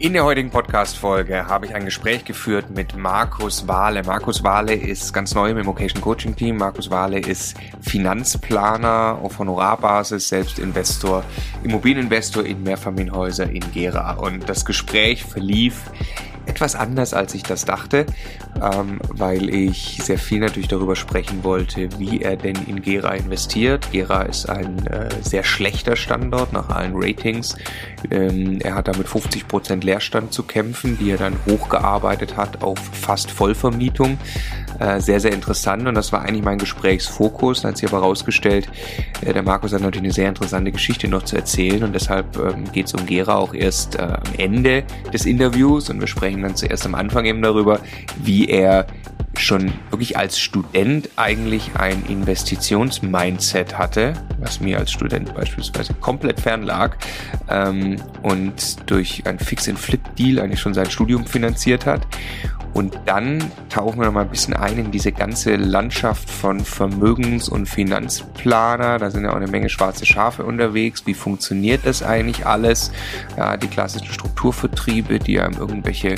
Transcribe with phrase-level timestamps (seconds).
[0.00, 4.02] In der heutigen Podcast-Folge habe ich ein Gespräch geführt mit Markus Wahle.
[4.02, 6.56] Markus Wahle ist ganz neu im Immocation Coaching Team.
[6.56, 11.22] Markus Wahle ist Finanzplaner auf Honorarbasis, selbst Investor,
[11.64, 14.14] Immobilieninvestor in Mehrfamilienhäuser in Gera.
[14.14, 15.82] Und das Gespräch verlief
[16.50, 18.06] etwas anders, als ich das dachte,
[18.60, 23.92] ähm, weil ich sehr viel natürlich darüber sprechen wollte, wie er denn in Gera investiert.
[23.92, 27.54] Gera ist ein äh, sehr schlechter Standort nach allen Ratings.
[28.10, 33.30] Ähm, er hat damit 50% Leerstand zu kämpfen, die er dann hochgearbeitet hat auf fast
[33.30, 34.18] Vollvermietung.
[34.80, 35.86] Äh, sehr, sehr interessant.
[35.86, 37.64] Und das war eigentlich mein Gesprächsfokus.
[37.64, 38.66] Hat sich aber herausgestellt,
[39.20, 41.84] äh, der Markus hat natürlich eine sehr interessante Geschichte noch zu erzählen.
[41.84, 45.90] Und deshalb ähm, geht es um Gera auch erst äh, am Ende des Interviews.
[45.90, 47.80] Und wir sprechen dann zuerst am Anfang eben darüber,
[48.24, 48.86] wie er
[49.36, 56.62] schon wirklich als Student eigentlich ein Investitionsmindset hatte, was mir als Student beispielsweise komplett fern
[56.62, 56.96] lag
[57.48, 62.06] ähm, und durch ein Fix-and-Flip-Deal eigentlich schon sein Studium finanziert hat
[62.72, 67.48] und dann tauchen wir noch mal ein bisschen ein in diese ganze Landschaft von Vermögens-
[67.48, 68.98] und Finanzplaner.
[68.98, 71.02] Da sind ja auch eine Menge schwarze Schafe unterwegs.
[71.04, 72.92] Wie funktioniert das eigentlich alles?
[73.36, 76.14] Ja, die klassischen Strukturvertriebe, die einem irgendwelche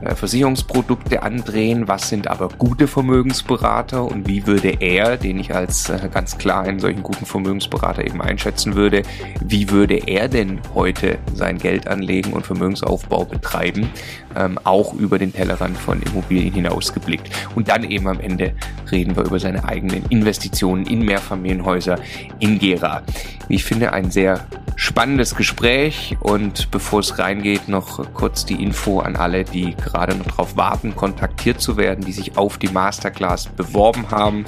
[0.00, 1.86] äh, Versicherungsprodukte andrehen.
[1.86, 6.62] Was sind aber gute Vermögensberater und wie würde er, den ich als äh, ganz klar
[6.62, 9.02] einen solchen guten Vermögensberater eben einschätzen würde,
[9.44, 13.90] wie würde er denn heute sein Geld anlegen und Vermögensaufbau betreiben?
[14.36, 17.30] Ähm, auch über den Tellerrand von von Immobilien hinausgeblickt.
[17.56, 18.54] Und dann eben am Ende
[18.92, 21.98] reden wir über seine eigenen Investitionen in Mehrfamilienhäuser
[22.38, 23.02] in Gera.
[23.48, 24.46] Ich finde ein sehr
[24.76, 30.28] spannendes Gespräch und bevor es reingeht, noch kurz die Info an alle, die gerade noch
[30.28, 34.46] darauf warten, kontaktiert zu werden, die sich auf die Masterclass beworben haben.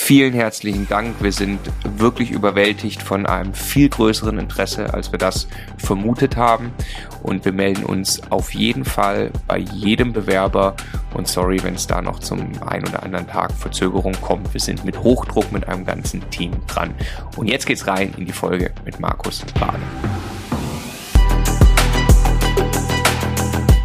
[0.00, 1.16] Vielen herzlichen Dank.
[1.20, 1.58] Wir sind
[1.98, 6.72] wirklich überwältigt von einem viel größeren Interesse, als wir das vermutet haben.
[7.22, 10.76] Und wir melden uns auf jeden Fall bei jedem Bewerber.
[11.12, 14.54] Und sorry, wenn es da noch zum ein oder anderen Tag Verzögerung kommt.
[14.54, 16.94] Wir sind mit Hochdruck mit einem ganzen Team dran.
[17.36, 19.82] Und jetzt geht's rein in die Folge mit Markus Bade.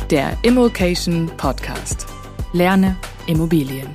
[0.09, 2.05] Der Immokation Podcast.
[2.53, 3.87] Lerne Immobilien.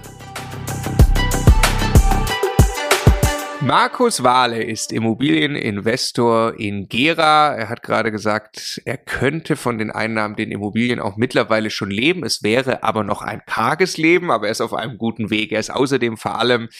[3.68, 7.54] Markus Wahle ist Immobilieninvestor in Gera.
[7.54, 12.24] Er hat gerade gesagt, er könnte von den Einnahmen den Immobilien auch mittlerweile schon leben.
[12.24, 15.52] Es wäre aber noch ein karges Leben, aber er ist auf einem guten Weg.
[15.52, 16.70] Er ist außerdem vor allem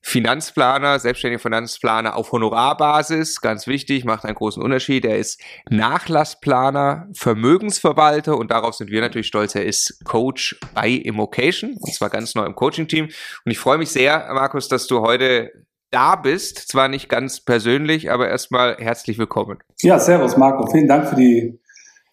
[0.00, 5.04] Finanzplaner, selbstständiger Finanzplaner auf Honorarbasis, ganz wichtig, macht einen großen Unterschied.
[5.04, 9.54] Er ist Nachlassplaner, Vermögensverwalter und darauf sind wir natürlich stolz.
[9.54, 13.04] Er ist Coach bei Immocation und zwar ganz neu im Coaching-Team.
[13.44, 15.52] Und ich freue mich sehr, Markus, dass du heute
[15.90, 16.68] da bist.
[16.68, 19.58] Zwar nicht ganz persönlich, aber erstmal herzlich willkommen.
[19.80, 20.70] Ja, servus Marco.
[20.70, 21.58] Vielen Dank für die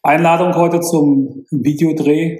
[0.03, 2.39] Einladung heute zum Videodreh,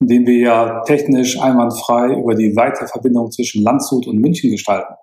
[0.00, 4.94] in dem wir ja technisch einwandfrei über die Weiterverbindung zwischen Landshut und München gestalten.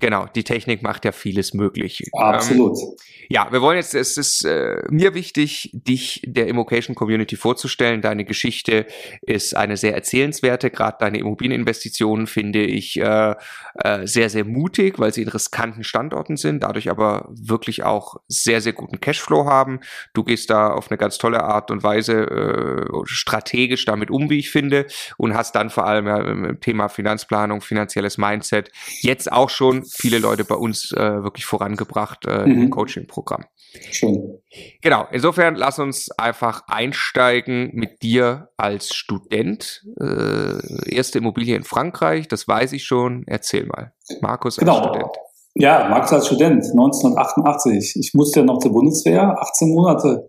[0.00, 2.02] Genau, die Technik macht ja vieles möglich.
[2.12, 2.78] Absolut.
[2.78, 2.96] Ähm,
[3.28, 8.02] ja, wir wollen jetzt, es ist äh, mir wichtig, dich der Immocation Community vorzustellen.
[8.02, 8.86] Deine Geschichte
[9.22, 10.70] ist eine sehr erzählenswerte.
[10.70, 13.34] Gerade deine Immobilieninvestitionen finde ich äh,
[13.76, 18.60] äh, sehr, sehr mutig, weil sie in riskanten Standorten sind, dadurch aber wirklich auch sehr,
[18.60, 19.80] sehr guten Cashflow haben.
[20.14, 24.38] Du gehst da auf eine ganz tolle Art und Weise äh, strategisch damit um, wie
[24.38, 24.86] ich finde,
[25.16, 30.18] und hast dann vor allem ja, im Thema Finanzplanung, finanzielles Mindset jetzt auch schon viele
[30.18, 32.62] Leute bei uns äh, wirklich vorangebracht äh, mhm.
[32.62, 33.22] im Coaching-Programm.
[33.22, 33.44] Programm.
[33.90, 34.38] Schön.
[34.82, 39.84] Genau, insofern lass uns einfach einsteigen mit dir als Student.
[40.00, 43.24] Äh, erste Immobilie in Frankreich, das weiß ich schon.
[43.26, 43.92] Erzähl mal.
[44.20, 44.78] Markus genau.
[44.78, 45.12] als Student.
[45.54, 47.96] Ja, Markus als Student, 1988.
[47.96, 50.28] Ich musste ja noch zur Bundeswehr, 18 Monate.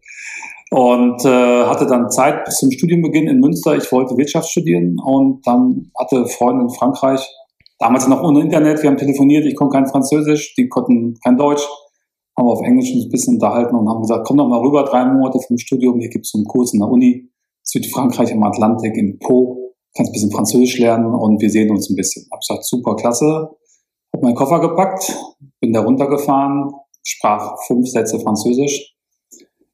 [0.72, 3.75] Und äh, hatte dann Zeit bis zum Studienbeginn in Münster.
[3.75, 7.22] Ich wollte Wirtschaft studieren und dann hatte Freunde in Frankreich,
[7.83, 11.67] damals noch ohne Internet, wir haben telefoniert, ich konnte kein Französisch, die konnten kein Deutsch
[12.38, 15.05] haben wir auf Englisch ein bisschen unterhalten und haben gesagt, komm doch mal rüber, drei
[15.05, 17.29] Monate vom Studium, hier gibt es so einen Kurs in der Uni,
[17.63, 21.95] Südfrankreich im Atlantik, in Po, kannst ein bisschen Französisch lernen und wir sehen uns ein
[21.95, 22.25] bisschen.
[22.31, 23.50] Hab gesagt, super, klasse,
[24.13, 25.15] hab meinen Koffer gepackt,
[25.59, 26.71] bin da runtergefahren,
[27.03, 28.95] sprach fünf Sätze Französisch.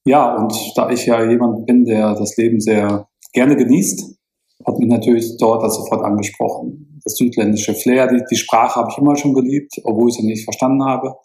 [0.06, 4.17] Ja, und da ich ja jemand bin, der das Leben sehr gerne genießt,
[4.65, 6.88] hat mich natürlich dort das sofort angesprochen.
[7.03, 10.43] Das südländische Flair, die, die Sprache habe ich immer schon geliebt, obwohl ich sie nicht
[10.43, 11.15] verstanden habe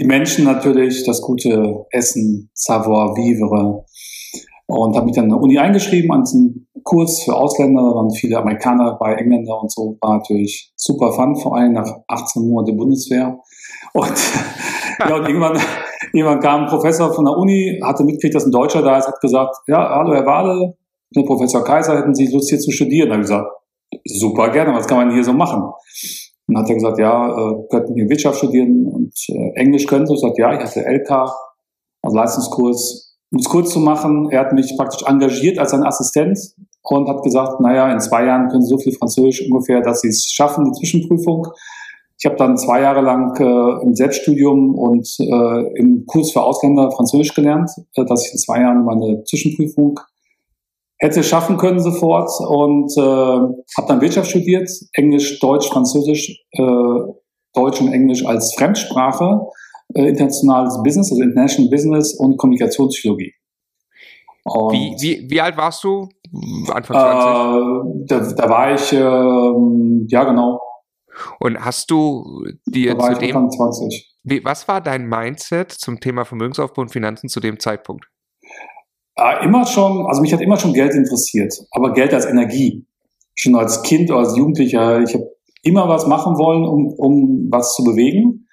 [0.00, 3.84] die Menschen natürlich, das gute Essen, Savoir vivre.
[4.66, 7.82] Und habe mich dann an der Uni eingeschrieben an diesem Kurs für Ausländer.
[7.82, 9.98] Da waren viele Amerikaner dabei, Engländer und so.
[10.00, 13.40] War natürlich super fun, vor allem nach 18 Monaten Bundeswehr.
[13.92, 14.14] Und,
[15.00, 15.58] ja, und irgendwann,
[16.12, 19.20] Irgendwann kam ein Professor von der Uni, hatte mitgekriegt, dass ein Deutscher da ist, hat
[19.20, 20.74] gesagt, ja, hallo Herr Wade,
[21.14, 23.10] der Professor Kaiser, hätten Sie Lust hier zu studieren?
[23.10, 23.48] Da habe ich gesagt,
[24.04, 25.72] super gerne, was kann man hier so machen?
[26.46, 30.14] Dann hat er gesagt, ja, äh, könnten hier Wirtschaft studieren und äh, Englisch können Sie.
[30.14, 31.10] Ich gesagt, ja, ich hatte LK,
[32.02, 33.16] also Leistungskurs.
[33.32, 36.36] Um es kurz zu machen, er hat mich praktisch engagiert als sein Assistent
[36.82, 40.08] und hat gesagt, naja, in zwei Jahren können Sie so viel Französisch ungefähr, dass Sie
[40.08, 41.46] es schaffen, die Zwischenprüfung.
[42.18, 46.90] Ich habe dann zwei Jahre lang äh, im Selbststudium und äh, im Kurs für Ausländer
[46.90, 50.00] Französisch gelernt, äh, dass ich in zwei Jahren meine Zwischenprüfung
[51.00, 56.62] hätte schaffen können sofort und äh, habe dann Wirtschaft studiert, Englisch, Deutsch, Französisch, äh,
[57.54, 59.40] Deutsch und Englisch als Fremdsprache,
[59.94, 63.32] äh, internationales Business, also International Business und Kommunikationspsychologie.
[64.44, 66.08] Und, wie, wie, wie alt warst du?
[66.70, 66.96] Anfang 20?
[66.96, 70.60] Äh, da, da war ich, äh, ja genau.
[71.40, 74.16] Und hast du dir da war zu dem, 20.
[74.22, 78.06] Wie, was war dein Mindset zum Thema Vermögensaufbau und Finanzen zu dem Zeitpunkt?
[79.16, 82.86] Äh, immer schon, also mich hat immer schon Geld interessiert, aber Geld als Energie.
[83.34, 85.30] Schon als Kind oder als Jugendlicher, ich habe
[85.62, 88.46] immer was machen wollen, um, um was zu bewegen,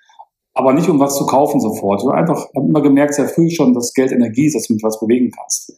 [0.54, 2.02] aber nicht um was zu kaufen sofort.
[2.04, 4.84] Ich einfach habe immer gemerkt sehr früh schon, dass Geld Energie ist, dass du mit
[4.84, 5.74] was bewegen kannst.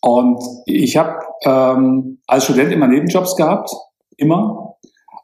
[0.00, 3.70] Und ich habe ähm, als Student immer Nebenjobs gehabt,
[4.16, 4.76] immer.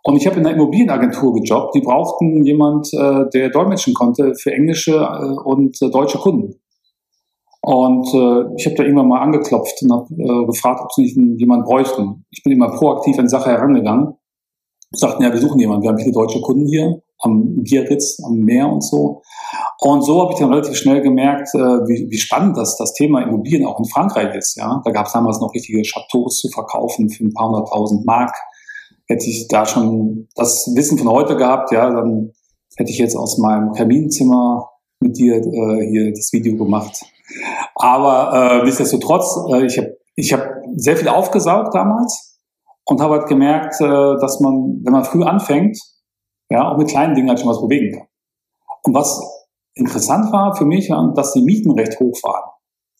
[0.02, 1.75] Und ich habe in einer Immobilienagentur gejobbt.
[1.75, 6.61] Die brauchten jemand, äh, der dolmetschen konnte für englische äh, und äh, deutsche Kunden.
[7.62, 11.41] Und äh, ich habe da irgendwann mal angeklopft und habe äh, gefragt, ob sie nicht
[11.41, 12.25] jemanden bräuchten.
[12.31, 14.15] Ich bin immer proaktiv an die Sache herangegangen.
[14.93, 15.83] Sagten, ja, wir suchen jemanden.
[15.83, 19.23] Wir haben viele deutsche Kunden hier am Bieritz, am Meer und so.
[19.81, 23.23] Und so habe ich dann relativ schnell gemerkt, äh, wie, wie spannend das, das Thema
[23.23, 24.57] Immobilien auch in Frankreich ist.
[24.57, 28.35] Ja, Da gab es damals noch richtige Chateaus zu verkaufen für ein paar hunderttausend Mark.
[29.07, 32.33] Hätte ich da schon das Wissen von heute gehabt, ja, dann
[32.77, 34.71] hätte ich jetzt aus meinem Kaminzimmer
[35.01, 37.05] mit dir äh, hier das Video gemacht.
[37.75, 40.47] Aber äh, nichtsdestotrotz, äh, ich habe ich hab
[40.77, 42.38] sehr viel aufgesaugt damals
[42.85, 45.79] und habe halt gemerkt, äh, dass man, wenn man früh anfängt,
[46.50, 48.06] ja, auch mit kleinen Dingen halt schon was bewegen kann.
[48.82, 49.21] Und was
[49.75, 52.50] interessant war für mich, ja, dass die Mieten recht hoch waren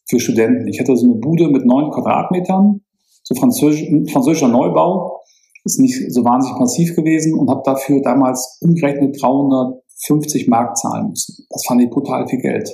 [0.09, 0.69] für Studenten.
[0.69, 2.81] Ich hatte so eine Bude mit neun Quadratmetern,
[3.23, 5.21] so französisch, französischer Neubau,
[5.65, 11.47] ist nicht so wahnsinnig massiv gewesen und habe dafür damals umgerechnet 350 Mark zahlen müssen.
[11.51, 12.71] Das fand ich brutal viel Geld.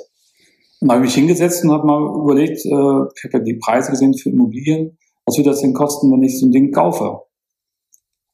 [0.80, 4.14] Und habe mich hingesetzt und habe mal überlegt, äh, ich habe ja die Preise gesehen
[4.14, 7.22] für Immobilien, was würde das denn kosten, wenn ich so ein Ding kaufe?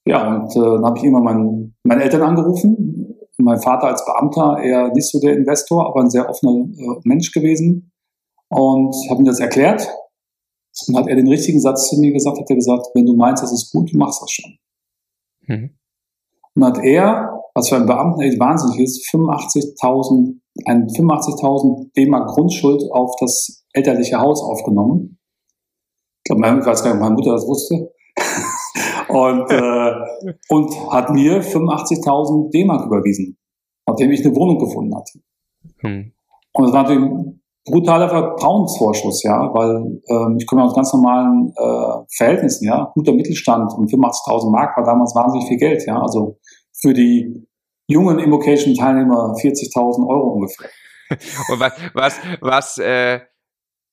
[0.05, 3.17] Ja, und äh, dann habe ich immer meinen, meine Eltern angerufen.
[3.39, 7.33] Mein Vater als Beamter, eher nicht so der Investor, aber ein sehr offener äh, Mensch
[7.33, 7.93] gewesen.
[8.49, 9.89] Und habe ihm das erklärt.
[10.87, 13.43] Und hat er den richtigen Satz zu mir gesagt, hat er gesagt, wenn du meinst,
[13.43, 14.59] das ist gut, du machst das schon.
[15.47, 15.71] Mhm.
[16.55, 22.83] Und hat er, was für einen Beamten echt wahnsinnig ist, 85.000 ein 85.000 D-Mark Grundschuld
[22.93, 25.19] auf das elterliche Haus aufgenommen.
[26.25, 27.93] Ich glaube, ich weiß gar nicht, ob meine Mutter das wusste.
[29.09, 29.93] und, äh,
[30.49, 33.39] und hat mir 85.000 D-Mark überwiesen,
[33.87, 35.21] nachdem ich eine Wohnung gefunden hatte.
[35.79, 36.13] Hm.
[36.53, 41.53] Und das war natürlich ein brutaler Vertrauensvorschuss, ja, weil ähm, ich komme aus ganz normalen
[41.57, 46.39] äh, Verhältnissen, ja, guter Mittelstand und 85.000 Mark war damals wahnsinnig viel Geld, ja, also
[46.73, 47.47] für die
[47.93, 50.69] jungen Immocation-Teilnehmer 40.000 Euro ungefähr.
[51.51, 53.21] Und was, was, was, äh,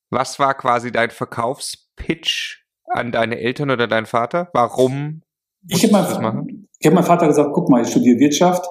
[0.10, 4.50] was war quasi dein Verkaufspitch an deine Eltern oder deinen Vater?
[4.54, 5.22] Warum
[5.68, 5.92] ich habe
[6.22, 8.66] mein, hab meinem Vater gesagt, guck mal, ich studiere Wirtschaft.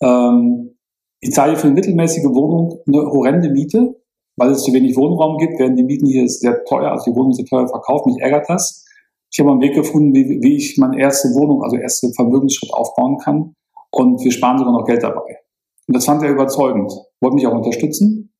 [0.00, 0.76] Ähm,
[1.20, 4.00] ich zahle für eine mittelmäßige Wohnung eine horrende Miete,
[4.36, 7.34] weil es zu wenig Wohnraum gibt, werden die Mieten hier sehr teuer, also die Wohnungen
[7.34, 8.84] sind teuer verkauft, mich ärgert das.
[9.30, 13.18] Ich habe einen Weg gefunden, wie, wie ich meine erste Wohnung, also erste Vermögensschritt aufbauen
[13.18, 13.54] kann
[13.92, 15.38] und wir sparen sogar noch Geld dabei.
[15.86, 18.32] Und das fand er überzeugend, wollte mich auch unterstützen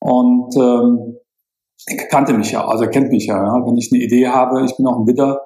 [0.00, 1.16] und ähm,
[1.86, 3.66] er kannte mich ja, also er kennt mich ja, ja.
[3.66, 5.40] Wenn ich eine Idee habe, ich bin auch ein Widder,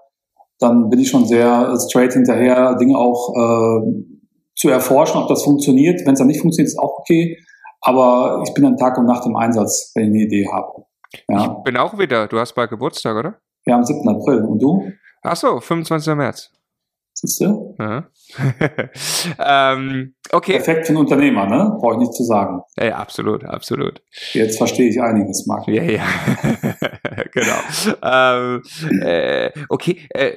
[0.58, 4.16] dann bin ich schon sehr straight hinterher, Dinge auch äh,
[4.54, 6.00] zu erforschen, ob das funktioniert.
[6.06, 7.38] Wenn es dann nicht funktioniert, ist auch okay.
[7.82, 10.84] Aber ich bin dann Tag und Nacht im Einsatz, wenn ich eine Idee habe.
[11.28, 11.56] Ja.
[11.58, 12.26] Ich bin auch wieder.
[12.26, 13.38] Du hast bald Geburtstag, oder?
[13.66, 14.08] Ja, am 7.
[14.08, 14.44] April.
[14.44, 14.90] Und du?
[15.22, 16.14] Ach so, 25.
[16.14, 16.50] März.
[17.12, 17.74] Siehst du?
[19.38, 20.52] ähm, okay.
[20.52, 21.76] Perfekt für einen Unternehmer, ne?
[21.78, 22.60] Brauche ich nicht zu sagen.
[22.78, 24.02] Ja, absolut, absolut.
[24.32, 25.68] Jetzt verstehe ich einiges, Marc.
[25.68, 26.02] Ja, ja.
[27.32, 27.58] genau.
[28.02, 28.62] ähm,
[29.02, 30.32] äh, okay, äh,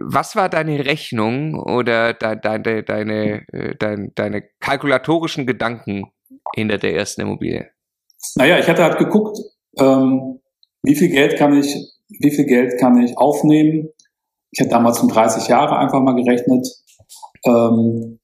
[0.00, 6.10] was war deine Rechnung oder de, de, deine, äh, deine, deine kalkulatorischen Gedanken
[6.54, 7.70] hinter der ersten Immobilie?
[8.36, 9.38] Naja, ich hatte halt geguckt,
[9.78, 10.40] ähm,
[10.82, 11.74] wie viel Geld kann ich,
[12.08, 13.90] wie viel Geld kann ich aufnehmen,
[14.50, 16.66] ich hätte damals um 30 Jahre einfach mal gerechnet.
[17.44, 18.18] Ähm,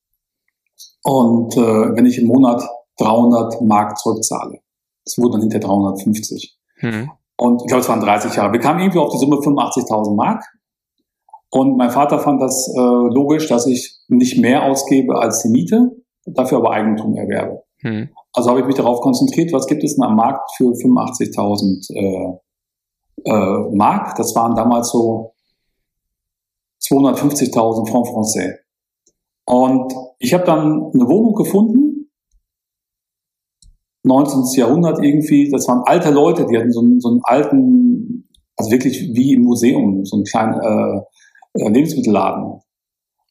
[1.02, 2.62] und äh, wenn ich im Monat
[2.98, 4.60] 300 Mark zurückzahle.
[5.04, 6.56] Es wurde dann hinter 350.
[6.80, 7.10] Mhm.
[7.36, 8.52] Und ich glaube, es waren 30 Jahre.
[8.52, 10.44] Wir kamen irgendwie auf die Summe 85.000 Mark.
[11.50, 15.90] Und mein Vater fand das äh, logisch, dass ich nicht mehr ausgebe als die Miete,
[16.24, 17.62] dafür aber Eigentum erwerbe.
[17.82, 18.10] Mhm.
[18.32, 23.30] Also habe ich mich darauf konzentriert, was gibt es denn am Markt für 85.000 äh,
[23.30, 24.16] äh, Mark?
[24.16, 25.32] Das waren damals so
[26.82, 28.63] 250.000 Francs Français.
[29.46, 32.10] Und ich habe dann eine Wohnung gefunden,
[34.04, 34.42] 19.
[34.56, 39.10] Jahrhundert irgendwie, das waren alte Leute, die hatten so einen, so einen alten, also wirklich
[39.14, 41.00] wie im Museum, so einen kleinen äh,
[41.58, 42.60] äh Lebensmittelladen.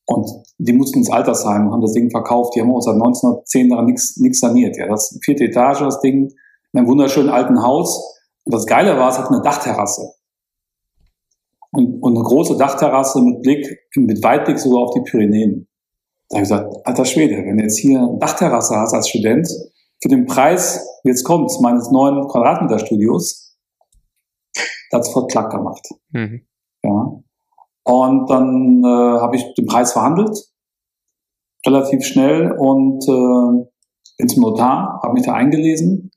[0.05, 2.55] Und die mussten ins Altersheim haben das Ding verkauft.
[2.55, 4.75] Die haben auch seit 1910 daran nichts saniert.
[4.77, 6.29] Ja, das vierte Etage, das Ding,
[6.73, 8.19] in einem wunderschönen alten Haus.
[8.43, 10.11] Und das Geile war, es hat eine Dachterrasse.
[11.71, 15.67] Und, und eine große Dachterrasse mit Blick, mit Weitblick sogar auf die Pyrenäen.
[16.33, 19.47] Da habe ich gesagt, alter Schwede, wenn du jetzt hier eine Dachterrasse hast als Student,
[20.01, 23.55] für den Preis, jetzt kommt meines neuen Quadratmeter Studios,
[24.89, 25.87] da hat sofort Klack gemacht.
[26.09, 26.41] Mhm.
[26.83, 27.21] Ja.
[27.83, 30.35] Und dann äh, habe ich den Preis verhandelt,
[31.67, 33.67] relativ schnell und äh,
[34.17, 36.09] bin zum Notar, habe mich da eingelesen.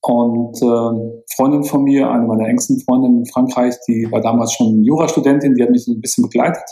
[0.00, 4.84] Und äh, Freundin von mir, eine meiner engsten Freundinnen in Frankreich, die war damals schon
[4.84, 6.62] Jurastudentin, die hat mich so ein bisschen begleitet.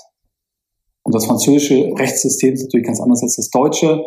[1.07, 4.05] Und das französische Rechtssystem ist natürlich ganz anders als das deutsche.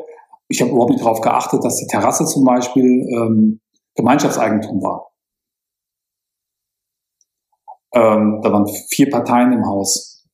[0.50, 3.62] Ich habe überhaupt nicht darauf geachtet, dass die Terrasse zum Beispiel ähm,
[3.96, 5.10] Gemeinschaftseigentum war.
[7.94, 10.25] Ähm, da waren vier Parteien im Haus.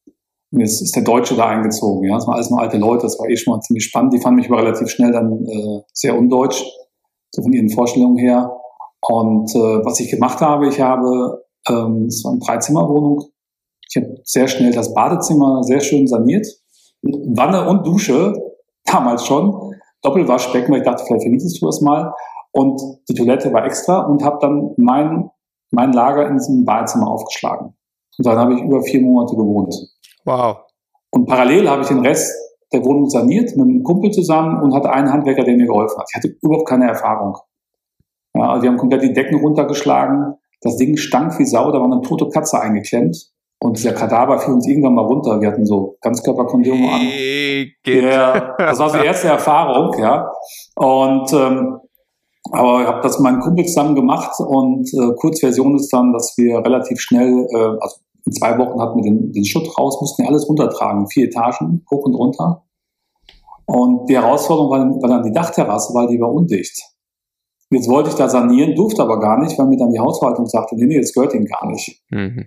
[0.51, 2.03] Und jetzt ist der Deutsche da eingezogen.
[2.10, 3.03] Ja, das waren alles nur alte Leute.
[3.03, 4.13] Das war eh schon mal ziemlich spannend.
[4.13, 6.63] Die fanden mich aber relativ schnell dann äh, sehr undeutsch,
[7.29, 8.51] so von ihren Vorstellungen her.
[9.01, 13.25] Und äh, was ich gemacht habe, ich habe, ähm, es war eine Dreizimmerwohnung.
[13.95, 16.45] Ich habe sehr schnell das Badezimmer sehr schön saniert.
[17.01, 18.33] Wanne und Dusche,
[18.83, 19.73] damals schon.
[20.01, 22.13] Doppelwaschbecken, weil ich dachte, vielleicht vermietest du das mal.
[22.51, 25.29] Und die Toilette war extra und habe dann mein
[25.71, 27.75] mein Lager in diesem Badezimmer aufgeschlagen.
[28.17, 29.75] Und dann habe ich über vier Monate gewohnt.
[30.23, 30.57] Wow.
[31.11, 32.33] Und parallel habe ich den Rest
[32.71, 36.07] der Wohnung saniert mit einem Kumpel zusammen und hatte einen Handwerker, der mir geholfen hat.
[36.09, 37.37] Ich hatte überhaupt keine Erfahrung.
[38.33, 40.35] Ja, also wir haben komplett die Decken runtergeschlagen.
[40.61, 43.34] Das Ding stank wie Sau, da war eine tote Katze eingeklemmt.
[43.65, 45.41] Und dieser Kadaver fiel uns irgendwann mal runter.
[45.41, 47.01] Wir hatten so Ganzkörperkondome an.
[47.88, 50.31] Ja, das war die erste Erfahrung, ja.
[50.75, 51.79] Und ähm,
[52.51, 56.36] aber ich habe das mit meinem Kumpel zusammen gemacht und äh, Kurzversion ist dann, dass
[56.38, 57.95] wir relativ schnell, äh, also
[58.27, 61.84] in zwei Wochen hatten wir den, den Schutt raus, mussten wir alles runtertragen, vier Etagen,
[61.89, 62.65] hoch und runter.
[63.65, 66.84] Und die Herausforderung war, war dann die Dachterrasse, weil die war undicht.
[67.72, 70.75] Jetzt wollte ich da sanieren, durfte aber gar nicht, weil mir dann die Hausverwaltung sagte,
[70.75, 72.03] nee, nee, das gehört Ihnen gar nicht.
[72.12, 72.45] Mhm.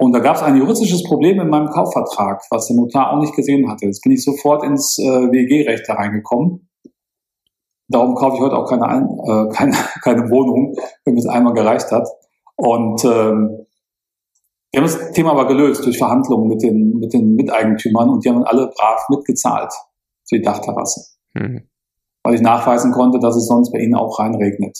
[0.00, 3.34] Und da gab es ein juristisches Problem in meinem Kaufvertrag, was der Notar auch nicht
[3.34, 3.86] gesehen hatte.
[3.86, 6.68] Jetzt bin ich sofort ins äh, WG-Recht hereingekommen
[7.88, 10.74] Darum kaufe ich heute auch keine, äh, keine, keine Wohnung,
[11.04, 12.06] wenn mir es einmal gereicht hat.
[12.56, 13.66] Und ähm,
[14.70, 18.28] wir haben das Thema aber gelöst durch Verhandlungen mit den, mit den Miteigentümern und die
[18.28, 19.72] haben alle brav mitgezahlt
[20.28, 21.16] für die Dachterrasse.
[21.34, 21.68] Mhm.
[22.22, 24.78] Weil ich nachweisen konnte, dass es sonst bei ihnen auch reinregnet.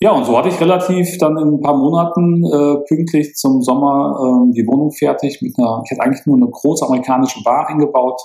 [0.00, 4.46] Ja, und so hatte ich relativ dann in ein paar Monaten äh, pünktlich zum Sommer
[4.48, 8.20] äh, die Wohnung fertig mit einer, ich hatte eigentlich nur eine große amerikanische Bar eingebaut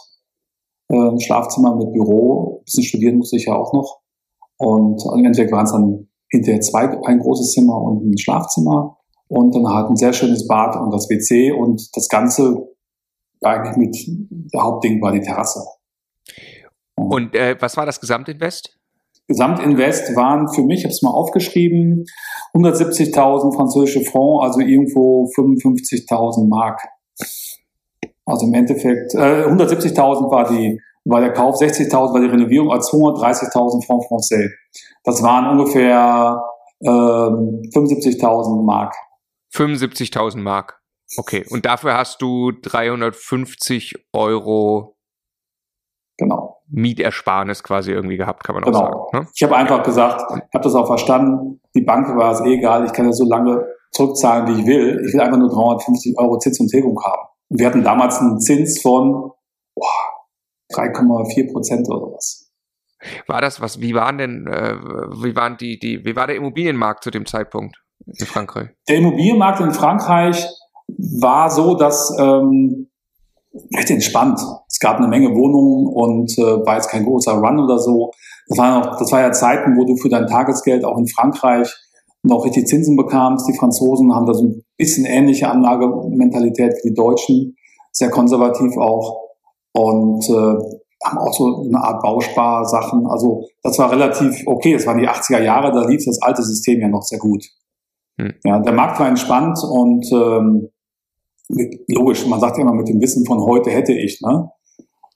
[0.90, 2.60] äh, Schlafzimmer mit Büro.
[2.60, 4.02] Ein bisschen studieren musste ich ja auch noch.
[4.58, 8.98] Und im Endeffekt waren es dann hinterher zwei, ein großes Zimmer und ein Schlafzimmer.
[9.28, 12.68] Und dann halt ein sehr schönes Bad und das WC und das Ganze
[13.42, 13.98] eigentlich mit,
[14.54, 15.60] der Hauptding war die Terrasse.
[16.96, 18.78] Und äh, was war das Gesamtinvest?
[19.28, 22.06] Gesamtinvest waren für mich, ich habe es mal aufgeschrieben,
[22.54, 26.82] 170.000 französische Francs, also irgendwo 55.000 Mark.
[28.26, 32.98] Also im Endeffekt, äh, 170.000 war die, war der Kauf, 60.000 war die Renovierung, also
[32.98, 34.50] 230.000 Francs Français.
[35.04, 36.42] Das waren ungefähr
[36.82, 38.94] ähm, 75.000 Mark.
[39.54, 40.82] 75.000 Mark.
[41.18, 41.46] Okay.
[41.50, 44.98] Und dafür hast du 350 Euro.
[46.74, 48.80] Mietersparnis quasi irgendwie gehabt, kann man genau.
[48.80, 49.26] auch sagen.
[49.26, 49.28] Ne?
[49.36, 52.86] Ich habe einfach gesagt, ich habe das auch verstanden, die Bank war es eh egal,
[52.86, 55.04] ich kann ja so lange zurückzahlen, wie ich will.
[55.06, 57.28] Ich will einfach nur 350 Euro Zins und Tilgung haben.
[57.50, 59.32] Wir hatten damals einen Zins von
[60.74, 62.52] 3,4 Prozent oder was.
[63.28, 63.80] War das was?
[63.80, 67.84] Wie waren denn, äh, wie waren die, die, wie war der Immobilienmarkt zu dem Zeitpunkt
[68.06, 68.70] in Frankreich?
[68.88, 70.48] Der Immobilienmarkt in Frankreich
[70.88, 72.90] war so, dass ähm,
[73.76, 74.40] recht entspannt.
[74.68, 78.12] Es gab eine Menge Wohnungen und äh, war jetzt kein großer Run oder so.
[78.48, 81.74] Das war, noch, das war ja Zeiten, wo du für dein Tagesgeld auch in Frankreich
[82.24, 83.48] noch richtig Zinsen bekamst.
[83.48, 87.56] Die Franzosen haben da so ein bisschen ähnliche Anlagementalität wie die Deutschen,
[87.92, 89.22] sehr konservativ auch.
[89.74, 93.08] Und äh, haben auch so eine Art Bausparsachen.
[93.08, 94.74] Also das war relativ okay.
[94.74, 97.46] Das waren die 80er Jahre, da lief das alte System ja noch sehr gut.
[98.20, 98.34] Hm.
[98.44, 100.70] Ja, der Markt war entspannt und ähm,
[101.88, 104.50] logisch, man sagt ja immer mit dem Wissen von heute hätte ich, ne?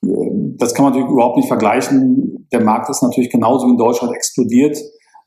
[0.02, 2.48] Das kann man natürlich überhaupt nicht vergleichen.
[2.52, 4.78] Der Markt ist natürlich genauso wie in Deutschland explodiert.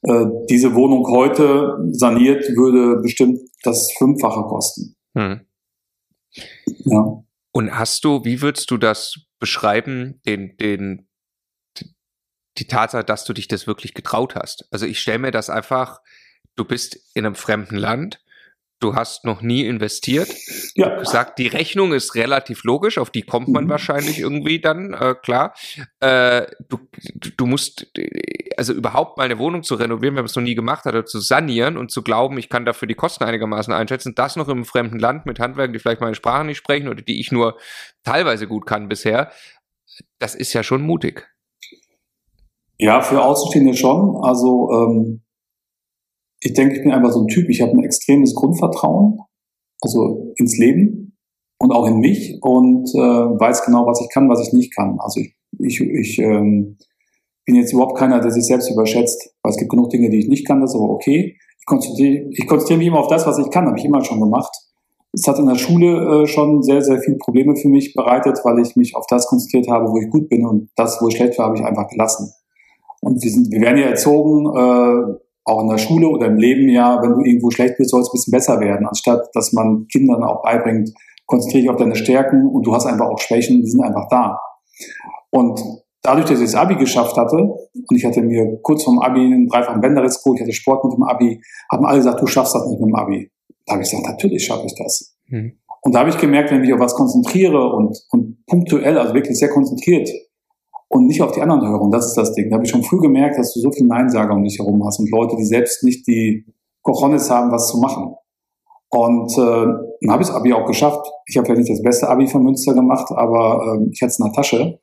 [0.02, 4.97] Äh, diese Wohnung heute saniert würde bestimmt das Fünffache kosten.
[5.14, 5.40] Hm.
[6.85, 7.23] Ja.
[7.52, 11.09] Und hast du, wie würdest du das beschreiben, den, den,
[12.59, 14.69] die Tatsache, dass du dich das wirklich getraut hast?
[14.71, 16.00] Also ich stelle mir das einfach,
[16.54, 18.23] du bist in einem fremden Land,
[18.81, 20.29] du hast noch nie investiert.
[20.75, 20.99] Ja.
[20.99, 23.69] Gesagt, die Rechnung ist relativ logisch, auf die kommt man mhm.
[23.69, 25.55] wahrscheinlich irgendwie dann, äh, klar.
[26.01, 26.79] Äh, du,
[27.37, 27.87] du musst,
[28.57, 31.07] also überhaupt mal eine Wohnung zu renovieren, wenn man es noch nie gemacht hat, oder
[31.07, 34.65] zu sanieren und zu glauben, ich kann dafür die Kosten einigermaßen einschätzen, das noch im
[34.65, 37.59] fremden Land mit Handwerken, die vielleicht meine Sprache nicht sprechen oder die ich nur
[38.03, 39.31] teilweise gut kann bisher,
[40.19, 41.29] das ist ja schon mutig.
[42.79, 44.17] Ja, für Außenstehende schon.
[44.23, 45.23] Also ähm,
[46.40, 49.20] ich denke, ich bin einfach so ein Typ, ich habe ein extremes Grundvertrauen,
[49.82, 51.16] also ins Leben
[51.59, 54.99] und auch in mich und äh, weiß genau, was ich kann, was ich nicht kann.
[55.00, 56.78] Also ich, ich, ich ähm,
[57.44, 60.28] bin jetzt überhaupt keiner, der sich selbst überschätzt, weil es gibt genug Dinge, die ich
[60.28, 61.37] nicht kann, das ist aber okay.
[61.59, 64.20] Ich konzentriere, ich konzentriere mich immer auf das, was ich kann, habe ich immer schon
[64.20, 64.52] gemacht.
[65.12, 68.61] Es hat in der Schule äh, schon sehr, sehr viele Probleme für mich bereitet, weil
[68.61, 71.38] ich mich auf das konzentriert habe, wo ich gut bin und das, wo ich schlecht
[71.38, 72.32] war, habe ich einfach gelassen.
[73.00, 75.14] Und wir, sind, wir werden ja erzogen, äh,
[75.50, 78.09] auch in der Schule oder im Leben ja, wenn du irgendwo schlecht bist, soll es
[78.09, 80.90] ein bisschen besser werden, anstatt dass man Kindern auch beibringt,
[81.26, 84.38] konzentriere dich auf deine Stärken und du hast einfach auch Schwächen, die sind einfach da.
[85.30, 85.61] Und
[86.02, 89.49] dadurch, dass ich das Abi geschafft hatte, und ich hatte mir kurz vorm Abi einen
[89.49, 91.40] dreifachen Bänderriss geholt, ich hatte Sport mit dem Abi,
[91.71, 93.30] haben alle gesagt, du schaffst das nicht mit dem Abi.
[93.66, 95.14] Da habe ich gesagt, natürlich schaffe ich das.
[95.28, 95.59] Mhm.
[95.83, 99.14] Und da habe ich gemerkt, wenn ich mich auf was konzentriere und, und punktuell, also
[99.14, 100.11] wirklich sehr konzentriert,
[100.90, 101.80] und nicht auf die anderen höre.
[101.80, 102.50] Und das ist das Ding.
[102.50, 104.99] Da habe ich schon früh gemerkt, dass du so viele Neinsager um dich herum hast
[104.99, 106.44] und Leute, die selbst nicht die
[106.82, 108.14] Cojones haben, was zu machen.
[108.90, 109.66] Und äh,
[110.00, 111.06] dann habe ich das Abi auch geschafft.
[111.26, 114.18] Ich habe ja nicht das beste Abi von Münster gemacht, aber äh, ich hatte es
[114.18, 114.81] in der Tasche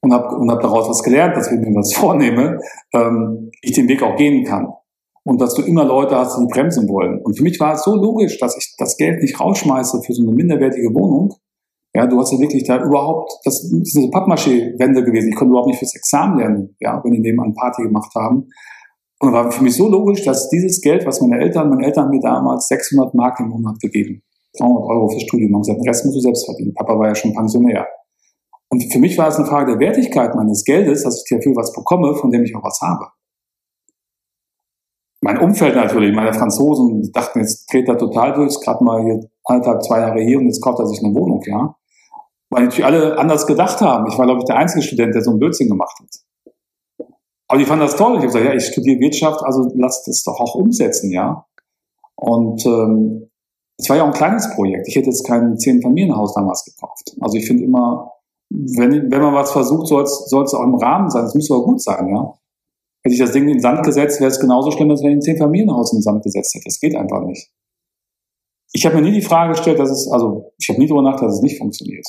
[0.00, 2.58] und habe und hab daraus was gelernt, dass wenn ich mir was vornehme,
[2.94, 4.68] ähm, ich den Weg auch gehen kann.
[5.24, 7.20] Und dass du immer Leute hast, die bremsen wollen.
[7.20, 10.22] Und für mich war es so logisch, dass ich das Geld nicht rausschmeiße für so
[10.22, 11.34] eine minderwertige Wohnung,
[11.94, 15.30] ja, du hast ja wirklich da überhaupt, das sind so Pappmaché-Wände gewesen.
[15.30, 18.48] Ich konnte überhaupt nicht fürs Examen lernen, ja, wenn die nebenan Party gemacht haben.
[19.18, 22.10] Und war für mich so logisch, dass dieses Geld, was meine Eltern, meine Eltern haben
[22.10, 24.22] mir damals 600 Mark im Monat gegeben.
[24.58, 25.54] 300 Euro fürs Studium.
[25.54, 26.74] Haben gesagt, den Rest musst du selbst verdienen.
[26.74, 27.86] Papa war ja schon Pensionär.
[28.70, 31.72] Und für mich war es eine Frage der Wertigkeit meines Geldes, dass ich dafür was
[31.72, 33.06] bekomme, von dem ich auch was habe.
[35.22, 39.82] Mein Umfeld natürlich, meine Franzosen dachten, jetzt dreht er total durch, gerade mal hier anderthalb,
[39.82, 41.76] zwei Jahre hier und jetzt kauft er sich eine Wohnung, ja
[42.50, 44.06] weil natürlich alle anders gedacht haben.
[44.10, 47.08] Ich war, glaube ich, der einzige Student, der so ein Blödsinn gemacht hat.
[47.48, 48.12] Aber die fanden das toll.
[48.12, 51.46] Ich habe gesagt, ja, ich studiere Wirtschaft, also lass das doch auch umsetzen, ja.
[52.16, 53.30] Und ähm,
[53.78, 54.86] es war ja auch ein kleines Projekt.
[54.88, 57.16] Ich hätte jetzt kein Zehn-Familienhaus damals gekauft.
[57.20, 58.12] Also ich finde immer,
[58.50, 61.24] wenn, wenn man was versucht, soll es auch im Rahmen sein.
[61.24, 62.34] Es muss aber gut sein, ja.
[63.02, 65.16] Hätte ich das Ding in den Sand gesetzt, wäre es genauso schlimm, als wenn ich
[65.16, 66.64] ein Zehn-Familienhaus in den Sand gesetzt hätte.
[66.66, 67.50] Das geht einfach nicht.
[68.72, 71.30] Ich habe mir nie die Frage gestellt, dass es, also ich habe nie darüber nachgedacht,
[71.30, 72.06] dass es nicht funktioniert.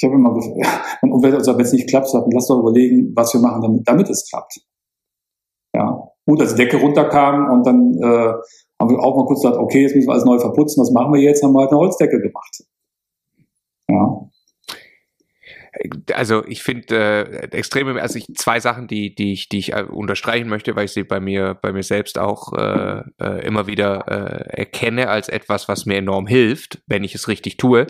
[0.00, 0.56] Ich habe immer gesagt,
[1.02, 4.08] und wenn also es nicht klappt, dann lass doch überlegen, was wir machen, damit, damit
[4.08, 4.60] es klappt.
[5.74, 8.32] Ja, gut, als die Decke runterkam und dann äh,
[8.80, 11.12] haben wir auch mal kurz gesagt, okay, jetzt müssen wir alles neu verputzen, was machen
[11.12, 11.42] wir jetzt?
[11.42, 12.64] Haben wir halt eine Holzdecke gemacht.
[13.90, 14.28] Ja
[16.12, 19.82] also ich finde äh, extrem, also ich, zwei Sachen, die, die ich, die ich äh,
[19.82, 24.06] unterstreichen möchte, weil ich sie bei mir, bei mir selbst auch äh, äh, immer wieder
[24.08, 27.86] äh, erkenne als etwas, was mir enorm hilft, wenn ich es richtig tue.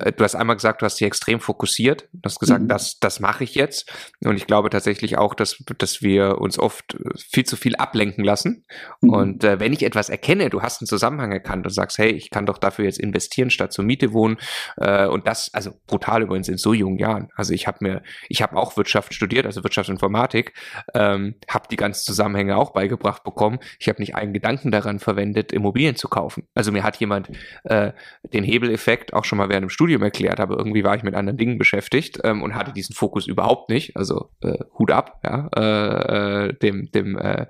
[0.00, 2.08] Äh, du hast einmal gesagt, du hast dich extrem fokussiert.
[2.12, 2.68] Du hast gesagt, mhm.
[2.68, 3.92] das, das mache ich jetzt.
[4.24, 8.64] Und ich glaube tatsächlich auch, dass, dass wir uns oft viel zu viel ablenken lassen.
[9.00, 9.10] Mhm.
[9.10, 12.30] Und äh, wenn ich etwas erkenne, du hast einen Zusammenhang erkannt und sagst, hey, ich
[12.30, 14.38] kann doch dafür jetzt investieren, statt zur Miete wohnen.
[14.76, 17.27] Äh, und das, also brutal übrigens in so jungen Jahren.
[17.34, 20.52] Also ich habe mir, ich habe auch Wirtschaft studiert, also Wirtschaftsinformatik,
[20.94, 23.58] ähm, habe die ganzen Zusammenhänge auch beigebracht bekommen.
[23.78, 26.46] Ich habe nicht einen Gedanken daran verwendet, Immobilien zu kaufen.
[26.54, 27.30] Also mir hat jemand
[27.64, 27.92] äh,
[28.32, 31.38] den Hebeleffekt auch schon mal während dem Studium erklärt, aber irgendwie war ich mit anderen
[31.38, 33.96] Dingen beschäftigt ähm, und hatte diesen Fokus überhaupt nicht.
[33.96, 37.46] Also äh, Hut ab, ja, äh, äh dem dem äh,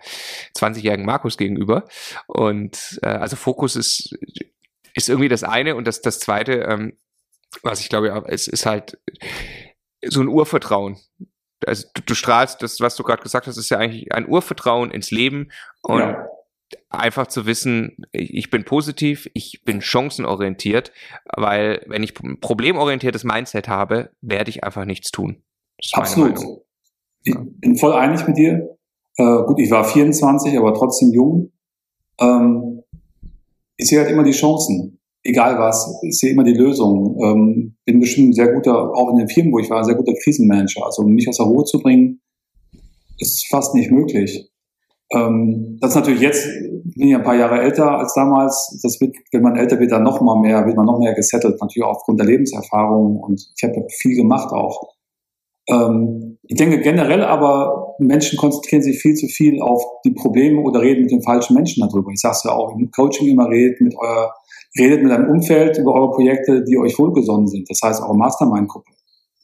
[0.56, 1.84] 20-jährigen Markus gegenüber.
[2.26, 4.16] Und äh, also Fokus ist
[4.94, 6.52] ist irgendwie das eine und das das zweite.
[6.68, 6.94] Ähm,
[7.62, 8.98] was ich glaube, es ist halt
[10.06, 10.96] so ein Urvertrauen.
[11.66, 14.90] Also du, du strahlst, das, was du gerade gesagt hast, ist ja eigentlich ein Urvertrauen
[14.90, 15.50] ins Leben
[15.82, 16.26] und ja.
[16.88, 20.92] einfach zu wissen, ich bin positiv, ich bin chancenorientiert,
[21.36, 25.42] weil wenn ich problemorientiertes Mindset habe, werde ich einfach nichts tun.
[25.92, 26.38] Absolut.
[27.24, 28.76] Ich bin voll einig mit dir.
[29.16, 31.52] Äh, gut, ich war 24, aber trotzdem jung.
[32.20, 32.82] Ähm,
[33.76, 34.97] ich sehe halt immer die Chancen.
[35.24, 37.18] Egal was, ich sehe immer die Lösung.
[37.22, 39.96] Ähm, bin bestimmt ein sehr guter, auch in den Firmen, wo ich war, ein sehr
[39.96, 40.84] guter Krisenmanager.
[40.84, 42.20] Also mich aus der Ruhe zu bringen,
[43.18, 44.48] ist fast nicht möglich.
[45.10, 46.46] Ähm, das ist natürlich jetzt,
[46.96, 48.78] bin ich ein paar Jahre älter als damals.
[48.82, 51.60] Das wird, wenn man älter wird, dann noch mal mehr, wird man noch mehr gesettelt,
[51.60, 53.16] natürlich auch aufgrund der Lebenserfahrung.
[53.16, 54.94] Und ich habe viel gemacht auch.
[55.68, 60.80] Ähm, ich denke generell aber, Menschen konzentrieren sich viel zu viel auf die Probleme oder
[60.80, 62.10] reden mit den falschen Menschen darüber.
[62.10, 64.32] Ich sage es ja auch im Coaching immer, redet mit euer,
[64.76, 67.68] redet mit einem Umfeld über eure Projekte, die euch wohlgesonnen sind.
[67.70, 68.90] Das heißt, eure Mastermind-Gruppe.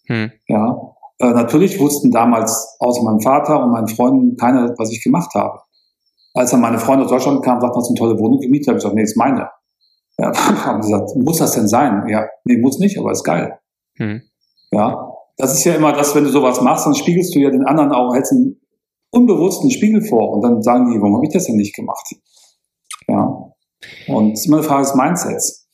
[0.06, 0.32] Hm.
[0.48, 0.94] Ja.
[1.18, 5.60] Äh, natürlich wussten damals außer meinem Vater und meinen Freunden keiner, was ich gemacht habe.
[6.34, 8.68] Als dann meine Freunde aus Deutschland kamen, sagten, hast du eine tolle Wohnung gemietet?
[8.68, 9.48] habe ich gesagt, nee, ist meine.
[10.18, 10.32] Ja,
[10.66, 12.06] haben gesagt, muss das denn sein?
[12.08, 13.58] Ja, nee, muss nicht, aber ist geil.
[13.96, 14.22] Hm.
[14.72, 17.64] Ja, das ist ja immer das, wenn du sowas machst, dann spiegelst du ja den
[17.64, 18.60] anderen auch als einen
[19.10, 22.04] unbewussten Spiegel vor und dann sagen die, warum habe ich das denn nicht gemacht?
[23.08, 23.53] Ja.
[24.06, 25.68] Und es ist immer eine Frage des Mindsets.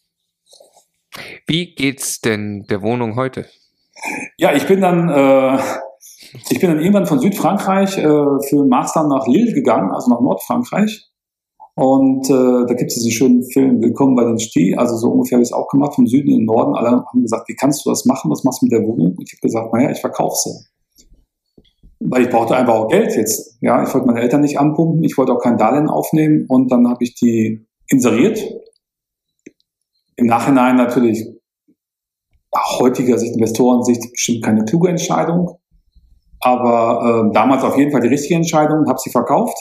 [1.46, 3.46] Wie geht's denn der Wohnung heute?
[4.38, 5.58] Ja, ich bin dann, äh,
[6.48, 11.10] ich bin dann irgendwann von Südfrankreich äh, für Master nach Lille gegangen, also nach Nordfrankreich.
[11.74, 15.36] Und äh, da gibt es diesen schönen Film Willkommen bei den Sti, also so ungefähr
[15.36, 16.74] habe ich es auch gemacht, vom Süden in den Norden.
[16.74, 18.30] Alle haben gesagt, wie kannst du das machen?
[18.30, 19.14] Was machst du mit der Wohnung?
[19.16, 21.64] Und ich habe gesagt, naja, ich verkaufe sie.
[22.00, 23.58] Weil ich brauchte einfach auch Geld jetzt.
[23.60, 26.88] Ja, ich wollte meine Eltern nicht anpumpen, ich wollte auch kein Darlehen aufnehmen und dann
[26.88, 28.40] habe ich die inseriert.
[30.16, 31.26] Im Nachhinein natürlich,
[32.78, 35.58] heutiger Sicht, Investorensicht, bestimmt keine kluge Entscheidung.
[36.40, 39.56] Aber äh, damals auf jeden Fall die richtige Entscheidung, habe sie verkauft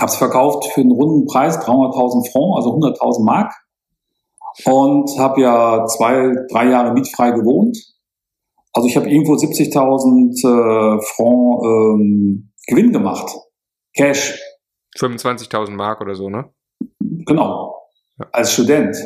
[0.00, 3.52] habe es verkauft für einen runden Preis, 300.000 Franc, also 100.000 Mark.
[4.64, 7.76] Und habe ja zwei, drei Jahre mietfrei gewohnt.
[8.72, 13.36] Also ich habe irgendwo 70.000 äh, Franc ähm, Gewinn gemacht.
[13.94, 14.38] Cash.
[14.98, 16.50] 25.000 Mark oder so, ne?
[17.00, 17.74] Genau.
[18.32, 18.96] Als Student.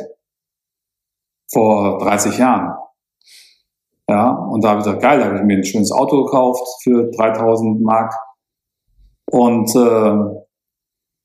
[1.51, 2.77] Vor 30 Jahren.
[4.09, 6.61] Ja, und da habe ich gesagt, geil, da habe ich mir ein schönes Auto gekauft
[6.83, 8.13] für 3000 Mark.
[9.31, 10.41] Und äh,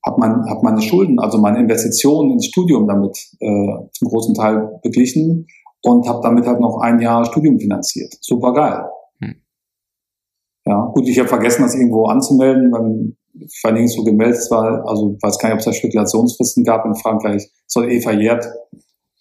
[0.07, 4.79] habe mein, hab meine Schulden, also meine Investitionen ins Studium damit äh, zum großen Teil
[4.83, 5.49] beglichen
[5.83, 8.15] und habe damit halt noch ein Jahr Studium finanziert.
[8.21, 8.85] Super geil.
[9.21, 9.35] Hm.
[10.65, 14.87] Ja, gut, ich habe vergessen, das irgendwo anzumelden, weil ich war nirgends so gemeldet, war,
[14.87, 18.47] also weiß gar nicht, ob es da Spekulationsfristen gab in Frankreich, soll eh verjährt.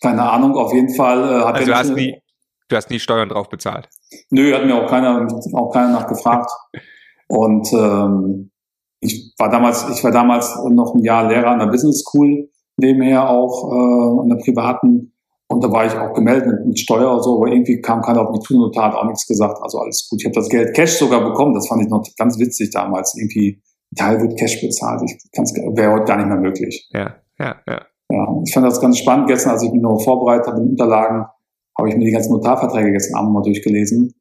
[0.01, 2.21] Keine Ahnung, auf jeden Fall äh, hat also du hast nie,
[2.67, 3.89] du hast nie Steuern drauf bezahlt.
[4.29, 6.49] Nö, hat mir auch keiner, auch keiner nachgefragt.
[7.27, 8.51] und ähm,
[8.99, 13.29] ich war damals, ich war damals noch ein Jahr Lehrer an der Business School, nebenher
[13.29, 15.11] auch äh, an der privaten.
[15.47, 18.21] Und da war ich auch gemeldet mit, mit Steuer oder so, aber irgendwie kam keiner
[18.21, 20.19] auf mich zu, Notar hat auch nichts gesagt, also alles gut.
[20.21, 23.15] Ich habe das Geld Cash sogar bekommen, das fand ich noch ganz witzig damals.
[23.15, 23.61] Irgendwie
[23.95, 25.01] Teil wird Cash bezahlt.
[25.05, 25.17] Ich
[25.75, 26.89] wäre heute gar nicht mehr möglich.
[26.91, 27.85] Ja, ja, ja.
[28.09, 29.27] Ja, ich fand das ganz spannend.
[29.27, 31.25] Gestern, als ich mich noch vorbereitet habe in Unterlagen,
[31.77, 34.13] habe ich mir die ganzen Notarverträge gestern Abend mal durchgelesen.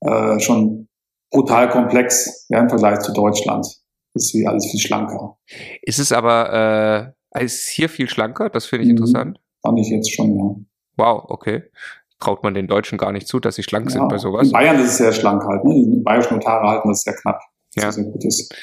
[0.00, 0.88] Äh, schon
[1.30, 3.66] brutal komplex ja, im Vergleich zu Deutschland
[4.14, 5.36] ist hier alles viel schlanker.
[5.82, 8.48] Ist es aber, äh, ist hier viel schlanker?
[8.48, 8.96] Das finde ich mhm.
[8.96, 9.40] interessant.
[9.62, 10.54] Fand ich jetzt schon, ja.
[10.96, 11.64] Wow, okay.
[12.18, 14.46] Traut man den Deutschen gar nicht zu, dass sie schlank ja, sind bei sowas?
[14.46, 15.74] In Bayern ist es sehr schlank halt, ne?
[15.74, 17.40] Die bayerischen Notare halten das sehr knapp.
[17.74, 17.92] Ja.
[17.92, 18.54] Sehr gut ist.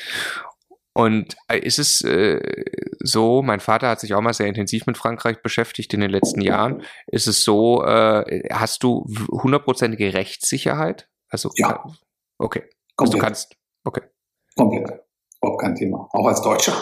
[0.94, 2.40] Und äh, ist es äh,
[3.00, 6.42] so, mein Vater hat sich auch mal sehr intensiv mit Frankreich beschäftigt in den letzten
[6.42, 6.84] Jahren.
[7.08, 11.10] Ist es so, äh, hast du hundertprozentige Rechtssicherheit?
[11.30, 11.84] Also, ja.
[12.38, 12.64] Okay.
[12.96, 14.02] Also du kannst, okay.
[14.56, 15.04] Komplett
[15.42, 16.74] überhaupt kein Thema, auch als Deutscher.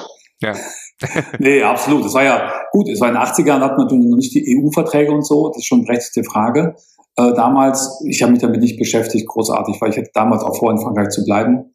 [0.41, 0.53] Ja.
[1.39, 2.05] nee, absolut.
[2.05, 5.11] Es war ja gut, es war in den 80ern, hat man noch nicht die EU-Verträge
[5.11, 6.75] und so, das ist schon eine berechtigte Frage.
[7.15, 10.71] Äh, damals, ich habe mich damit nicht beschäftigt, großartig, weil ich hatte damals auch vor,
[10.71, 11.73] in Frankreich zu bleiben.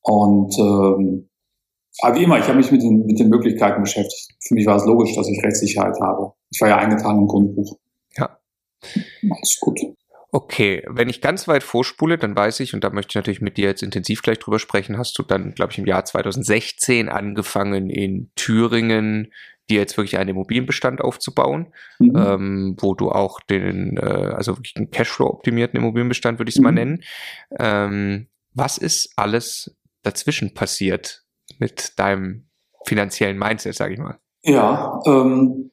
[0.00, 1.28] Und ähm,
[2.00, 4.34] aber wie immer, ich habe mich mit den, mit den Möglichkeiten beschäftigt.
[4.46, 6.32] Für mich war es logisch, dass ich Rechtssicherheit habe.
[6.50, 7.78] Ich war ja eingetragen im Grundbuch.
[8.16, 8.38] Ja.
[9.30, 9.80] Alles gut.
[10.30, 13.56] Okay, wenn ich ganz weit vorspule, dann weiß ich, und da möchte ich natürlich mit
[13.56, 17.88] dir jetzt intensiv gleich drüber sprechen, hast du dann, glaube ich, im Jahr 2016 angefangen
[17.88, 19.32] in Thüringen
[19.70, 22.16] dir jetzt wirklich einen Immobilienbestand aufzubauen, mhm.
[22.16, 26.64] ähm, wo du auch den, äh, also wirklich einen Cashflow-optimierten Immobilienbestand, würde ich es mhm.
[26.64, 27.04] mal nennen.
[27.58, 31.23] Ähm, was ist alles dazwischen passiert
[31.60, 32.46] mit deinem
[32.84, 34.18] finanziellen Mindset, sage ich mal?
[34.42, 35.70] Ja, ähm,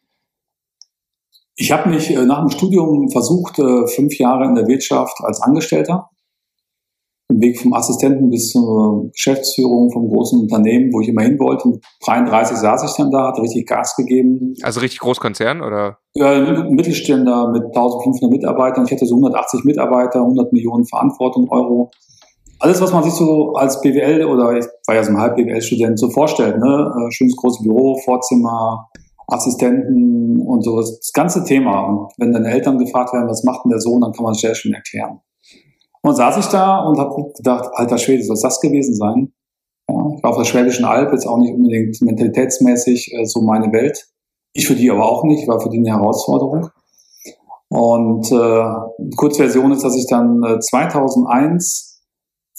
[1.56, 5.42] ich habe mich äh, nach dem Studium versucht, äh, fünf Jahre in der Wirtschaft als
[5.42, 6.10] Angestellter.
[7.34, 11.70] Weg vom Assistenten bis zur Geschäftsführung vom großen Unternehmen, wo ich immer hin wollte.
[11.70, 14.54] Mit 33 saß ich dann da, hatte richtig Gas gegeben.
[14.64, 16.00] Also richtig Großkonzern oder?
[16.14, 16.40] Ja,
[16.70, 18.86] Mittelständler mit 1500 Mitarbeitern.
[18.86, 21.92] Ich hatte so 180 Mitarbeiter, 100 Millionen Verantwortung Euro.
[22.62, 26.12] Alles, was man sich so als BWL oder ich war ja so ein Halb-BWL-Student so
[26.12, 26.94] vorstellt, ne?
[26.96, 28.88] Äh, schönes großes Büro, Vorzimmer,
[29.26, 31.88] Assistenten und so, das ganze Thema.
[31.88, 34.42] Und wenn dann Eltern gefragt werden, was macht denn der Sohn, dann kann man es
[34.42, 35.22] sehr schön erklären.
[36.04, 39.34] Und saß ich da und habe gedacht, alter Schwede, soll das gewesen sein?
[39.90, 43.74] Ja, ich war auf der Schwäbischen Alb, jetzt auch nicht unbedingt mentalitätsmäßig äh, so meine
[43.74, 44.08] Welt.
[44.54, 46.70] Ich für die aber auch nicht, war für die eine Herausforderung.
[47.70, 48.64] Und äh,
[49.00, 51.91] die Kurzversion ist, dass ich dann äh, 2001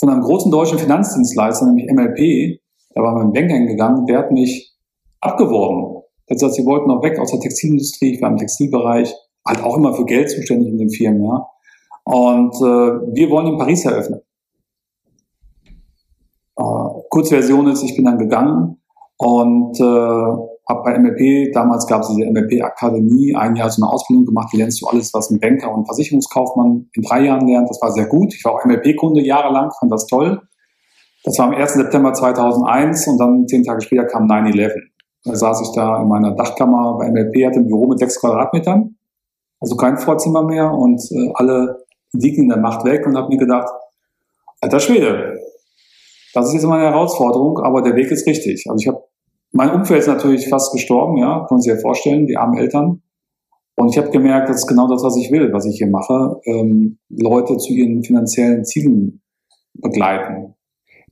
[0.03, 2.61] von einem großen deutschen Finanzdienstleister, nämlich MLP,
[2.93, 4.75] da war mein Banker hingegangen, der hat mich
[5.21, 6.03] abgeworben.
[6.27, 9.15] Das heißt, sie wollten noch weg aus der Textilindustrie, ich war im Textilbereich,
[9.47, 11.47] halt auch immer für Geld zuständig in den Firmen, ja.
[12.03, 14.23] Und äh, wir wollen in Paris eröffnen.
[16.57, 16.63] Äh,
[17.09, 18.79] Kurzversion ist, ich bin dann gegangen
[19.19, 24.27] und äh, habe bei MLP, damals gab es diese MLP-Akademie, ein Jahr so eine Ausbildung
[24.27, 27.69] gemacht, wie lernst du alles, was ein Banker und Versicherungskaufmann in drei Jahren lernt.
[27.69, 28.33] Das war sehr gut.
[28.35, 30.41] Ich war auch MLP-Kunde jahrelang, fand das toll.
[31.25, 31.75] Das war am 1.
[31.75, 34.73] September 2001 und dann zehn Tage später kam 9-11.
[35.25, 38.97] Da saß ich da in meiner Dachkammer bei MLP, hatte ein Büro mit sechs Quadratmetern,
[39.61, 43.39] also kein Vorzimmer mehr und äh, alle liegen in der Macht weg und habe mir
[43.39, 43.69] gedacht,
[44.61, 45.39] alter Schwede,
[46.35, 48.65] das ist jetzt immer eine Herausforderung, aber der Weg ist richtig.
[48.69, 49.05] Also ich habe,
[49.53, 53.03] mein Umfeld ist natürlich fast gestorben, ja, kann man sich ja vorstellen, die armen Eltern.
[53.77, 56.41] Und ich habe gemerkt, das ist genau das, was ich will, was ich hier mache,
[56.45, 59.23] ähm, Leute zu ihren finanziellen Zielen
[59.75, 60.55] begleiten.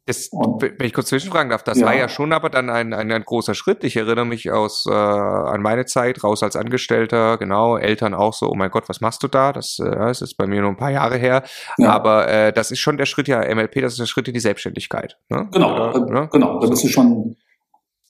[0.07, 1.87] Das, wenn ich kurz zwischenfragen darf, das ja.
[1.87, 3.85] war ja schon aber dann ein, ein, ein, großer Schritt.
[3.85, 8.51] Ich erinnere mich aus äh, an meine Zeit, raus als Angestellter, genau, Eltern auch so,
[8.51, 9.53] oh mein Gott, was machst du da?
[9.53, 11.45] Das, äh, das ist bei mir nur ein paar Jahre her.
[11.79, 11.91] Ja.
[11.91, 14.41] Aber äh, das ist schon der Schritt, ja, MLP, das ist der Schritt in die
[14.41, 15.17] Selbstständigkeit.
[15.29, 15.49] Ne?
[15.53, 16.29] Genau, Oder, ne?
[16.33, 17.37] genau, da bist du schon,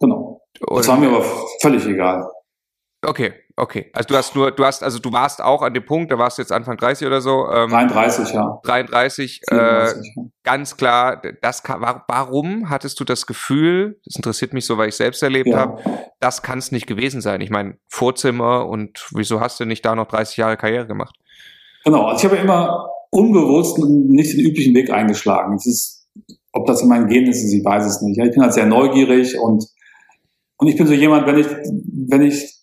[0.01, 0.43] genau.
[0.75, 1.25] Das war mir aber
[1.61, 2.29] völlig egal.
[3.03, 3.91] Okay, okay.
[3.95, 6.37] Also du hast nur, du hast, also du warst auch an dem Punkt, da warst
[6.37, 7.49] du jetzt Anfang 30 oder so.
[7.51, 8.61] Ähm, 33, ja.
[8.63, 10.27] 33, 34, äh, ja.
[10.43, 14.97] ganz klar, das kann, warum hattest du das Gefühl, das interessiert mich so, weil ich
[14.97, 15.59] selbst erlebt ja.
[15.59, 15.83] habe,
[16.21, 17.41] das kann es nicht gewesen sein.
[17.41, 21.17] Ich meine, Vorzimmer und wieso hast du nicht da noch 30 Jahre Karriere gemacht?
[21.85, 25.55] Genau, also ich habe immer unbewusst nicht den üblichen Weg eingeschlagen.
[25.55, 26.07] Das ist,
[26.53, 28.19] ob das in meinen Genen ist, ich weiß es nicht.
[28.19, 29.65] Ich bin halt sehr neugierig und,
[30.61, 31.47] und ich bin so jemand, wenn ich,
[32.09, 32.55] wenn ich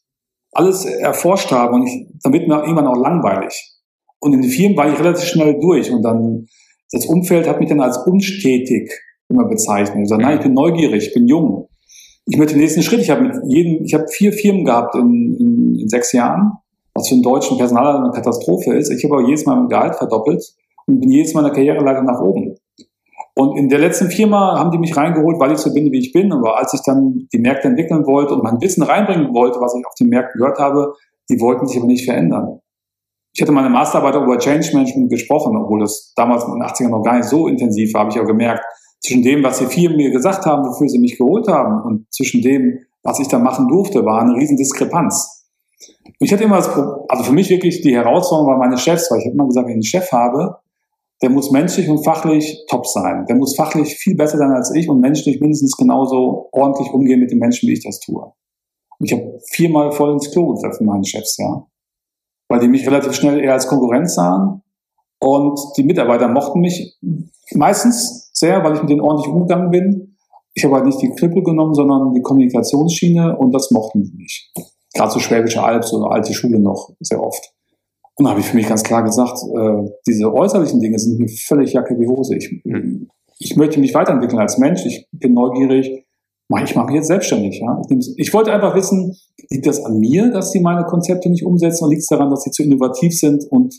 [0.52, 3.74] alles erforscht habe und ich, dann wird mir irgendwann auch langweilig.
[4.20, 6.48] Und in den Firmen war ich relativ schnell durch und dann,
[6.92, 8.92] das Umfeld hat mich dann als unstetig
[9.30, 10.04] immer bezeichnet.
[10.04, 11.70] Ich sage, nein, ich bin neugierig, ich bin jung.
[12.28, 13.02] Ich möchte den nächsten Schritt.
[13.02, 16.52] Ich habe mit jedem, ich habe vier Firmen gehabt in, in, in sechs Jahren,
[16.94, 18.92] was für einen deutschen Personal eine Katastrophe ist.
[18.92, 20.44] Ich habe aber jedes Mal mein Gehalt verdoppelt
[20.86, 22.58] und bin jedes Mal in der Karriereleiter nach oben.
[23.38, 26.12] Und in der letzten Firma haben die mich reingeholt, weil ich so bin, wie ich
[26.12, 26.34] bin.
[26.34, 29.86] Aber als ich dann die Märkte entwickeln wollte und mein Wissen reinbringen wollte, was ich
[29.86, 30.94] auf den Märkten gehört habe,
[31.30, 32.62] die wollten sich aber nicht verändern.
[33.34, 37.04] Ich hatte meine Masterarbeit über Change Management gesprochen, obwohl das damals in den 80ern noch
[37.04, 38.64] gar nicht so intensiv war, habe ich auch gemerkt,
[39.02, 42.42] zwischen dem, was die Firmen mir gesagt haben, wofür sie mich geholt haben, und zwischen
[42.42, 45.46] dem, was ich da machen durfte, war eine riesen Diskrepanz.
[46.18, 49.26] Ich hatte immer das, also für mich wirklich die Herausforderung war meine Chefs, weil ich
[49.26, 50.58] habe immer gesagt, wenn ich einen Chef habe,
[51.22, 53.26] der muss menschlich und fachlich top sein.
[53.28, 57.32] Der muss fachlich viel besser sein als ich und menschlich mindestens genauso ordentlich umgehen mit
[57.32, 58.32] den Menschen, wie ich das tue.
[59.00, 61.66] Ich habe viermal voll ins Klo gegriffen, meinen Chefs, ja.
[62.50, 64.62] Weil die mich relativ schnell eher als Konkurrenz sahen.
[65.20, 66.98] Und die Mitarbeiter mochten mich
[67.54, 70.18] meistens sehr, weil ich mit denen ordentlich umgegangen bin.
[70.54, 74.52] Ich habe halt nicht die Krippel genommen, sondern die Kommunikationsschiene und das mochten die nicht.
[74.94, 77.54] Gerade so Schwäbische so eine alte Schule noch, sehr oft.
[78.18, 81.28] Und da habe ich für mich ganz klar gesagt, äh, diese äußerlichen Dinge sind mir
[81.28, 82.36] völlig Jacke wie Hose.
[82.36, 83.10] Ich, mhm.
[83.38, 84.86] ich möchte mich weiterentwickeln als Mensch.
[84.86, 86.06] Ich bin neugierig.
[86.64, 87.60] Ich mache mich jetzt selbstständig.
[87.60, 87.82] Ja?
[87.90, 89.16] Ich, ich, wollte einfach wissen,
[89.50, 92.44] liegt das an mir, dass sie meine Konzepte nicht umsetzen oder liegt es daran, dass
[92.44, 93.76] sie zu innovativ sind und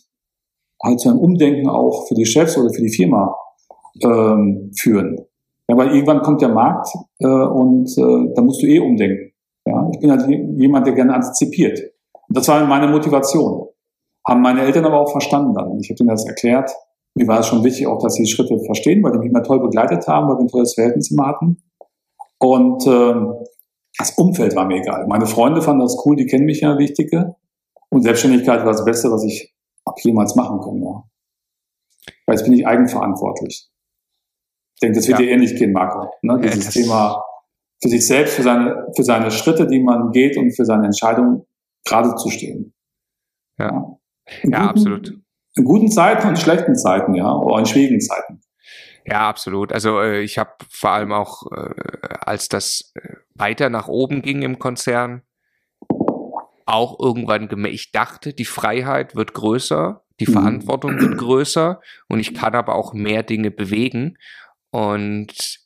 [0.83, 3.35] halt zu einem Umdenken auch für die Chefs oder für die Firma
[4.05, 5.17] ähm, führen?
[5.67, 9.33] Ja, weil irgendwann kommt der Markt äh, und äh, da musst du eh umdenken.
[9.67, 9.91] Ja?
[9.93, 11.81] Ich bin halt jemand, der gerne antizipiert.
[12.29, 13.69] Und das war meine Motivation.
[14.29, 15.79] Haben meine Eltern aber auch verstanden dann.
[15.81, 16.71] Ich habe ihnen das erklärt.
[17.15, 19.43] Mir war es schon wichtig, auch, dass sie die Schritte verstehen, weil die mich immer
[19.43, 21.63] toll begleitet haben, weil wir ein tolles Verhältnis immer hatten.
[22.39, 23.35] Und ähm,
[23.97, 25.07] das Umfeld war mir egal.
[25.09, 27.37] Meine Freunde fanden das cool, die kennen mich ja, wichtige.
[27.89, 29.55] Und Selbstständigkeit war das Beste, was ich
[29.87, 30.83] ab jemals machen können.
[30.83, 31.05] Ja.
[32.27, 33.71] Weil jetzt bin ich eigenverantwortlich.
[34.75, 35.25] Ich denke, das wird ja.
[35.25, 36.11] dir ähnlich gehen, Marco.
[36.23, 36.39] Ne?
[36.41, 37.25] Dieses ja, Thema
[37.83, 41.47] für sich selbst, für seine, für seine Schritte, die man geht und für seine Entscheidung
[41.85, 42.75] gerade zu stehen.
[43.59, 43.98] Ja.
[44.43, 45.15] In ja, guten, absolut.
[45.55, 48.41] In guten Zeiten und schlechten Zeiten, ja, oder in schwierigen Zeiten.
[49.05, 49.73] Ja, absolut.
[49.73, 51.71] Also äh, ich habe vor allem auch, äh,
[52.21, 55.23] als das äh, weiter nach oben ging im Konzern,
[56.67, 60.33] auch irgendwann gemerkt, ich dachte, die Freiheit wird größer, die mhm.
[60.33, 64.19] Verantwortung wird größer und ich kann aber auch mehr Dinge bewegen.
[64.71, 65.61] Und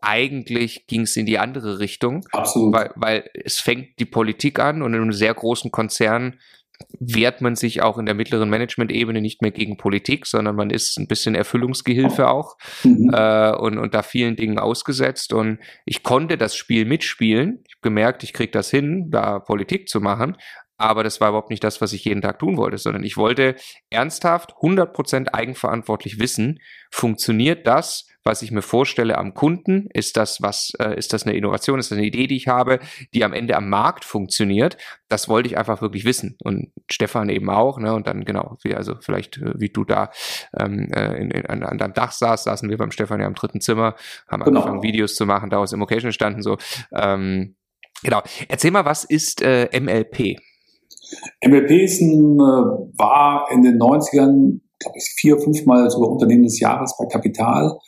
[0.00, 2.24] eigentlich ging es in die andere Richtung.
[2.32, 2.74] Absolut.
[2.74, 6.40] Weil, weil es fängt die Politik an und in einem sehr großen Konzern
[6.98, 10.98] wehrt man sich auch in der mittleren Management-Ebene nicht mehr gegen Politik, sondern man ist
[10.98, 13.10] ein bisschen Erfüllungsgehilfe auch mhm.
[13.12, 15.32] äh, und, und da vielen Dingen ausgesetzt.
[15.32, 17.62] Und ich konnte das Spiel mitspielen.
[17.66, 20.36] Ich habe gemerkt, ich kriege das hin, da Politik zu machen.
[20.78, 23.54] Aber das war überhaupt nicht das, was ich jeden Tag tun wollte, sondern ich wollte
[23.90, 26.58] ernsthaft 100% eigenverantwortlich wissen,
[26.90, 29.88] funktioniert das, was ich mir vorstelle am Kunden?
[29.92, 31.78] Ist das was, äh, ist das eine Innovation?
[31.78, 32.78] Ist das eine Idee, die ich habe,
[33.14, 34.76] die am Ende am Markt funktioniert?
[35.08, 36.36] Das wollte ich einfach wirklich wissen.
[36.42, 37.94] Und Stefan eben auch, ne?
[37.94, 40.10] Und dann genau, wie, also vielleicht, äh, wie du da
[40.58, 43.34] ähm, äh, in, in, an, an deinem Dach saß, saßen wir beim Stefan ja im
[43.34, 43.96] dritten Zimmer,
[44.28, 44.60] haben genau.
[44.60, 46.56] angefangen, Videos zu machen, daraus Immocation entstanden, so.
[46.94, 47.56] Ähm,
[48.02, 48.22] genau.
[48.48, 50.38] Erzähl mal, was ist äh, MLP?
[51.44, 56.60] MLP ist ein, äh, war in den 90ern, glaube ich, vier, fünfmal sogar Unternehmen des
[56.60, 57.78] Jahres bei Kapital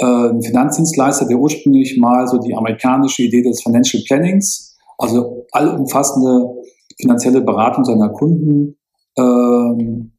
[0.00, 6.54] ein Finanzdienstleister, der ursprünglich mal so die amerikanische Idee des Financial Plannings, also allumfassende
[7.00, 8.76] finanzielle Beratung seiner Kunden
[9.16, 10.12] ähm,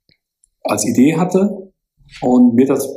[0.64, 1.72] als Idee hatte
[2.22, 2.88] und mir das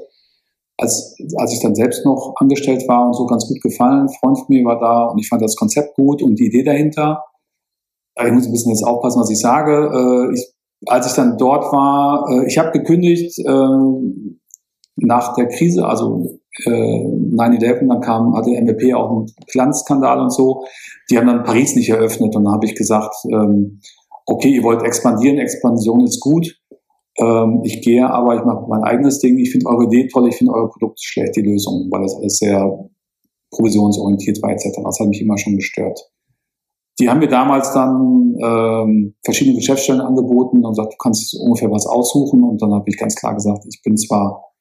[0.79, 4.03] als, als ich dann selbst noch angestellt war und so ganz gut gefallen.
[4.03, 6.65] Ein Freund von mir war da und ich fand das Konzept gut und die Idee
[6.65, 7.25] dahinter.
[8.19, 9.73] Ich muss ein bisschen jetzt aufpassen, was ich sage.
[9.73, 10.53] Äh, ich,
[10.87, 13.69] als ich dann dort war, äh, ich habe gekündigt äh,
[14.97, 20.65] nach der Krise, also äh, 9-11, dann kam, hatte MVP auch einen Glanzskandal und so.
[21.11, 23.81] Die haben dann Paris nicht eröffnet und dann habe ich gesagt, ähm,
[24.27, 26.59] okay, ihr wollt expandieren, Expansion ist gut.
[27.19, 29.39] Ähm, ich gehe aber, ich mache mein eigenes Ding.
[29.39, 32.39] Ich finde eure Idee toll, ich finde eure Produkte schlecht, die Lösung, weil das alles
[32.39, 32.89] sehr
[33.51, 34.81] provisionsorientiert war etc.
[34.83, 36.11] Das hat mich immer schon gestört.
[36.99, 41.87] Die haben mir damals dann ähm, verschiedene Geschäftsstellen angeboten und gesagt, du kannst ungefähr was
[41.87, 42.43] aussuchen.
[42.43, 44.52] Und dann habe ich ganz klar gesagt, ich bin zwar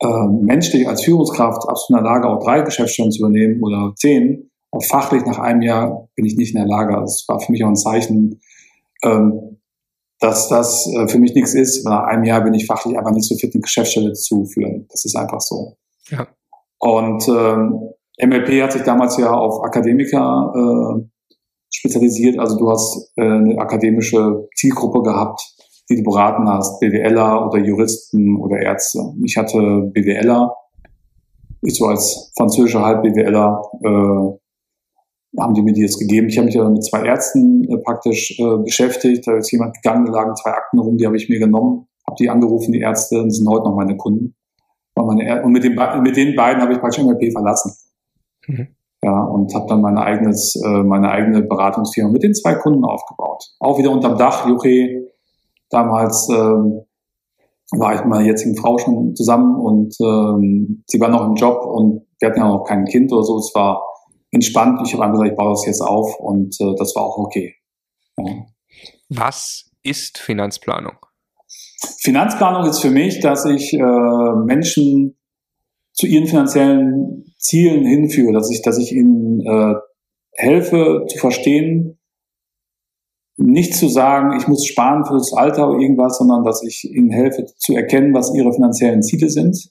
[0.00, 4.50] äh, menschlich als Führungskraft absolut in der Lage, auch drei Geschäftsstellen zu übernehmen oder zehn.
[4.70, 6.94] Aber fachlich nach einem Jahr bin ich nicht in der Lage.
[7.00, 8.40] Das war für mich auch ein Zeichen,
[9.02, 9.58] ähm,
[10.20, 11.84] dass das äh, für mich nichts ist.
[11.84, 14.86] Nach einem Jahr bin ich fachlich einfach nicht so fit, eine Geschäftsstelle zu führen.
[14.90, 15.76] Das ist einfach so.
[16.08, 16.26] Ja.
[16.78, 17.90] Und ähm,
[18.22, 21.08] MLP hat sich damals ja auf Akademiker äh,
[21.70, 22.38] spezialisiert.
[22.38, 25.42] Also du hast äh, eine akademische Zielgruppe gehabt,
[25.90, 29.00] die du beraten hast, BWLer oder Juristen oder Ärzte.
[29.24, 29.58] Ich hatte
[29.92, 30.54] BWLer,
[31.62, 36.28] ich so als französischer Halb-BWLer, äh, haben die mir die jetzt gegeben.
[36.28, 39.26] Ich habe mich ja mit zwei Ärzten äh, praktisch äh, beschäftigt.
[39.26, 42.16] Da ist jemand gegangen, da lagen zwei Akten rum, die habe ich mir genommen, habe
[42.18, 44.34] die angerufen, die Ärzte, und sind heute noch meine Kunden.
[44.96, 47.72] Meine und mit, den, mit den beiden habe ich praktisch MLP verlassen.
[48.46, 48.68] Mhm.
[49.02, 53.44] Ja, und habe dann meine eigenes, äh, meine eigene Beratungsfirma mit den zwei Kunden aufgebaut.
[53.58, 55.09] Auch wieder unterm Dach, Juche,
[55.70, 56.82] Damals ähm,
[57.72, 61.64] war ich mit meiner jetzigen Frau schon zusammen und ähm, sie war noch im Job
[61.64, 63.38] und wir hatten ja noch kein Kind oder so.
[63.38, 63.82] Es war
[64.32, 64.80] entspannt.
[64.84, 67.54] Ich habe einfach gesagt, ich baue das jetzt auf und äh, das war auch okay.
[68.18, 68.46] Ja.
[69.08, 70.96] Was ist Finanzplanung?
[72.00, 75.16] Finanzplanung ist für mich, dass ich äh, Menschen
[75.92, 79.74] zu ihren finanziellen Zielen hinführe, dass ich, dass ich ihnen äh,
[80.32, 81.99] helfe zu verstehen,
[83.40, 87.10] nicht zu sagen, ich muss sparen für das Alter oder irgendwas, sondern dass ich ihnen
[87.10, 89.70] helfe zu erkennen, was ihre finanziellen Ziele sind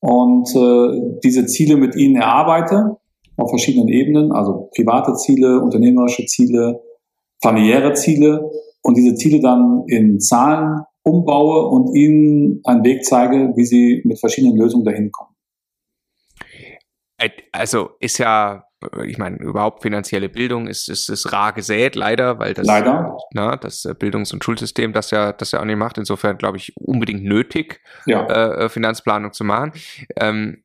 [0.00, 2.96] und äh, diese Ziele mit ihnen erarbeite
[3.36, 6.82] auf verschiedenen Ebenen, also private Ziele, unternehmerische Ziele,
[7.42, 8.50] familiäre Ziele
[8.82, 14.18] und diese Ziele dann in Zahlen umbaue und ihnen einen Weg zeige, wie sie mit
[14.20, 15.34] verschiedenen Lösungen dahin kommen.
[17.52, 18.65] Also ist ja
[19.04, 23.16] ich meine, überhaupt finanzielle Bildung ist, ist, ist rar gesät, leider, weil das, leider.
[23.32, 25.98] Na, das äh, Bildungs- und Schulsystem das ja, das ja auch nicht macht.
[25.98, 28.26] Insofern glaube ich unbedingt nötig, ja.
[28.26, 29.72] äh, Finanzplanung zu machen.
[30.16, 30.62] Ähm,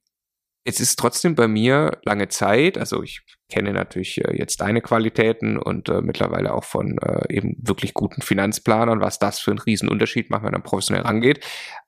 [0.63, 5.57] es ist trotzdem bei mir lange Zeit, also ich kenne natürlich äh, jetzt deine Qualitäten
[5.57, 10.29] und äh, mittlerweile auch von äh, eben wirklich guten Finanzplanern, was das für einen Riesenunterschied
[10.29, 11.43] macht, wenn man professionell rangeht.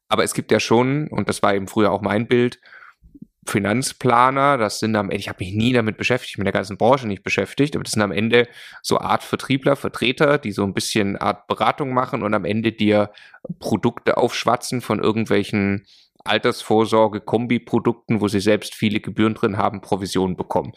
[0.07, 2.59] Aber es gibt ja schon, und das war eben früher auch mein Bild,
[3.45, 7.07] Finanzplaner, das sind am Ende, ich habe mich nie damit beschäftigt, mit der ganzen Branche
[7.07, 8.47] nicht beschäftigt, aber das sind am Ende
[8.81, 13.11] so Art Vertriebler, Vertreter, die so ein bisschen Art Beratung machen und am Ende dir
[13.59, 15.85] Produkte aufschwatzen von irgendwelchen
[16.23, 20.71] Altersvorsorge, Kombiprodukten, wo sie selbst viele Gebühren drin haben, Provisionen bekommen.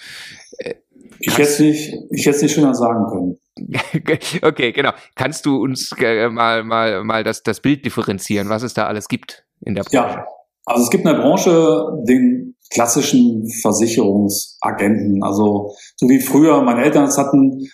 [0.58, 0.74] Äh,
[1.20, 3.38] ich hätte nicht, ich hätte nicht schöner sagen können.
[4.42, 4.92] okay, genau.
[5.14, 9.08] Kannst du uns äh, mal, mal, mal das, das Bild differenzieren, was es da alles
[9.08, 9.96] gibt in der Branche?
[9.96, 10.26] Ja.
[10.64, 15.22] Also es gibt in der Branche den klassischen Versicherungsagenten.
[15.22, 17.68] Also so wie früher meine Eltern es hatten,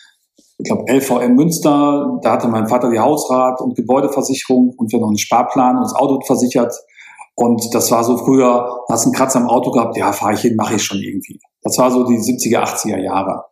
[0.59, 5.09] ich glaube LVM Münster, da hatte mein Vater die Hausrat und Gebäudeversicherung und wir noch
[5.09, 6.73] einen Sparplan und das Auto versichert.
[7.35, 10.55] Und das war so früher, hast einen Kratzer am Auto gehabt, ja, fahre ich hin,
[10.55, 11.41] mache ich schon irgendwie.
[11.63, 13.45] Das war so die 70er, 80er Jahre.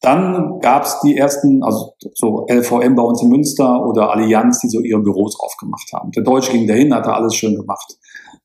[0.00, 4.68] Dann gab es die ersten, also so LVM bei uns in Münster oder Allianz, die
[4.68, 6.10] so ihre Büros aufgemacht haben.
[6.10, 7.96] Der Deutsche ging dahin, hat da alles schön gemacht.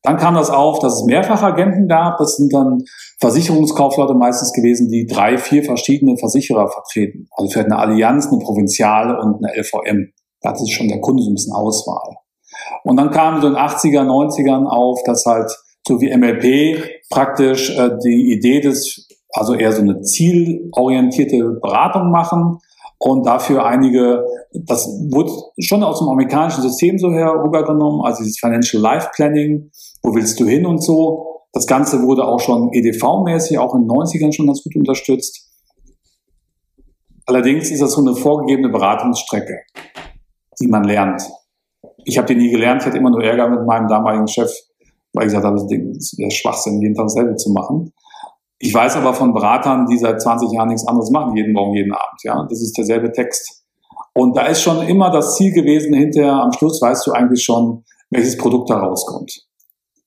[0.02, 2.18] Dann kam das auf, dass es Mehrfachagenten gab.
[2.18, 2.84] Das sind dann
[3.20, 7.28] Versicherungskaufleute meistens gewesen, die drei, vier verschiedene Versicherer vertreten.
[7.36, 10.12] Also vielleicht eine Allianz, eine Provinziale und eine LVM.
[10.40, 12.16] Da hatte schon der Kunde so ein bisschen Auswahl.
[12.84, 15.50] Und dann kam so in den 80er, 90ern auf, dass halt
[15.86, 22.58] so wie MLP praktisch äh, die Idee des, also eher so eine zielorientierte Beratung machen
[22.98, 25.30] und dafür einige, das wurde
[25.60, 29.70] schon aus dem amerikanischen System so herübergenommen, also dieses Financial Life Planning,
[30.02, 31.42] wo willst du hin und so.
[31.52, 35.48] Das Ganze wurde auch schon EDV-mäßig, auch in den 90ern schon ganz gut unterstützt.
[37.26, 39.60] Allerdings ist das so eine vorgegebene Beratungsstrecke,
[40.60, 41.22] die man lernt.
[42.04, 44.50] Ich habe die nie gelernt, ich hatte immer nur Ärger mit meinem damaligen Chef,
[45.12, 47.92] weil ich gesagt habe, das ist Schwachsinn, jeden Tag dasselbe zu machen.
[48.58, 51.92] Ich weiß aber von Beratern, die seit 20 Jahren nichts anderes machen, jeden Morgen, jeden
[51.92, 52.22] Abend.
[52.24, 53.64] Ja, das ist derselbe Text.
[54.14, 57.84] Und da ist schon immer das Ziel gewesen, hinterher am Schluss weißt du eigentlich schon,
[58.10, 59.47] welches Produkt da rauskommt.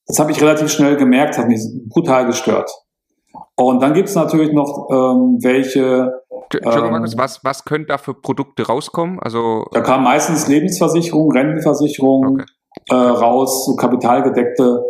[0.08, 2.70] Das habe ich relativ schnell gemerkt, hat mich brutal gestört.
[3.56, 6.22] Und dann gibt es natürlich noch ähm, welche.
[6.52, 9.20] Entschuldigung, ähm, was, was können da für Produkte rauskommen?
[9.20, 12.46] Also, da kam meistens Lebensversicherung, Rentenversicherung okay.
[12.90, 14.84] äh, raus, so kapitalgedeckte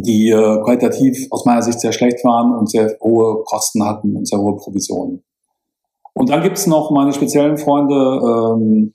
[0.00, 4.26] die äh, qualitativ aus meiner Sicht sehr schlecht waren und sehr hohe Kosten hatten und
[4.26, 5.22] sehr hohe Provisionen.
[6.14, 8.94] Und dann gibt's noch meine speziellen Freunde, ähm,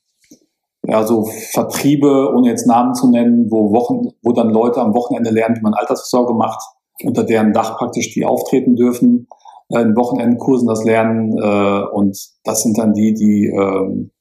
[0.88, 5.32] ja, so Vertriebe, ohne jetzt Namen zu nennen, wo Wochen, wo dann Leute am Wochenende
[5.32, 6.62] lernen, wie man Altersvorsorge macht,
[7.04, 9.28] unter deren Dach praktisch die auftreten dürfen,
[9.70, 14.12] äh, in Wochenendkursen das lernen, äh, und das sind dann die, die ähm,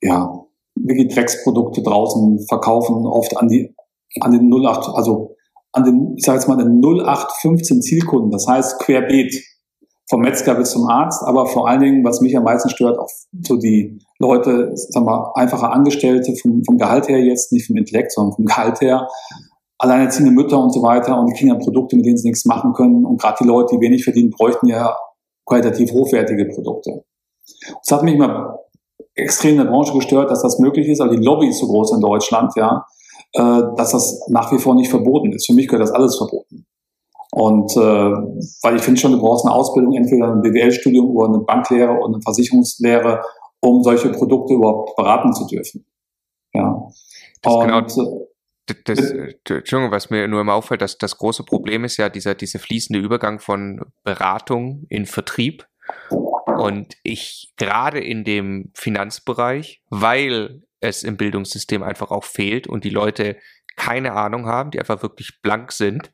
[0.00, 0.44] ja,
[0.76, 3.74] wirklich Drecksprodukte draußen verkaufen, oft an die
[4.20, 5.36] an den 08, also
[5.72, 9.34] an den, ich sage jetzt mal, den 0815 Zielkunden, das heißt querbeet,
[10.08, 13.08] vom Metzger bis zum Arzt, aber vor allen Dingen, was mich am meisten stört, auch
[13.40, 18.12] so die Leute, sagen wir, einfache Angestellte vom, vom Gehalt her jetzt, nicht vom Intellekt,
[18.12, 19.08] sondern vom Gehalt her,
[19.78, 22.72] alleinerziehende Mütter und so weiter und die kriegen ja Produkte, mit denen sie nichts machen
[22.72, 24.96] können und gerade die Leute, die wenig verdienen, bräuchten ja
[25.44, 27.04] qualitativ hochwertige Produkte.
[27.66, 28.58] Das hat mich immer
[29.14, 31.94] extrem in der Branche gestört, dass das möglich ist, aber die Lobby ist so groß
[31.94, 32.86] in Deutschland, ja,
[33.32, 35.46] äh, dass das nach wie vor nicht verboten ist.
[35.46, 36.66] Für mich gehört das alles verboten.
[37.34, 41.38] Und äh, weil ich finde schon, du brauchst eine Ausbildung, entweder ein BWL-Studium oder eine
[41.38, 43.22] Banklehre oder eine Versicherungslehre,
[43.62, 45.86] um solche Produkte überhaupt beraten zu dürfen.
[46.52, 46.88] Ja.
[47.40, 51.44] Das und, genau äh, das, äh, Entschuldigung, was mir nur immer auffällt, dass das große
[51.44, 55.66] Problem ist ja dieser, dieser fließende Übergang von Beratung in Vertrieb.
[56.46, 62.90] Und ich gerade in dem Finanzbereich, weil es im Bildungssystem einfach auch fehlt und die
[62.90, 63.36] Leute
[63.76, 66.12] keine Ahnung haben, die einfach wirklich blank sind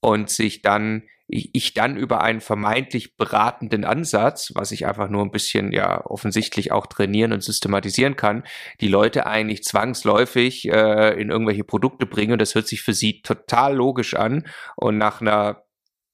[0.00, 5.30] und sich dann ich dann über einen vermeintlich beratenden Ansatz, was ich einfach nur ein
[5.30, 8.42] bisschen ja offensichtlich auch trainieren und systematisieren kann,
[8.80, 13.22] die Leute eigentlich zwangsläufig äh, in irgendwelche Produkte bringen und das hört sich für sie
[13.22, 14.46] total logisch an
[14.76, 15.62] und nach einer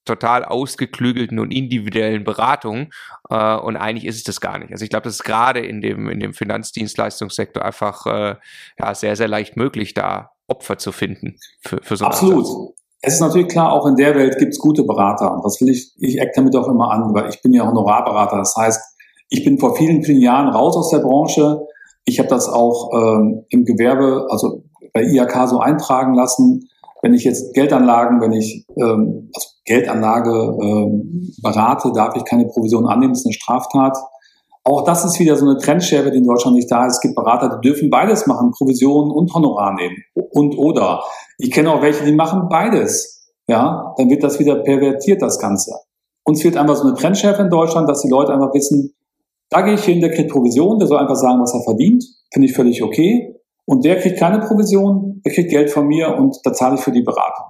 [0.05, 2.93] total ausgeklügelten und individuellen Beratung.
[3.29, 4.71] Äh, und eigentlich ist es das gar nicht.
[4.71, 8.37] Also ich glaube, das ist gerade in dem, in dem Finanzdienstleistungssektor einfach äh,
[8.79, 12.47] ja, sehr, sehr leicht möglich, da Opfer zu finden für, für so Absolut.
[12.47, 12.86] Ansatz.
[13.03, 15.41] Es ist natürlich klar, auch in der Welt gibt es gute Berater.
[15.43, 18.39] Das will ich, ich eck damit auch immer an, weil ich bin ja Honorarberater.
[18.39, 18.81] Das heißt,
[19.29, 21.61] ich bin vor vielen, vielen Jahren raus aus der Branche.
[22.05, 26.69] Ich habe das auch ähm, im Gewerbe, also bei IAK so eintragen lassen.
[27.03, 32.87] Wenn ich jetzt Geldanlagen, wenn ich ähm, also Geldanlage ähm, berate, darf ich keine Provision
[32.87, 33.99] annehmen, das ist eine Straftat.
[34.65, 36.95] Auch das ist wieder so eine Trendschere, die in Deutschland nicht da ist.
[36.95, 39.97] Es gibt Berater, die dürfen beides machen, Provision und Honorar nehmen.
[40.15, 41.05] Und oder.
[41.39, 43.33] Ich kenne auch welche, die machen beides.
[43.49, 45.73] Ja, dann wird das wieder pervertiert, das Ganze.
[46.25, 48.95] Uns fehlt einfach so eine Trendschärfe in Deutschland, dass die Leute einfach wissen,
[49.49, 52.05] da gehe ich hin, der kriegt Provision, der soll einfach sagen, was er verdient.
[52.33, 53.37] Finde ich völlig okay.
[53.65, 56.93] Und der kriegt keine Provision, der kriegt Geld von mir und da zahle ich für
[56.93, 57.47] die Beratung.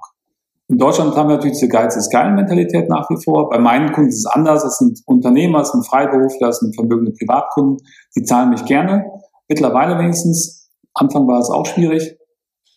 [0.69, 3.49] In Deutschland haben wir natürlich diese Geiz ist geil Mentalität nach wie vor.
[3.49, 4.65] Bei meinen Kunden ist es anders.
[4.65, 7.77] Es sind Unternehmer, es sind Freiberufler, es sind vermögende Privatkunden.
[8.15, 9.05] Die zahlen mich gerne.
[9.47, 10.69] Mittlerweile wenigstens.
[10.93, 12.17] Anfang war es auch schwierig.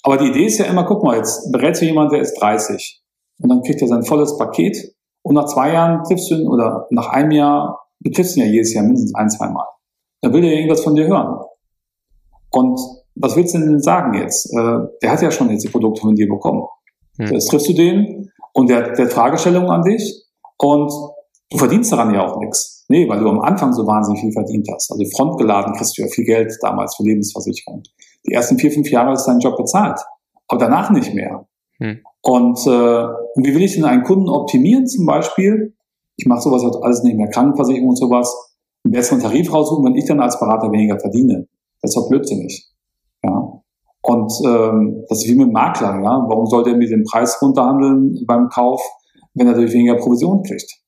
[0.03, 3.03] Aber die Idee ist ja immer, guck mal, jetzt berätst du jemanden, der ist 30.
[3.43, 4.95] Und dann kriegt er sein volles Paket.
[5.23, 8.49] Und nach zwei Jahren triffst du ihn, oder nach einem Jahr, du triffst ihn ja
[8.51, 9.67] jedes Jahr mindestens ein, zwei Mal.
[10.23, 11.39] Da will er irgendwas von dir hören.
[12.51, 12.81] Und
[13.15, 14.47] was willst du denn sagen jetzt?
[14.55, 16.67] Äh, der hat ja schon jetzt die Produkte von dir bekommen.
[17.19, 17.27] Hm.
[17.33, 20.25] Jetzt triffst du den und der, der Fragestellung an dich
[20.59, 20.91] und
[21.51, 22.85] du verdienst daran ja auch nichts.
[22.89, 24.91] Nee, weil du am Anfang so wahnsinnig viel verdient hast.
[24.91, 27.83] Also frontgeladen kriegst du ja viel Geld damals für Lebensversicherung.
[28.27, 30.01] Die ersten vier, fünf Jahre ist dein Job bezahlt,
[30.49, 31.47] aber danach nicht mehr.
[31.79, 32.01] Hm.
[32.23, 33.07] Und, äh,
[33.37, 35.75] wie will ich denn einen Kunden optimieren zum Beispiel?
[36.17, 38.35] Ich mache sowas halt alles nicht mehr, Krankenversicherung und sowas,
[38.85, 41.47] einen besseren Tarif raussuchen, wenn ich dann als Berater weniger verdiene.
[41.81, 42.69] Das ist doch blödsinnig.
[43.23, 43.61] Ja.
[44.03, 46.25] Und ähm, das ist wie mit dem Makler, ja.
[46.29, 48.83] Warum sollte er mir den Preis runterhandeln beim Kauf,
[49.35, 50.81] wenn er durch weniger Provision kriegt?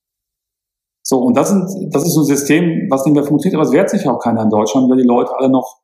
[1.03, 3.89] So, und das, sind, das ist ein System, was nicht mehr funktioniert, aber es wehrt
[3.89, 5.81] sich auch keiner in Deutschland, weil die Leute alle noch,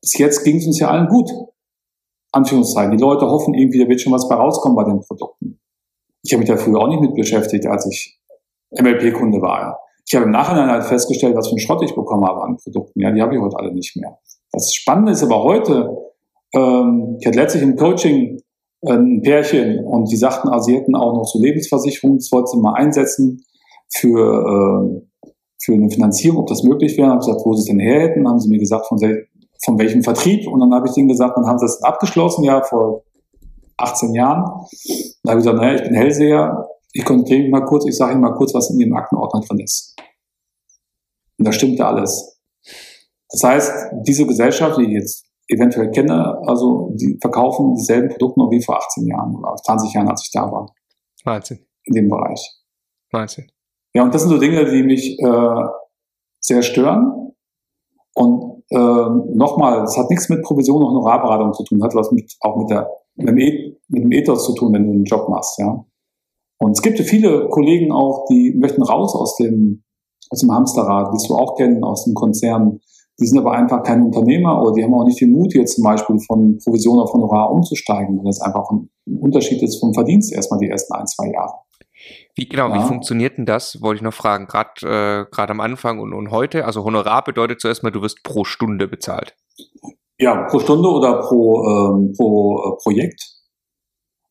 [0.00, 1.30] bis jetzt ging es uns ja allen gut.
[2.32, 2.96] Anführungszeichen.
[2.96, 5.60] Die Leute hoffen irgendwie, da wird schon was bei rauskommen bei den Produkten.
[6.22, 8.20] Ich habe mich da früher auch nicht mit beschäftigt, als ich
[8.70, 9.80] MLP-Kunde war.
[10.06, 13.00] Ich habe im Nachhinein halt festgestellt, was für einen Schrott ich bekommen habe an Produkten.
[13.00, 14.18] Ja, die habe ich heute alle nicht mehr.
[14.52, 15.90] Das Spannende ist aber heute,
[16.54, 18.40] ähm, ich hatte letztlich im Coaching
[18.82, 22.48] äh, ein Pärchen und die sagten, also sie hätten auch noch so Lebensversicherungen, das wollten
[22.48, 23.44] sie mal einsetzen
[23.92, 25.30] für, äh,
[25.62, 27.08] für eine Finanzierung, ob das möglich wäre.
[27.08, 28.98] Habe gesagt, wo sie es denn her hätten, haben sie mir gesagt, von,
[29.64, 30.46] von welchem Vertrieb.
[30.46, 33.04] Und dann habe ich denen gesagt, dann haben sie das abgeschlossen, ja, vor
[33.76, 34.44] 18 Jahren.
[35.22, 38.20] Dann habe ich gesagt, naja, ich bin Hellseher, ich mich mal kurz, ich sage Ihnen
[38.20, 39.96] mal kurz, was in dem Aktenordner drin ist.
[41.38, 42.40] Und da stimmte alles.
[43.28, 48.50] Das heißt, diese Gesellschaft, die ich jetzt eventuell kenne, also die verkaufen dieselben Produkte noch
[48.50, 50.72] wie vor 18 Jahren oder 20 Jahren, als ich da war.
[51.24, 51.66] Wahnsinn.
[51.84, 52.40] In dem Bereich.
[53.12, 53.50] Wahnsinn.
[53.94, 55.68] Ja, und das sind so Dinge, die mich äh,
[56.40, 57.32] sehr stören.
[58.14, 58.76] Und äh,
[59.34, 62.70] nochmal, es hat nichts mit Provision und Honorarberatung zu tun, hat was mit, auch mit,
[62.70, 65.58] der, mit, dem e mit dem Ethos zu tun, wenn du einen Job machst.
[65.58, 65.84] Ja.
[66.58, 69.82] Und es gibt viele Kollegen auch, die möchten raus aus dem,
[70.30, 72.80] aus dem Hamsterrad, wie du auch kennen, aus dem Konzern.
[73.18, 75.84] Die sind aber einfach kein Unternehmer oder die haben auch nicht den Mut, jetzt zum
[75.84, 78.88] Beispiel von Provision auf Honorar umzusteigen, weil das einfach ein
[79.20, 81.54] Unterschied ist vom Verdienst erstmal die ersten ein, zwei Jahre.
[82.36, 82.76] Wie genau, ja.
[82.76, 83.80] wie funktioniert denn das?
[83.82, 86.64] Wollte ich noch fragen, gerade äh, am Anfang und, und heute.
[86.64, 89.34] Also Honorar bedeutet zuerst mal, du wirst pro Stunde bezahlt.
[90.18, 93.40] Ja, pro Stunde oder pro, ähm, pro äh, Projekt.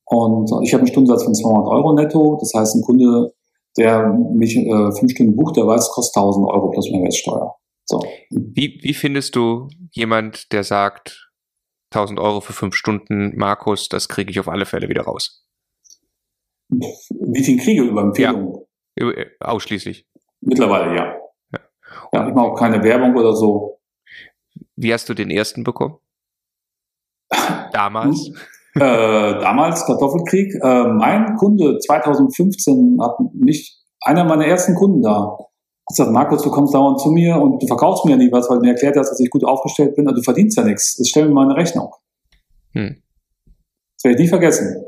[0.06, 2.38] Und ich habe einen Stundensatz von 200 Euro netto.
[2.40, 3.34] Das heißt, ein Kunde,
[3.78, 7.56] der mich äh, fünf Stunden bucht, der weiß, kostet 1000 Euro plus Mehrwertsteuer.
[7.86, 8.04] So.
[8.30, 11.30] Wie, wie findest du jemand, der sagt,
[11.92, 15.44] 1000 Euro für fünf Stunden, Markus, das kriege ich auf alle Fälle wieder raus?
[16.70, 18.66] Wie viel kriege über Empfehlungen?
[18.98, 20.08] Ja, äh, ausschließlich.
[20.42, 21.16] Mittlerweile ja.
[21.52, 21.60] Ja,
[22.14, 23.80] ja ich mache auch keine Werbung oder so.
[24.76, 25.98] Wie hast du den ersten bekommen?
[27.72, 28.32] Damals?
[28.76, 30.56] äh, damals Kartoffelkrieg.
[30.62, 35.48] Äh, mein Kunde 2015 hat mich, einer meiner ersten Kunden da, hat
[35.88, 38.64] gesagt, Markus, du kommst dauernd zu mir und du verkaufst mir nie was, weil du
[38.64, 40.98] mir erklärt hast, dass ich gut aufgestellt bin, aber du verdienst ja nichts.
[40.98, 41.94] Jetzt stell mir mal eine Rechnung.
[42.74, 43.02] Hm.
[43.96, 44.86] Das werde ich nie vergessen.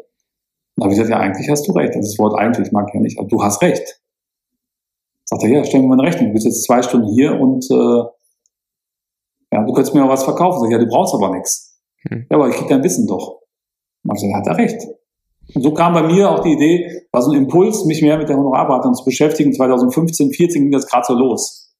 [0.82, 1.94] Da habe ich gesagt, ja, eigentlich hast du recht.
[1.96, 4.02] Das Wort eigentlich mag ich ja nicht, aber du hast recht.
[5.26, 6.30] Sagt er, ja, stell mir mal eine Rechnung.
[6.30, 8.04] Du bist jetzt zwei Stunden hier und äh,
[9.54, 10.60] ja, du könntest mir auch was verkaufen.
[10.60, 11.80] Sag ja, du brauchst aber nichts.
[12.10, 12.26] Hm.
[12.32, 13.42] Ja, aber ich krieg dein Wissen doch.
[14.04, 14.82] Und ich hat er recht.
[15.54, 18.28] Und so kam bei mir auch die Idee, war so ein Impuls, mich mehr mit
[18.28, 19.54] der Honorarberatung zu beschäftigen.
[19.54, 21.76] 2015, 14 ging das gerade so los.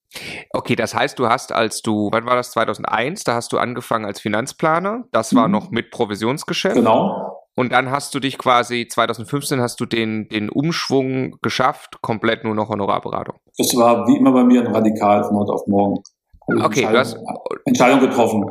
[0.52, 4.06] Okay, das heißt, du hast, als du, wann war das, 2001, da hast du angefangen
[4.06, 5.06] als Finanzplaner.
[5.12, 5.54] Das war mhm.
[5.54, 6.76] noch mit Provisionsgeschäft.
[6.76, 7.31] Genau.
[7.56, 12.56] Und dann hast du dich quasi, 2015 hast du den, den Umschwung geschafft, komplett nur
[12.56, 13.36] noch Honorarberatung.
[13.58, 16.02] Das war wie immer bei mir ein Radikal von heute auf morgen.
[16.48, 17.18] Okay, Entscheidung, du hast
[17.66, 18.46] Entscheidung getroffen.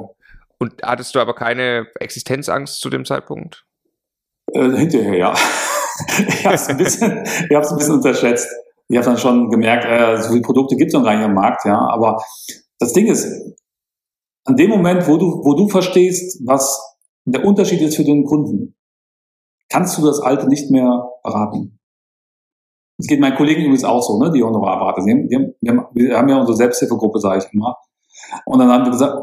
[0.59, 3.64] Und hattest du aber keine Existenzangst zu dem Zeitpunkt?
[4.53, 5.34] Äh, hinterher, ja.
[6.28, 8.48] ich habe es ein, bisschen, ich hab's ein bisschen unterschätzt.
[8.88, 11.34] Ich habe dann schon gemerkt, äh, so viele Produkte gibt es noch gar nicht am
[11.34, 11.78] Markt, ja.
[11.90, 12.22] Aber
[12.78, 13.26] das Ding ist,
[14.44, 16.80] an dem Moment, wo du, wo du verstehst, was
[17.24, 18.74] der Unterschied ist für den Kunden,
[19.70, 21.78] kannst du das Alte nicht mehr beraten.
[22.98, 25.02] Das geht meinen Kollegen übrigens auch so, ne, die Honorarberater.
[25.02, 27.76] Die haben, die haben, wir, haben, wir haben ja unsere Selbsthilfegruppe, sage ich immer.
[28.44, 29.16] Und dann haben wir gesagt,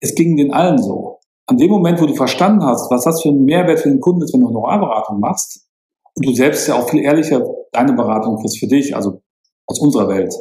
[0.00, 1.18] es ging den allen so.
[1.46, 4.22] An dem Moment, wo du verstanden hast, was das für ein Mehrwert für den Kunden
[4.22, 5.66] ist, wenn du Honorarberatung machst,
[6.14, 7.42] und du selbst ja auch viel ehrlicher
[7.72, 9.22] deine Beratung kriegst für dich, also
[9.66, 10.34] aus unserer Welt,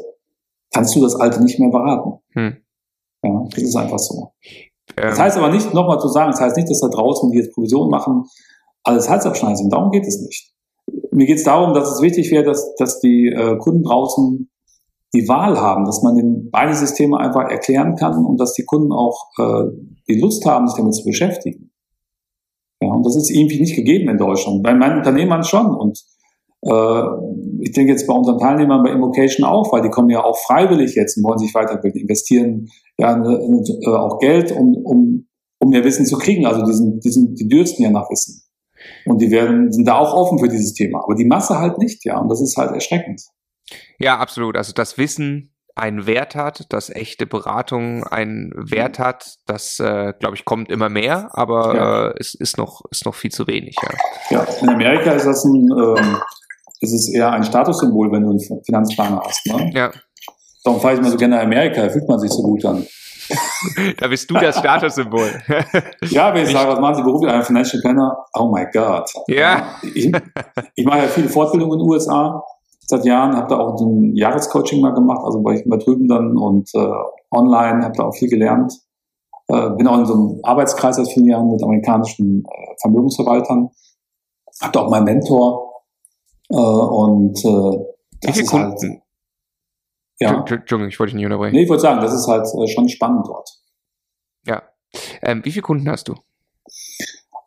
[0.73, 2.19] kannst du das Alte nicht mehr beraten.
[2.33, 2.57] Hm.
[3.23, 4.33] Ja, das ist einfach so.
[4.97, 5.09] Ähm.
[5.09, 7.53] Das heißt aber nicht, nochmal zu sagen, das heißt nicht, dass da draußen, die jetzt
[7.53, 8.25] Provision machen,
[8.83, 9.73] alles Hals abschneiden sind.
[9.73, 10.51] Darum geht es nicht.
[11.11, 14.49] Mir geht es darum, dass es wichtig wäre, dass, dass die äh, Kunden draußen
[15.13, 18.91] die Wahl haben, dass man den beide Systeme einfach erklären kann und dass die Kunden
[18.93, 19.65] auch äh,
[20.07, 21.71] die Lust haben, sich damit zu beschäftigen.
[22.81, 24.63] Ja, und das ist irgendwie nicht gegeben in Deutschland.
[24.63, 25.75] Bei meinen Unternehmern schon.
[25.75, 26.01] Und
[26.61, 27.03] äh,
[27.59, 30.95] ich denke jetzt bei unseren Teilnehmern bei Immocation auch, weil die kommen ja auch freiwillig
[30.95, 35.25] jetzt und wollen sich weiterbilden, investieren ja äh, auch Geld, um, um
[35.61, 36.45] um mehr Wissen zu kriegen.
[36.45, 38.40] Also diesen, diesen, die dürsten ja nach Wissen.
[39.05, 41.03] Und die werden, sind da auch offen für dieses Thema.
[41.03, 42.17] Aber die Masse halt nicht, ja.
[42.19, 43.21] Und das ist halt erschreckend.
[43.99, 44.57] Ja, absolut.
[44.57, 50.35] Also das Wissen einen Wert hat, dass echte Beratung einen Wert hat, das, äh, glaube
[50.35, 52.07] ich, kommt immer mehr, aber ja.
[52.09, 53.75] äh, es ist noch, ist noch viel zu wenig.
[53.81, 56.17] Ja, ja in Amerika ist das ein, ähm,
[56.81, 59.45] ist es eher ein Statussymbol, wenn du einen Finanzplaner hast.
[59.47, 59.71] Ne?
[59.73, 59.91] Ja.
[60.63, 62.85] Darum fahre ich mal so gerne nach Amerika, da fühlt man sich so gut an.
[63.97, 65.29] da bist du das Statussymbol.
[66.09, 67.31] ja, wenn ich sage, was machen Sie beruflich?
[67.31, 68.25] Ein Financial Planner?
[68.33, 69.09] Oh my God.
[69.27, 69.75] Ja.
[69.93, 70.11] Ich,
[70.75, 72.43] ich mache ja viele Fortbildungen in den USA
[72.91, 76.37] seit Jahren, habe da auch ein Jahrescoaching mal gemacht, also war ich immer drüben dann
[76.37, 76.91] und äh,
[77.31, 78.73] online, habe da auch viel gelernt.
[79.47, 83.69] Äh, bin auch in so einem Arbeitskreis seit vielen Jahren mit amerikanischen äh, Vermögensverwaltern.
[84.61, 85.83] Habe da auch meinen Mentor
[86.49, 87.85] äh, und äh,
[88.21, 88.89] das ist halt Kunden?
[88.91, 89.01] halt
[90.21, 90.39] ja.
[90.39, 91.55] Entschuldigung, ich wollte dich nicht unterbrechen.
[91.55, 93.49] Nee, ich wollte sagen, das ist halt äh, schon spannend dort.
[94.45, 94.63] Ja.
[95.21, 96.15] Ähm, wie viele Kunden hast du?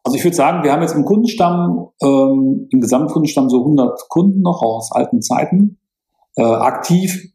[0.03, 4.43] Also ich würde sagen, wir haben jetzt im Kundenstamm, ähm, im Gesamtkundenstamm so 100 Kunden
[4.43, 5.79] noch aus alten Zeiten.
[6.37, 7.33] Äh, aktiv,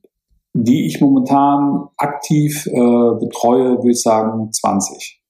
[0.54, 5.24] die ich momentan aktiv äh, betreue, würde ich sagen 20,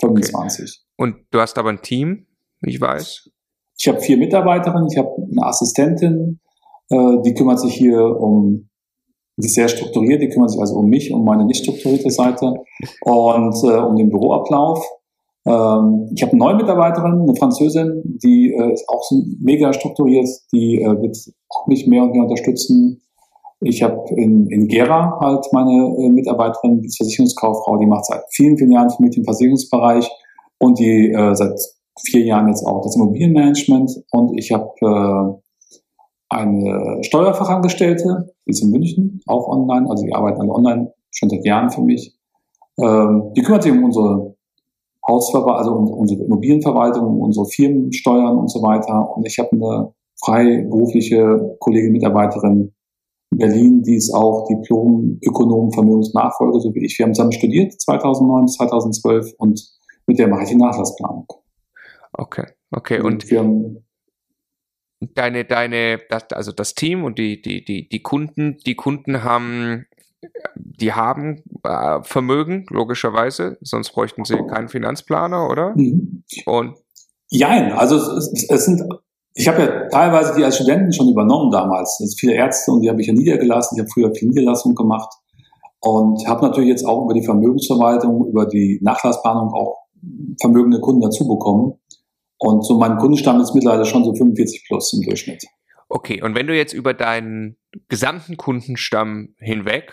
[0.00, 0.64] 25.
[0.64, 0.92] Okay.
[0.96, 2.26] Und du hast aber ein Team,
[2.60, 3.30] wie ich weiß?
[3.78, 6.40] Ich habe vier Mitarbeiterinnen, ich habe eine Assistentin,
[6.88, 8.70] äh, die kümmert sich hier um
[9.36, 12.54] die ist sehr strukturiert, die kümmert sich also um mich, um meine nicht strukturierte Seite
[13.02, 14.84] und äh, um den Büroablauf.
[15.46, 20.28] Ähm, ich habe eine neue Mitarbeiterin, eine Französin, die äh, ist auch so mega strukturiert,
[20.52, 21.16] die äh, wird
[21.48, 23.02] auch mich mehr und mehr unterstützen.
[23.60, 28.22] Ich habe in, in Gera halt meine äh, Mitarbeiterin, die ist Versicherungskauffrau, die macht seit
[28.30, 30.10] vielen, vielen Jahren für mich den Versicherungsbereich
[30.58, 31.58] und die äh, seit
[32.06, 35.41] vier Jahren jetzt auch das Immobilienmanagement und ich habe äh,
[36.32, 41.44] eine Steuerfachangestellte, die ist in München, auch online, also die arbeiten alle online, schon seit
[41.44, 42.16] Jahren für mich.
[42.78, 44.34] Ähm, die kümmert sich um unsere
[45.06, 49.16] Hausverwaltung, also um unsere Immobilienverwaltung, um unsere Firmensteuern und so weiter.
[49.16, 49.92] Und ich habe eine
[50.24, 52.72] freiberufliche Kollegin, Mitarbeiterin
[53.32, 56.98] in Berlin, die ist auch Diplom-Ökonom Vermögensnachfolge, so wie ich.
[56.98, 59.60] Wir haben zusammen studiert, 2009 bis 2012, und
[60.06, 61.26] mit der mache ich die Nachlassplanung.
[62.12, 62.98] Okay, okay.
[63.00, 63.84] Und, und wir haben
[65.14, 69.86] deine, deine, das, also das Team und die, die, die, die Kunden, die Kunden haben,
[70.54, 75.74] die haben äh, Vermögen, logischerweise, sonst bräuchten sie keinen Finanzplaner, oder?
[75.76, 76.24] Mhm.
[76.46, 76.76] Und
[77.32, 78.82] Jein, also es, es sind,
[79.34, 81.98] ich habe ja teilweise die als Studenten schon übernommen damals.
[81.98, 83.76] Es sind viele Ärzte und die habe ich ja niedergelassen.
[83.76, 85.08] Ich habe früher viel Niederlassung gemacht
[85.80, 89.78] und habe natürlich jetzt auch über die Vermögensverwaltung, über die Nachlassplanung auch
[90.42, 91.74] vermögende Kunden dazu bekommen.
[92.42, 95.44] Und so mein Kundenstamm ist mittlerweile schon so 45 plus im Durchschnitt.
[95.88, 97.56] Okay, und wenn du jetzt über deinen
[97.88, 99.92] gesamten Kundenstamm hinweg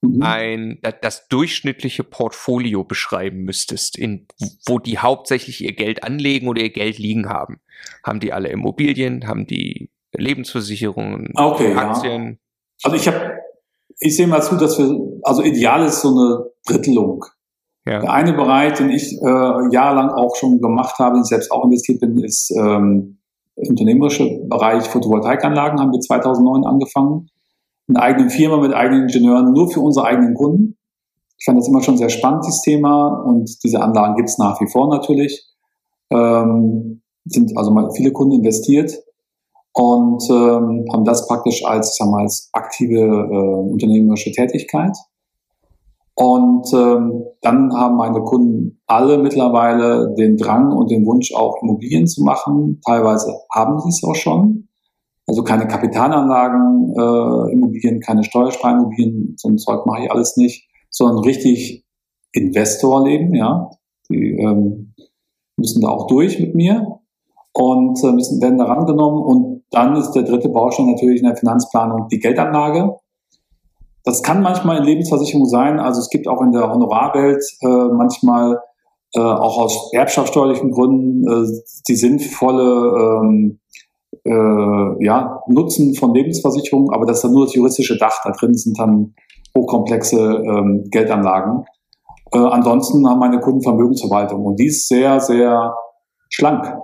[0.00, 0.22] mhm.
[0.22, 4.26] ein das durchschnittliche Portfolio beschreiben müsstest, in,
[4.66, 7.60] wo die hauptsächlich ihr Geld anlegen oder ihr Geld liegen haben,
[8.02, 12.24] haben die alle Immobilien, haben die Lebensversicherungen, okay, Aktien?
[12.24, 12.90] Ja.
[12.90, 13.38] Also ich habe,
[14.00, 17.24] ich sehe mal zu, dass wir, also ideal ist so eine Drittelung.
[17.86, 18.00] Ja.
[18.00, 19.24] Der eine Bereich, den ich äh,
[19.72, 23.18] jahrelang auch schon gemacht habe, ich selbst auch investiert bin, ist ähm,
[23.56, 27.28] der unternehmerische Bereich Photovoltaikanlagen, haben wir 2009 angefangen.
[27.88, 30.76] Eine eigene Firma mit eigenen Ingenieuren, nur für unsere eigenen Kunden.
[31.38, 33.22] Ich fand das immer schon sehr spannend, dieses Thema.
[33.26, 35.46] Und diese Anlagen gibt es nach wie vor natürlich.
[36.10, 38.92] Ähm, sind also mal viele Kunden investiert
[39.72, 44.96] und ähm, haben das praktisch als, ich sag mal, als aktive äh, unternehmerische Tätigkeit.
[46.16, 52.06] Und ähm, dann haben meine Kunden alle mittlerweile den Drang und den Wunsch, auch Immobilien
[52.06, 52.80] zu machen.
[52.86, 54.68] Teilweise haben sie es auch schon.
[55.26, 61.24] Also keine Kapitalanlagen, äh, Immobilien, keine Steuersparimmobilien, so ein Zeug mache ich alles nicht, sondern
[61.24, 61.84] richtig
[62.32, 63.70] Investorleben, ja.
[64.10, 64.94] Die ähm,
[65.56, 67.00] müssen da auch durch mit mir
[67.52, 69.22] und äh, müssen, werden da rangenommen.
[69.22, 72.96] Und dann ist der dritte Baustein natürlich in der Finanzplanung die Geldanlage.
[74.04, 75.80] Das kann manchmal in Lebensversicherung sein.
[75.80, 78.60] Also es gibt auch in der Honorarwelt äh, manchmal
[79.14, 83.60] äh, auch aus erbschaftssteuerlichen Gründen äh, die sinnvolle ähm,
[84.24, 88.20] äh, ja, Nutzen von Lebensversicherungen, aber das ist dann nur das juristische Dach.
[88.24, 89.14] Da drin sind dann
[89.56, 91.64] hochkomplexe ähm, Geldanlagen.
[92.32, 95.74] Äh, ansonsten haben meine Kunden Vermögensverwaltung und die ist sehr, sehr
[96.28, 96.76] schlank.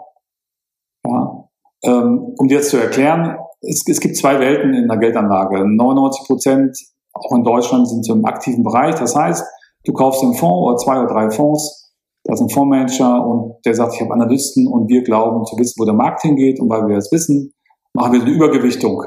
[1.06, 1.48] Ja.
[1.82, 5.66] Ähm, um dir jetzt zu erklären, es, es gibt zwei Welten in der Geldanlage.
[5.66, 6.78] 99 Prozent
[7.12, 8.94] auch in Deutschland sind sie im aktiven Bereich.
[8.96, 9.44] Das heißt,
[9.84, 11.80] du kaufst einen Fonds oder zwei oder drei Fonds,
[12.24, 15.74] da ist ein Fondsmanager und der sagt, ich habe Analysten und wir glauben zu wissen,
[15.78, 17.52] wo der Markt hingeht und weil wir es wissen,
[17.94, 19.02] machen wir eine Übergewichtung.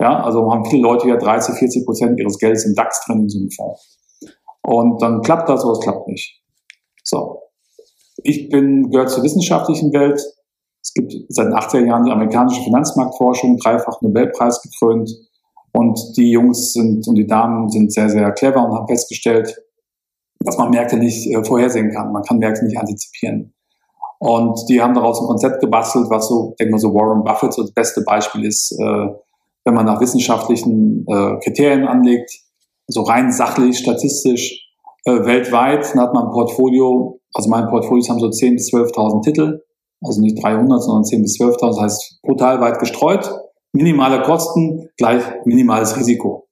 [0.00, 3.28] Ja, also haben viele Leute ja 30, 40 Prozent ihres Geldes im DAX drin in
[3.28, 3.98] so einem Fonds.
[4.62, 6.42] Und dann klappt das oder es klappt nicht.
[7.02, 7.40] So.
[8.22, 10.20] Ich bin, gehört zur wissenschaftlichen Welt.
[10.82, 15.10] Es gibt seit den 80er Jahren die amerikanische Finanzmarktforschung, dreifach Nobelpreis gekrönt.
[15.76, 19.60] Und die Jungs sind und die Damen sind sehr, sehr clever und haben festgestellt,
[20.38, 22.12] dass man Märkte nicht äh, vorhersehen kann.
[22.12, 23.52] Man kann Märkte nicht antizipieren.
[24.20, 27.62] Und die haben daraus ein Konzept gebastelt, was so, denke mal so Warren Buffett so
[27.62, 29.08] das beste Beispiel ist, äh,
[29.64, 32.30] wenn man nach wissenschaftlichen äh, Kriterien anlegt,
[32.86, 34.70] so rein sachlich, statistisch,
[35.06, 39.24] äh, weltweit, dann hat man ein Portfolio, also meine Portfolios haben so 10.000 bis 12.000
[39.24, 39.62] Titel,
[40.02, 43.30] also nicht 300, sondern 10.000 bis 12.000, das heißt brutal weit gestreut,
[43.74, 46.48] minimale Kosten gleich minimales Risiko.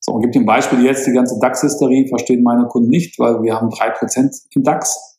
[0.00, 3.54] So, und gibt ein Beispiel jetzt, die ganze DAX-Hysterie verstehen meine Kunden nicht, weil wir
[3.54, 5.18] haben drei Prozent im DAX,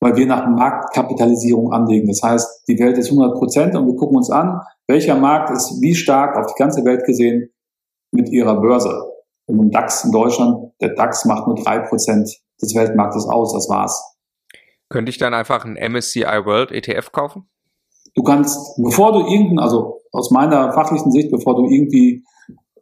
[0.00, 2.08] weil wir nach Marktkapitalisierung anlegen.
[2.08, 5.80] Das heißt, die Welt ist 100 Prozent und wir gucken uns an, welcher Markt ist
[5.80, 7.50] wie stark auf die ganze Welt gesehen
[8.12, 9.10] mit ihrer Börse.
[9.46, 13.68] Und im DAX in Deutschland, der DAX macht nur drei Prozent des Weltmarktes aus, das
[13.68, 14.16] war's.
[14.90, 17.48] Könnte ich dann einfach einen MSCI World ETF kaufen?
[18.14, 22.24] Du kannst, bevor du irgendeinen, also aus meiner fachlichen Sicht, bevor du irgendwie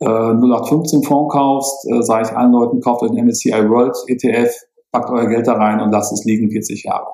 [0.01, 4.53] äh, 0815 Fonds kaufst, äh, sage ich allen Leuten, kauft euch einen MSCI World ETF,
[4.91, 7.07] packt euer Geld da rein und lasst es liegen 40 Jahre.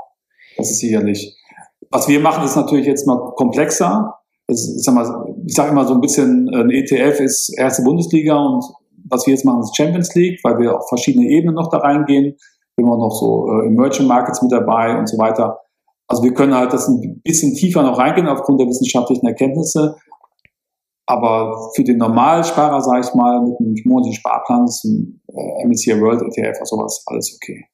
[0.56, 1.36] Das ist sicherlich.
[1.90, 4.14] Was wir machen, ist natürlich jetzt mal komplexer.
[4.46, 8.36] Das, ich sag mal, ich sage immer so ein bisschen, ein ETF ist erste Bundesliga
[8.36, 8.64] und
[9.08, 12.36] was wir jetzt machen, ist Champions League, weil wir auf verschiedene Ebenen noch da reingehen.
[12.76, 15.60] Wir haben auch noch so äh, Emerging Markets mit dabei und so weiter.
[16.08, 19.96] Also wir können halt das ein bisschen tiefer noch reingehen aufgrund der wissenschaftlichen Erkenntnisse.
[21.06, 26.00] Aber für den Normalsparer, sage ich mal, mit einem monatlichen Sparplan ist ein äh, MSCI
[26.00, 27.64] World ETF oder sowas alles okay.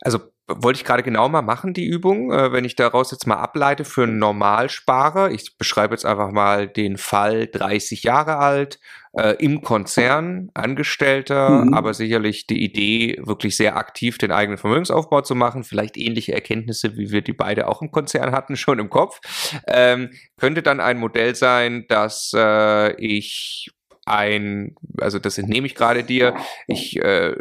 [0.00, 3.36] Also wollte ich gerade genau mal machen, die Übung, äh, wenn ich daraus jetzt mal
[3.36, 5.30] ableite für einen Normalsparer.
[5.30, 8.78] Ich beschreibe jetzt einfach mal den Fall 30 Jahre alt,
[9.16, 11.74] äh, im Konzern, Angestellter, mhm.
[11.74, 16.96] aber sicherlich die Idee, wirklich sehr aktiv den eigenen Vermögensaufbau zu machen, vielleicht ähnliche Erkenntnisse,
[16.96, 19.20] wie wir die beide auch im Konzern hatten, schon im Kopf.
[19.66, 23.70] Ähm, könnte dann ein Modell sein, dass äh, ich
[24.06, 26.34] ein, also das entnehme ich gerade dir,
[26.66, 27.34] ich äh,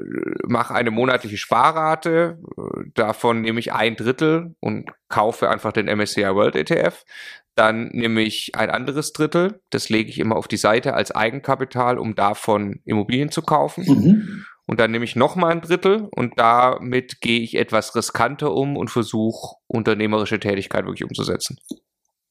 [0.48, 2.40] mache eine monatliche Sparrate,
[2.94, 7.04] davon nehme ich ein Drittel und kaufe einfach den MSCI World ETF.
[7.56, 12.00] Dann nehme ich ein anderes Drittel, das lege ich immer auf die Seite als Eigenkapital,
[12.00, 13.86] um davon Immobilien zu kaufen.
[13.86, 14.46] Mhm.
[14.66, 18.90] Und dann nehme ich nochmal ein Drittel und damit gehe ich etwas riskanter um und
[18.90, 21.58] versuche unternehmerische Tätigkeit wirklich umzusetzen.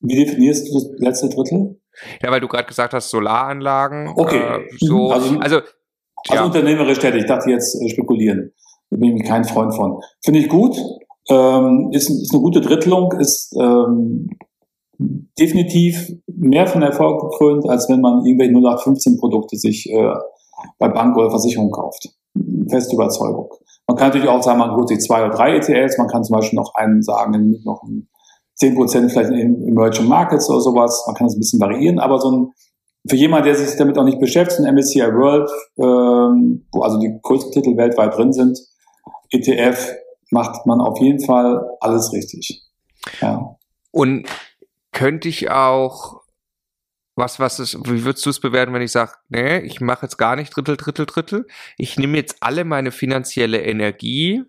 [0.01, 1.82] Wie definierst du das letzte Drittel?
[2.23, 4.13] Ja, weil du gerade gesagt hast, Solaranlagen.
[4.17, 4.39] Okay.
[4.39, 6.45] Äh, so, also, also, also ja.
[6.45, 7.23] unternehmerisch tätig.
[7.23, 8.53] Ich dachte jetzt äh, spekulieren.
[8.91, 10.01] Da bin ich kein Freund von.
[10.25, 10.77] Finde ich gut.
[11.29, 14.29] Ähm, ist, ist eine gute Drittelung, ist ähm,
[15.39, 20.15] definitiv mehr von Erfolg gekrönt, als wenn man irgendwelche 0815 Produkte sich äh,
[20.79, 22.09] bei Bank oder Versicherung kauft.
[22.69, 23.51] Feste Überzeugung.
[23.87, 26.37] Man kann natürlich auch sagen, man holt sich zwei oder drei ETLs, man kann zum
[26.37, 28.09] Beispiel noch einen sagen, noch einen
[28.55, 31.05] 10 Prozent vielleicht in Emerging Markets oder sowas.
[31.07, 32.53] Man kann das ein bisschen variieren, aber so ein,
[33.09, 37.19] für jemand, der sich damit auch nicht beschäftigt, ein MSCI World, ähm, wo also die
[37.23, 38.59] größten Titel weltweit drin sind,
[39.31, 39.95] ETF,
[40.31, 42.63] macht man auf jeden Fall alles richtig.
[43.21, 43.57] Ja.
[43.91, 44.27] Und
[44.93, 46.23] könnte ich auch,
[47.17, 50.17] was, was ist, wie würdest du es bewerten, wenn ich sage, nee, ich mache jetzt
[50.17, 51.47] gar nicht Drittel, Drittel, Drittel.
[51.77, 54.43] Ich nehme jetzt alle meine finanzielle Energie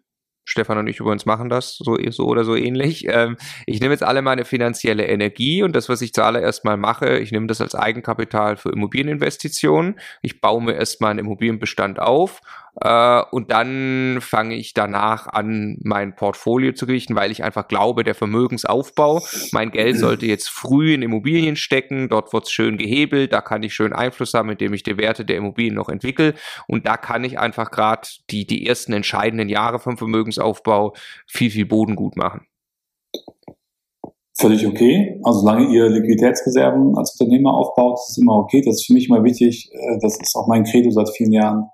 [0.45, 3.05] Stefan und ich übrigens machen das so, so oder so ähnlich.
[3.07, 7.19] Ähm, ich nehme jetzt alle meine finanzielle Energie und das, was ich zuallererst mal mache,
[7.19, 9.99] ich nehme das als Eigenkapital für Immobilieninvestitionen.
[10.21, 12.41] Ich baue mir erstmal einen Immobilienbestand auf
[12.81, 18.03] äh, und dann fange ich danach an, mein Portfolio zu gewichten, weil ich einfach glaube,
[18.03, 19.21] der Vermögensaufbau,
[19.51, 23.61] mein Geld sollte jetzt früh in Immobilien stecken, dort wird es schön gehebelt, da kann
[23.63, 26.33] ich schön Einfluss haben, indem ich die Werte der Immobilien noch entwickle
[26.67, 29.97] und da kann ich einfach gerade die, die ersten entscheidenden Jahre vom
[30.33, 30.93] Vermögensaufbau
[31.27, 32.45] viel, viel Boden gut machen.
[34.35, 35.19] Völlig okay.
[35.23, 38.61] Also solange ihr Liquiditätsreserven als Unternehmer aufbaut, ist es immer okay.
[38.65, 39.69] Das ist für mich immer wichtig.
[39.71, 41.69] Äh, das ist auch mein Credo seit vielen Jahren.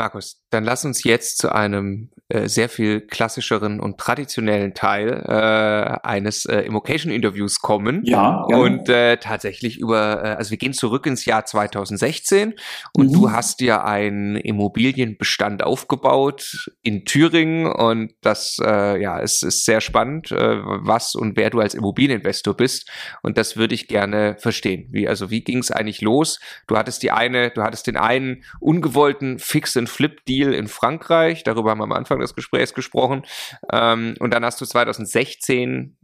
[0.00, 6.06] Markus, dann lass uns jetzt zu einem äh, sehr viel klassischeren und traditionellen Teil äh,
[6.06, 8.02] eines äh, Immocation-Interviews kommen.
[8.04, 8.46] Ja.
[8.48, 8.56] ja.
[8.56, 12.54] Und äh, tatsächlich über, äh, also wir gehen zurück ins Jahr 2016
[12.94, 13.12] und mhm.
[13.12, 19.82] du hast dir einen Immobilienbestand aufgebaut in Thüringen und das, äh, ja, es ist sehr
[19.82, 22.88] spannend, äh, was und wer du als Immobilieninvestor bist
[23.22, 24.86] und das würde ich gerne verstehen.
[24.92, 26.40] Wie, also wie ging es eigentlich los?
[26.68, 29.38] Du hattest die eine, du hattest den einen ungewollten
[29.90, 33.24] Fix-and-Flip-Deal in Frankreich, darüber haben wir am Anfang des Gesprächs gesprochen.
[33.72, 35.96] Ähm, und dann hast du 2016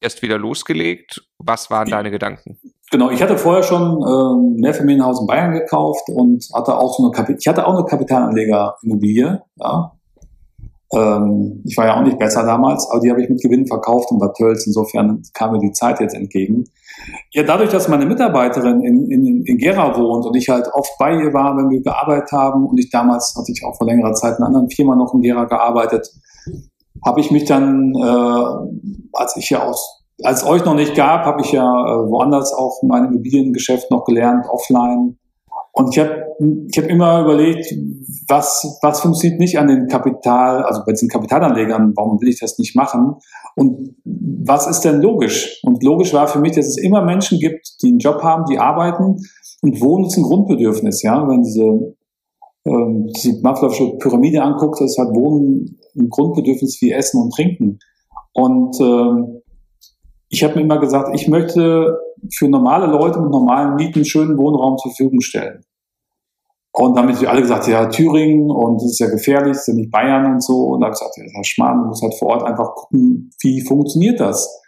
[0.00, 1.22] erst wieder losgelegt.
[1.38, 2.58] Was waren deine Gedanken?
[2.90, 7.04] Genau, ich hatte vorher schon äh, ein Mehrfamilienhaus in Bayern gekauft und hatte auch so
[7.04, 9.92] eine Kapi ich hatte auch eine Kapitalanlegerimmobilie, ja.
[10.92, 14.10] Ähm, ich war ja auch nicht besser damals, aber die habe ich mit Gewinn verkauft
[14.10, 14.66] und Bad Tölz.
[14.66, 16.64] Insofern kam mir die Zeit jetzt entgegen.
[17.32, 21.12] Ja, dadurch, dass meine Mitarbeiterin in, in, in Gera wohnt und ich halt oft bei
[21.14, 24.32] ihr war, wenn wir gearbeitet haben und ich damals hatte ich auch vor längerer Zeit
[24.32, 26.10] in einer anderen Firma noch in Gera gearbeitet,
[27.04, 31.40] habe ich mich dann, äh, als ich ja aus, als euch noch nicht gab, habe
[31.40, 35.16] ich ja äh, woanders auch mein Immobiliengeschäft noch gelernt, offline.
[35.72, 36.26] Und ich habe
[36.68, 37.72] ich hab immer überlegt,
[38.28, 42.58] was, was funktioniert nicht an den Kapital, also bei den Kapitalanlegern, warum will ich das
[42.58, 43.16] nicht machen?
[43.56, 45.60] Und was ist denn logisch?
[45.62, 48.58] Und logisch war für mich, dass es immer Menschen gibt, die einen Job haben, die
[48.58, 49.16] arbeiten
[49.62, 51.26] und Wohnen ist ein Grundbedürfnis, ja.
[51.28, 51.94] Wenn diese,
[52.64, 57.78] ähm, diese Maslow'sche Pyramide anguckt, ist halt Wohnen ein Grundbedürfnis wie Essen und Trinken.
[58.32, 59.42] Und ähm,
[60.28, 61.98] ich habe mir immer gesagt, ich möchte
[62.32, 65.64] für normale Leute mit normalen Mieten schönen Wohnraum zur Verfügung stellen.
[66.72, 69.68] Und dann haben sie alle gesagt, ja, Thüringen und das ist ja gefährlich, das ist
[69.68, 70.66] ja nicht Bayern und so.
[70.66, 73.30] Und da habe ich gesagt, ja, Herr Schmarrn, du musst halt vor Ort einfach gucken,
[73.42, 74.60] wie funktioniert das.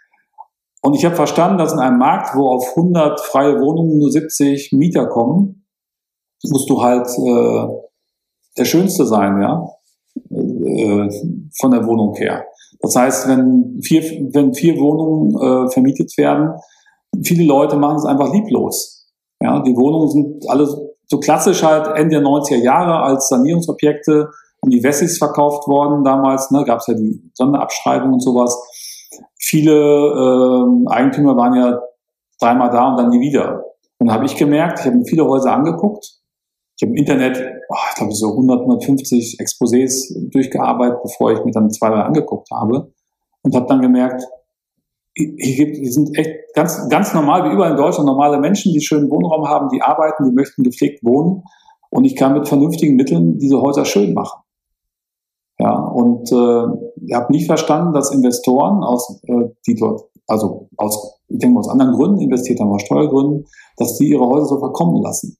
[0.81, 4.73] Und ich habe verstanden, dass in einem Markt, wo auf 100 freie Wohnungen nur 70
[4.73, 5.65] Mieter kommen,
[6.43, 7.67] musst du halt äh,
[8.57, 9.65] der Schönste sein, ja,
[10.29, 11.09] äh,
[11.57, 12.45] von der Wohnung her.
[12.81, 16.49] Das heißt, wenn vier, wenn vier Wohnungen äh, vermietet werden,
[17.23, 19.07] viele Leute machen es einfach lieblos.
[19.41, 20.67] Ja, die Wohnungen sind alle
[21.07, 24.29] so klassisch halt Ende der 90er Jahre als Sanierungsobjekte
[24.61, 26.03] an die Wessis verkauft worden.
[26.03, 28.57] Damals ne, gab es ja die Sonderabschreibung und sowas.
[29.37, 31.79] Viele äh, Eigentümer waren ja
[32.39, 33.65] dreimal da und dann nie wieder.
[33.99, 36.05] Und habe ich gemerkt, ich habe mir viele Häuser angeguckt.
[36.77, 37.37] Ich habe im Internet,
[37.69, 42.49] oh, ich glaube, so 100, 150 Exposés durchgearbeitet, bevor ich mir dann zwei, drei angeguckt
[42.51, 42.91] habe.
[43.43, 44.23] Und habe dann gemerkt,
[45.15, 48.81] hier gibt, die sind echt ganz, ganz normal, wie überall in Deutschland, normale Menschen, die
[48.81, 51.43] schönen Wohnraum haben, die arbeiten, die möchten gepflegt wohnen.
[51.89, 54.41] Und ich kann mit vernünftigen Mitteln diese Häuser schön machen.
[55.59, 56.65] Ja, und äh,
[57.05, 61.69] ich habe nicht verstanden, dass Investoren aus, äh, die dort, also aus, ich denke aus
[61.69, 63.45] anderen Gründen investiert haben, aus Steuergründen,
[63.77, 65.37] dass die ihre Häuser so verkommen lassen.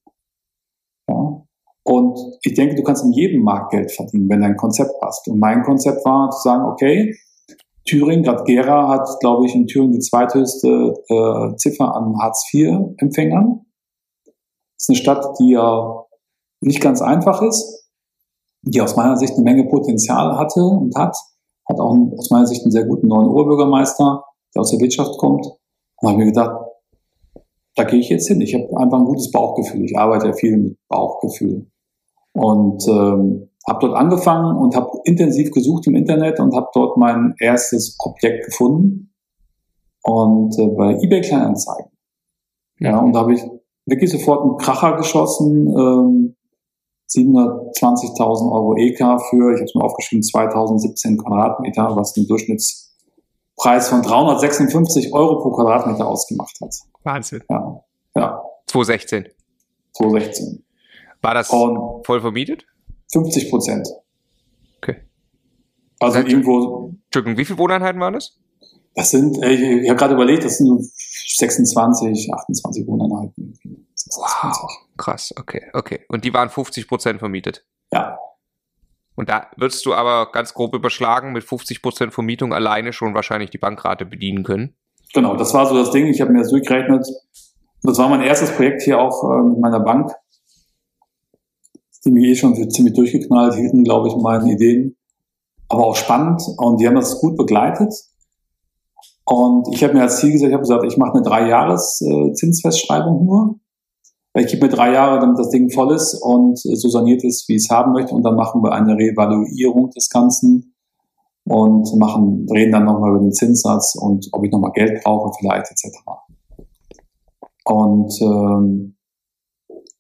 [1.10, 1.42] Ja.
[1.84, 5.28] Und ich denke, du kannst in jedem Markt Geld verdienen, wenn dein Konzept passt.
[5.28, 7.16] Und mein Konzept war zu sagen, okay,
[7.86, 13.66] Thüringen, gerade Gera hat, glaube ich, in Thüringen die zweithöchste äh, Ziffer an Hartz-IV-Empfängern.
[14.78, 16.06] Ist eine Stadt, die ja
[16.62, 17.90] nicht ganz einfach ist,
[18.62, 21.16] die aus meiner Sicht eine Menge Potenzial hatte und hat,
[21.68, 24.24] hat auch aus meiner Sicht einen sehr guten neuen Oberbürgermeister,
[24.56, 25.46] der aus der Wirtschaft kommt.
[25.98, 26.56] Und habe mir gedacht,
[27.76, 28.40] da gehe ich jetzt hin.
[28.42, 29.86] Ich habe einfach ein gutes Bauchgefühl.
[29.86, 31.70] Ich arbeite ja viel mit Bauchgefühl.
[32.34, 37.34] Und ähm, habe dort angefangen und habe intensiv gesucht im Internet und habe dort mein
[37.40, 39.14] erstes Objekt gefunden
[40.04, 41.92] und äh, bei eBay Kleinanzeigen.
[42.80, 43.42] Ja, und da habe ich
[43.86, 46.36] wirklich sofort einen Kracher geschossen, ähm,
[47.10, 48.98] 720.000 Euro EK
[49.30, 55.52] für, ich habe es mal aufgeschrieben, 2017 Quadratmeter, was den Durchschnittspreis von 356 Euro pro
[55.52, 56.74] Quadratmeter ausgemacht hat.
[57.04, 57.44] Wahnsinn.
[57.50, 57.84] Ja,
[58.16, 58.42] ja.
[58.68, 59.28] 2016.
[59.94, 60.66] 2016.
[61.22, 62.66] War das und voll vermietet?
[63.14, 63.88] 50 Prozent.
[64.78, 64.98] Okay.
[66.00, 66.94] Also das irgendwo.
[67.06, 68.38] Entschuldigung, wie viele Wohneinheiten waren das?
[68.96, 73.58] Das sind, ich, ich habe gerade überlegt, das sind so 26, 28 Wohneinheiten.
[73.96, 74.04] 26.
[74.18, 76.02] Wow, krass, okay, okay.
[76.10, 77.66] Und die waren 50 Prozent vermietet?
[77.92, 78.18] Ja.
[79.16, 83.50] Und da würdest du aber ganz grob überschlagen, mit 50 Prozent Vermietung alleine schon wahrscheinlich
[83.50, 84.76] die Bankrate bedienen können?
[85.14, 86.08] Genau, das war so das Ding.
[86.08, 87.06] Ich habe mir das durchgerechnet.
[87.84, 90.12] Das war mein erstes Projekt hier auch äh, mit meiner Bank
[92.06, 94.96] die mich eh schon ziemlich durchgeknallt hielten, glaube ich, meinen Ideen.
[95.70, 97.94] Aber auch spannend und die haben das gut begleitet.
[99.26, 102.02] Und ich habe mir als Ziel gesetzt, ich habe gesagt, ich mache eine drei Jahres
[102.02, 103.56] äh, nur.
[104.36, 107.56] Ich gebe mir drei Jahre, damit das Ding voll ist und so saniert ist, wie
[107.56, 108.16] ich es haben möchte.
[108.16, 110.74] Und dann machen wir eine Reevaluierung des Ganzen
[111.46, 115.70] und machen, reden dann nochmal über den Zinssatz und ob ich nochmal Geld brauche vielleicht
[115.72, 116.00] etc.
[117.66, 118.96] Und ähm,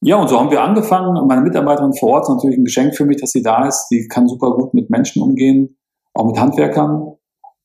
[0.04, 1.28] ja, und so haben wir angefangen.
[1.28, 3.88] Meine Mitarbeiterin vor Ort ist natürlich ein Geschenk für mich, dass sie da ist.
[3.90, 5.78] Die kann super gut mit Menschen umgehen,
[6.14, 7.14] auch mit Handwerkern.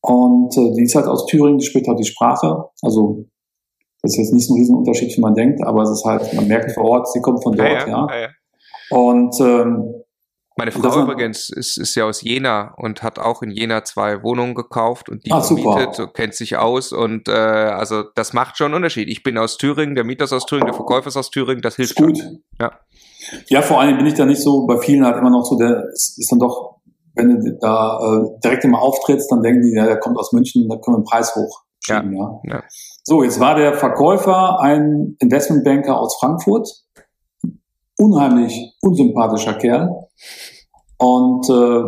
[0.01, 2.65] Und äh, die ist halt aus Thüringen, die spricht halt die Sprache.
[2.83, 3.25] Also
[4.03, 6.47] das ist jetzt nicht so ein Riesenunterschied, wie man denkt, aber es ist halt, man
[6.47, 7.89] merkt vor Ort, sie kommt von dort, ja.
[7.89, 8.07] ja.
[8.21, 8.29] ja.
[8.91, 9.98] Und ähm,
[10.59, 14.57] meine Frau übrigens ist, ist ja aus Jena und hat auch in Jena zwei Wohnungen
[14.57, 16.13] gekauft und die ah, vermietet, super.
[16.13, 19.09] kennt sich aus und äh, also das macht schon einen Unterschied.
[19.09, 21.77] Ich bin aus Thüringen, der Mieter ist aus Thüringen, der Verkäufer ist aus Thüringen, das
[21.77, 22.19] hilft ist gut.
[22.19, 22.43] Schon.
[22.61, 22.73] Ja.
[23.49, 25.85] ja, vor allem bin ich da nicht so, bei vielen halt immer noch so, der
[25.93, 26.81] ist, ist dann doch,
[27.15, 30.69] wenn du da äh, direkt immer auftrittst, dann denken die, ja, der kommt aus München,
[30.69, 31.63] da können wir den Preis hoch.
[31.87, 32.03] Ja.
[32.03, 32.41] ja.
[32.43, 32.63] ja.
[33.05, 36.69] So, jetzt war der Verkäufer ein Investmentbanker aus Frankfurt
[37.99, 40.07] unheimlich unsympathischer Kerl.
[40.99, 41.83] Und äh,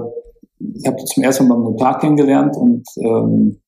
[0.75, 3.61] ich habe zum ersten Mal beim Notar kennengelernt und ähm,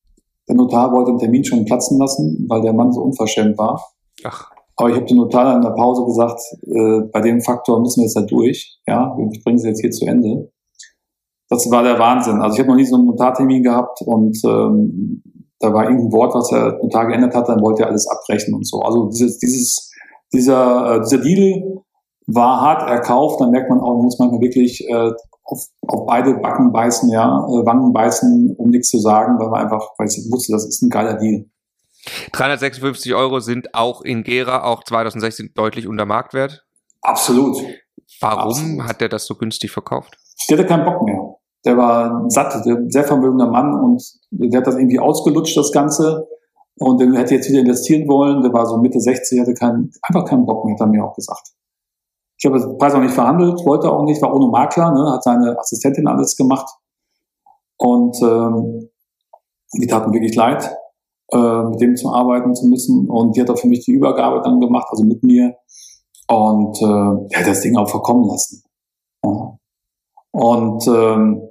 [0.47, 3.81] der Notar wollte den Termin schon platzen lassen, weil der Mann so unverschämt war.
[4.23, 4.51] Ach.
[4.75, 8.01] Aber ich habe dem Notar dann in der Pause gesagt, äh, bei dem Faktor müssen
[8.01, 8.79] wir jetzt da durch.
[8.87, 10.51] Ja, wir bringen es jetzt hier zu Ende.
[11.49, 12.41] Das war der Wahnsinn.
[12.41, 15.21] Also ich habe noch nie so einen Notartermin gehabt und ähm,
[15.59, 18.67] da war irgendein Wort, was der Notar geändert hat, dann wollte er alles abbrechen und
[18.67, 18.79] so.
[18.79, 19.91] Also dieses, dieses,
[20.33, 21.83] dieser, äh, dieser Deal
[22.27, 23.41] war hart erkauft.
[23.41, 25.11] Dann merkt man auch, muss man wirklich äh,
[25.43, 29.61] auf, auf beide Backen beißen, ja, äh, Wangen beißen, um nichts zu sagen, weil man
[29.61, 31.45] einfach, weil ich wusste, das ist ein geiler Deal.
[32.33, 36.65] 356 Euro sind auch in Gera auch 2016 deutlich unter Marktwert.
[37.01, 37.57] Absolut.
[38.19, 38.83] Warum Absolut.
[38.83, 40.17] hat der das so günstig verkauft?
[40.49, 41.35] Der hatte keinen Bock mehr.
[41.65, 46.27] Der war satt, der sehr vermögender Mann und der hat das irgendwie ausgelutscht, das Ganze.
[46.77, 48.41] Und der hätte jetzt wieder investieren wollen.
[48.41, 51.15] Der war so Mitte 60, hatte keinen, einfach keinen Bock mehr, hat er mir auch
[51.15, 51.53] gesagt.
[52.43, 55.23] Ich habe den Preis auch nicht verhandelt, wollte auch nicht, war ohne Makler, ne, hat
[55.23, 56.67] seine Assistentin alles gemacht.
[57.77, 58.89] Und ähm,
[59.79, 60.69] die taten wirklich leid,
[61.31, 63.09] äh, mit dem zu arbeiten zu müssen.
[63.09, 65.55] Und die hat auch für mich die Übergabe dann gemacht, also mit mir.
[66.27, 68.61] Und äh, hat das Ding auch verkommen lassen.
[69.23, 69.57] Ja.
[70.33, 71.49] Und ähm,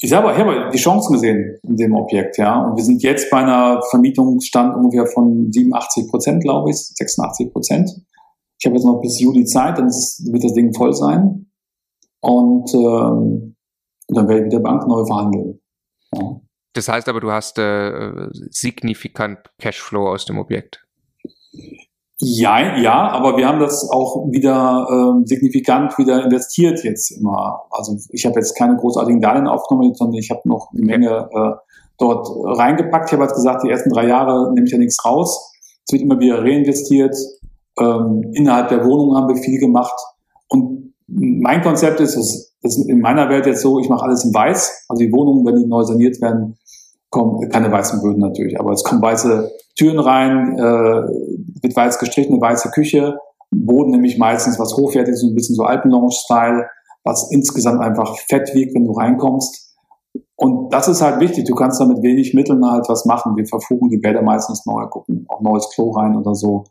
[0.00, 2.64] ich habe, ich die Chancen gesehen in dem Objekt, ja.
[2.64, 7.90] Und wir sind jetzt bei einer Vermietungsstand ungefähr von 87 Prozent, glaube ich, 86 Prozent.
[8.58, 11.46] Ich habe jetzt noch bis Juli Zeit, dann wird das Ding voll sein.
[12.20, 13.56] Und ähm,
[14.08, 15.60] dann werde ich mit der Bank neu verhandeln.
[16.14, 16.40] Ja.
[16.74, 20.84] Das heißt aber, du hast äh, signifikant Cashflow aus dem Objekt.
[22.20, 27.62] Ja, ja, aber wir haben das auch wieder ähm, signifikant wieder investiert jetzt immer.
[27.70, 31.52] Also ich habe jetzt keine großartigen Darlehen aufgenommen, sondern ich habe noch eine Menge äh,
[31.96, 32.28] dort
[32.58, 33.08] reingepackt.
[33.08, 35.52] Ich habe halt gesagt, die ersten drei Jahre nehme ich ja nichts raus.
[35.86, 37.14] Es wird immer wieder reinvestiert.
[37.80, 39.98] Ähm, innerhalb der Wohnung haben wir viel gemacht.
[40.48, 44.34] Und mein Konzept ist, es ist in meiner Welt jetzt so, ich mache alles in
[44.34, 44.86] weiß.
[44.88, 46.58] Also die Wohnungen, wenn die neu saniert werden,
[47.10, 50.62] kommen keine weißen Böden natürlich, aber es kommen weiße Türen rein, äh,
[51.62, 53.16] wird weiß gestrichen, eine weiße Küche,
[53.50, 56.66] Boden nämlich meistens was hochwertiges, so ein bisschen so Alpenlounge-Style,
[57.04, 59.74] was insgesamt einfach fett wiegt, wenn du reinkommst.
[60.36, 61.46] Und das ist halt wichtig.
[61.46, 63.34] Du kannst da mit wenig Mitteln halt was machen.
[63.36, 66.64] Wir verfugen die Bäder meistens neu, gucken auch neues Klo rein oder so.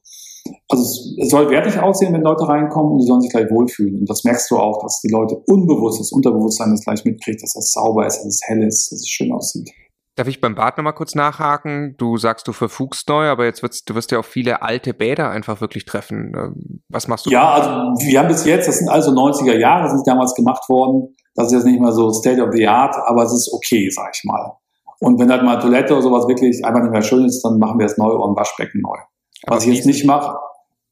[0.69, 0.83] Also
[1.19, 3.99] es soll wertig aussehen, wenn Leute reinkommen und die sollen sich gleich wohlfühlen.
[3.99, 7.53] Und das merkst du auch, dass die Leute unbewusst, das Unterbewusstsein das gleich mitkriegt, dass
[7.53, 9.71] das sauber ist, dass es hell ist, dass es schön aussieht.
[10.17, 11.93] Darf ich beim Bad nochmal kurz nachhaken?
[11.97, 15.29] Du sagst, du verfugst neu, aber jetzt wirst du wirst ja auch viele alte Bäder
[15.29, 16.33] einfach wirklich treffen.
[16.35, 17.29] Ähm, was machst du?
[17.29, 17.69] Ja, also
[18.03, 21.15] wir haben bis jetzt, das sind also 90er Jahre, sind damals gemacht worden.
[21.35, 24.09] Das ist jetzt nicht mehr so State of the Art, aber es ist okay, sag
[24.15, 24.53] ich mal.
[24.99, 27.77] Und wenn halt mal Toilette oder sowas wirklich einfach nicht mehr schön ist, dann machen
[27.77, 28.97] wir es neu und Waschbecken neu.
[29.43, 30.37] Aber Was ich jetzt nicht mache,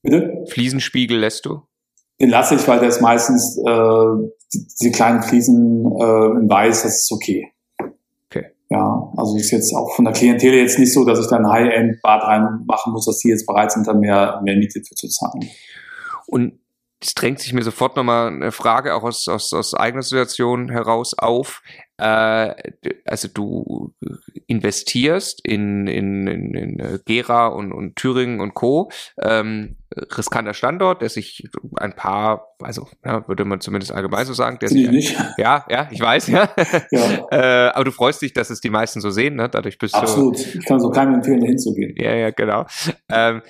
[0.01, 0.45] bitte?
[0.49, 1.61] Fliesenspiegel lässt du?
[2.19, 6.95] Den lasse ich, weil der ist meistens äh, diese kleinen Fliesen äh, in weiß, das
[7.01, 7.51] ist okay.
[8.69, 12.23] Ja, also ist jetzt auch von der Klientel jetzt nicht so, dass ich dann High-End-Bad
[12.23, 15.49] reinmachen muss, dass die jetzt bereit sind, da mehr, mehr Miete für zu zahlen.
[16.25, 16.59] Und
[17.01, 21.13] es drängt sich mir sofort nochmal eine Frage auch aus, aus, aus eigener Situation heraus
[21.17, 21.61] auf.
[21.97, 22.53] Äh,
[23.05, 23.93] also du
[24.47, 28.89] investierst in, in, in, in äh, Gera und, und Thüringen und Co.
[29.21, 34.57] Ähm, riskanter Standort, der sich ein paar, also ja, würde man zumindest allgemein so sagen,
[34.59, 35.17] der sich, nicht.
[35.37, 36.49] ja, ja, ich weiß, ja.
[36.91, 37.27] ja.
[37.31, 39.47] äh, aber du freust dich, dass es die meisten so sehen, ne?
[39.47, 40.35] Dadurch bist Absolut.
[40.35, 40.39] du.
[40.39, 40.55] Absolut.
[40.55, 41.95] Ich kann so keinem empfehlen, dahin zu gehen.
[41.97, 42.65] Ja, ja, genau.
[43.09, 43.41] Ähm,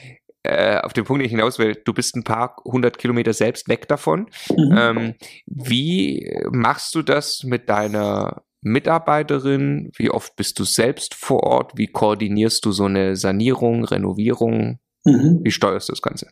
[0.46, 3.68] äh, auf den Punkt, den ich hinaus will, du bist ein paar hundert Kilometer selbst
[3.68, 4.28] weg davon.
[4.50, 4.78] Mhm.
[4.78, 5.14] Ähm,
[5.46, 9.92] wie machst du das mit deiner Mitarbeiterin?
[9.96, 11.74] Wie oft bist du selbst vor Ort?
[11.76, 14.80] Wie koordinierst du so eine Sanierung, Renovierung?
[15.04, 15.42] Mhm.
[15.44, 16.28] Wie steuerst du das Ganze?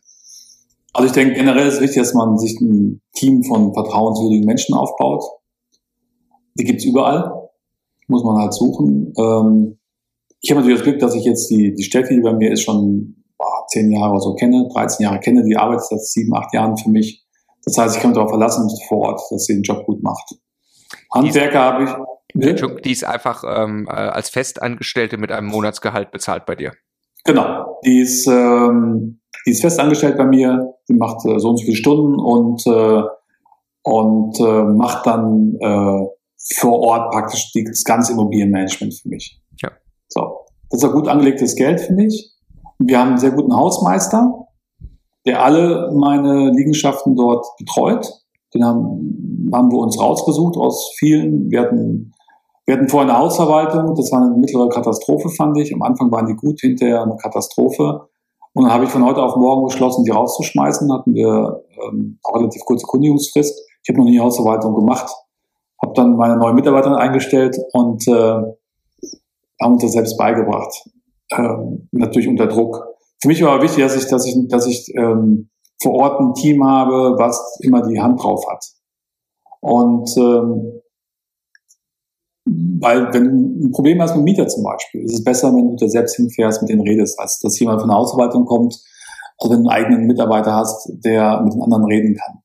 [0.93, 4.75] Also ich denke, generell ist es wichtig, dass man sich ein Team von vertrauenswürdigen Menschen
[4.75, 5.23] aufbaut.
[6.55, 7.49] Die gibt's überall.
[8.07, 9.13] Muss man halt suchen.
[9.17, 9.79] Ähm,
[10.41, 12.61] ich habe natürlich das Glück, dass ich jetzt die, die Steffi, die bei mir ist,
[12.61, 13.22] schon
[13.73, 17.25] zehn Jahre so kenne, 13 Jahre kenne, die arbeitet seit sieben, acht Jahren für mich.
[17.65, 20.35] Das heißt, ich kann mich darauf verlassen vor Ort, dass sie den Job gut macht.
[21.13, 21.89] Handwerker habe ich.
[22.35, 22.55] Ne?
[22.83, 26.73] Die ist einfach ähm, äh, als Festangestellte mit einem Monatsgehalt bezahlt bei dir.
[27.25, 31.65] Genau, die ist, ähm, die ist festangestellt bei mir, die macht äh, so und so
[31.65, 33.03] viele Stunden und, äh,
[33.83, 36.07] und äh, macht dann äh,
[36.59, 39.39] vor Ort praktisch das ganze Immobilienmanagement für mich.
[39.61, 39.71] Ja.
[40.09, 42.32] So, das ist ein gut angelegtes Geld, finde ich.
[42.79, 44.47] Wir haben einen sehr guten Hausmeister,
[45.25, 48.11] der alle meine Liegenschaften dort betreut.
[48.53, 51.49] Den haben, haben wir uns rausgesucht aus vielen.
[51.49, 52.13] Wir hatten,
[52.65, 55.73] wir hatten vorher eine Hausverwaltung, das war eine mittlere Katastrophe, fand ich.
[55.73, 58.09] Am Anfang waren die gut, hinterher eine Katastrophe.
[58.53, 60.91] Und dann habe ich von heute auf morgen beschlossen, die rauszuschmeißen.
[60.93, 63.59] Hatten wir ähm, relativ kurze Kündigungsfrist.
[63.81, 65.11] Ich habe noch nie Hausverwaltung gemacht.
[65.81, 68.11] habe dann meine neue Mitarbeiterin eingestellt und äh,
[69.61, 70.87] haben uns das selbst beigebracht.
[71.37, 72.85] Ähm, natürlich unter Druck.
[73.21, 75.49] Für mich war wichtig, dass ich, dass ich, dass ich ähm,
[75.81, 78.65] vor Ort ein Team habe, was immer die Hand drauf hat.
[79.61, 80.81] Und ähm,
[82.45, 85.75] weil wenn du ein Problem hast mit Mieter zum Beispiel, ist es besser, wenn du
[85.77, 88.77] da selbst hinfährst, mit denen redest, als dass jemand von der Hausverwaltung kommt,
[89.39, 92.43] oder wenn du einen eigenen Mitarbeiter hast, der mit den anderen reden kann.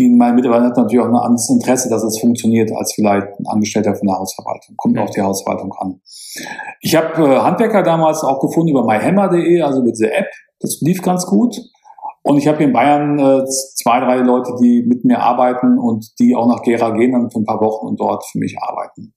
[0.00, 3.46] Die, mein Mitarbeiter hat natürlich auch ein anderes Interesse, dass es funktioniert, als vielleicht ein
[3.46, 4.74] Angestellter von der Hausverwaltung.
[4.76, 6.00] Kommt auf die Hausverwaltung an.
[6.80, 10.28] Ich habe äh, Handwerker damals auch gefunden über myhammer.de, also mit der App.
[10.60, 11.56] Das lief ganz gut.
[12.22, 16.18] Und ich habe hier in Bayern äh, zwei, drei Leute, die mit mir arbeiten und
[16.18, 19.14] die auch nach Gera gehen dann für ein paar Wochen und dort für mich arbeiten.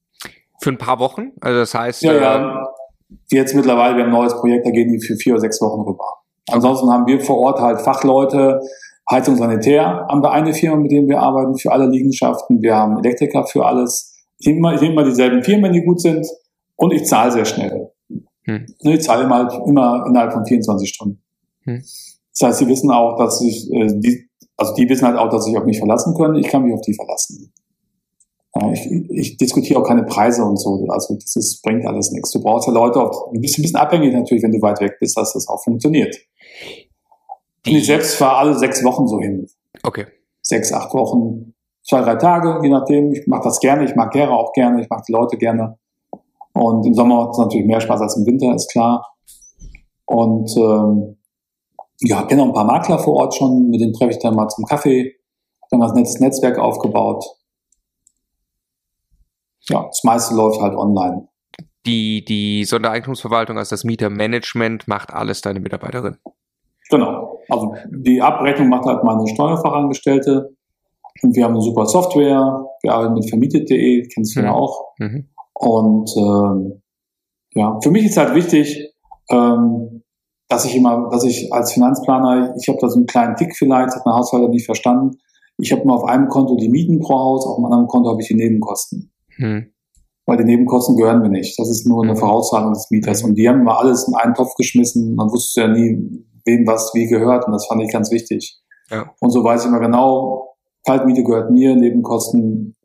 [0.62, 1.32] Für ein paar Wochen?
[1.42, 2.04] Also das heißt.
[2.04, 2.62] Ja, ja.
[2.62, 2.66] Äh,
[3.32, 5.82] Jetzt mittlerweile, wir haben ein neues Projekt, da gehen die für vier oder sechs Wochen
[5.82, 6.06] rüber.
[6.52, 8.60] Ansonsten haben wir vor Ort halt Fachleute,
[9.10, 12.62] Heizung Sanitär haben wir eine Firma, mit der wir arbeiten für alle Liegenschaften.
[12.62, 14.26] Wir haben Elektriker für alles.
[14.40, 16.26] Ich nehme immer, ich nehme immer dieselben Firmen, die gut sind
[16.76, 17.92] und ich zahle sehr schnell.
[18.46, 18.66] Hm.
[18.80, 21.22] Ich zahle immer, halt immer innerhalb von 24 Stunden.
[21.64, 21.82] Hm.
[22.40, 25.46] Das heißt, sie wissen auch, dass ich, äh, die, also die wissen halt auch, dass
[25.46, 26.36] sich auf mich verlassen können.
[26.36, 27.54] Ich kann mich auf die verlassen.
[28.56, 30.86] Ja, ich, ich diskutiere auch keine Preise und so.
[30.90, 32.32] Also das ist, bringt alles nichts.
[32.32, 34.98] Du brauchst ja Leute, auch, du bist ein bisschen abhängig natürlich, wenn du weit weg
[35.00, 36.16] bist, dass das auch funktioniert.
[37.66, 39.48] Die ich selbst fahre alle sechs Wochen so hin.
[39.84, 40.08] Okay.
[40.42, 41.54] Sechs, acht Wochen,
[41.84, 43.14] zwei, drei Tage, je nachdem.
[43.14, 43.86] Ich mache das gerne.
[43.86, 44.82] Ich mag Gera auch gerne.
[44.82, 45.78] Ich mag die Leute gerne.
[46.54, 49.16] Und im Sommer hat es natürlich mehr Spaß als im Winter, ist klar.
[50.06, 51.18] Und ähm,
[52.02, 54.50] ja, kenne auch ein paar Makler vor Ort schon, mit denen treffe ich dann mal
[54.50, 55.16] zum Kaffee,
[55.72, 57.26] dann ein nettes Netzwerk aufgebaut.
[59.70, 61.28] Ja, das meiste läuft halt online.
[61.86, 66.18] Die, die Sondereigentumsverwaltung, also das Mietermanagement, macht alles deine Mitarbeiterin.
[67.50, 70.56] Also die Abrechnung macht halt meine Steuerfachangestellte.
[71.22, 72.66] Und wir haben eine super Software.
[72.82, 74.46] Wir arbeiten mit vermietet.de, kennst du mhm.
[74.46, 74.84] ja auch.
[75.00, 75.30] Mhm.
[75.54, 76.82] Und ähm,
[77.54, 78.94] ja, für mich ist halt wichtig,
[79.30, 80.04] ähm,
[80.50, 83.96] dass ich immer, dass ich als Finanzplaner, ich habe da so einen kleinen Tick vielleicht,
[83.96, 85.18] hat mein Haushalter nicht verstanden.
[85.58, 88.22] Ich habe immer auf einem Konto die Mieten pro Haus, auf dem anderen Konto habe
[88.22, 89.12] ich die Nebenkosten.
[89.38, 89.68] Hm.
[90.26, 91.58] Weil die Nebenkosten gehören mir nicht.
[91.60, 92.20] Das ist nur eine hm.
[92.20, 93.24] Vorauszahlung des Mieters.
[93.24, 95.16] Und die haben immer alles in einen Topf geschmissen.
[95.16, 97.46] Man wusste ja nie, wem was wie gehört.
[97.46, 98.60] Und das fand ich ganz wichtig.
[98.90, 99.14] Ja.
[99.20, 102.76] Und so weiß ich immer genau, Kaltmiete gehört mir, Nebenkosten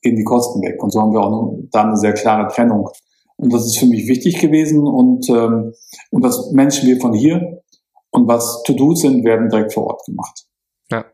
[0.00, 0.82] gehen die Kosten weg.
[0.82, 2.88] Und so haben wir auch da eine sehr klare Trennung.
[3.36, 4.86] Und das ist für mich wichtig gewesen.
[4.86, 5.72] Und, ähm,
[6.10, 7.62] und das Menschen wir von hier
[8.10, 10.46] und was To-Dos sind, werden direkt vor Ort gemacht.
[10.90, 11.04] Ja.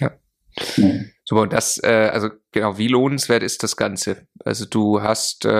[0.00, 0.12] Ja.
[0.76, 0.90] ja.
[1.24, 4.26] So, und das, äh, also genau, wie lohnenswert ist das Ganze?
[4.44, 5.50] Also du hast äh,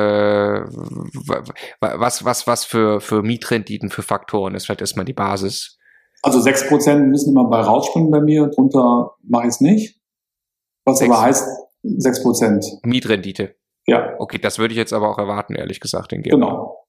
[1.81, 5.79] was, was, was für, für Mietrenditen, für Faktoren ist vielleicht erstmal die Basis.
[6.23, 10.01] Also sechs Prozent müssen immer bei rausspringen bei mir, drunter mache ich es nicht.
[10.87, 11.11] Was 6.
[11.11, 11.47] aber heißt
[11.83, 12.65] sechs Prozent.
[12.83, 13.57] Mietrendite.
[13.87, 14.15] Ja.
[14.19, 16.15] Okay, das würde ich jetzt aber auch erwarten, ehrlich gesagt.
[16.15, 16.87] In genau.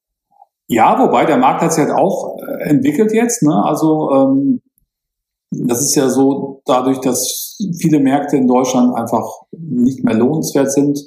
[0.68, 3.44] Ja, wobei der Markt hat sich halt auch äh, entwickelt jetzt.
[3.44, 3.62] Ne?
[3.66, 4.62] Also ähm,
[5.52, 11.00] das ist ja so, dadurch, dass viele Märkte in Deutschland einfach nicht mehr lohnenswert sind,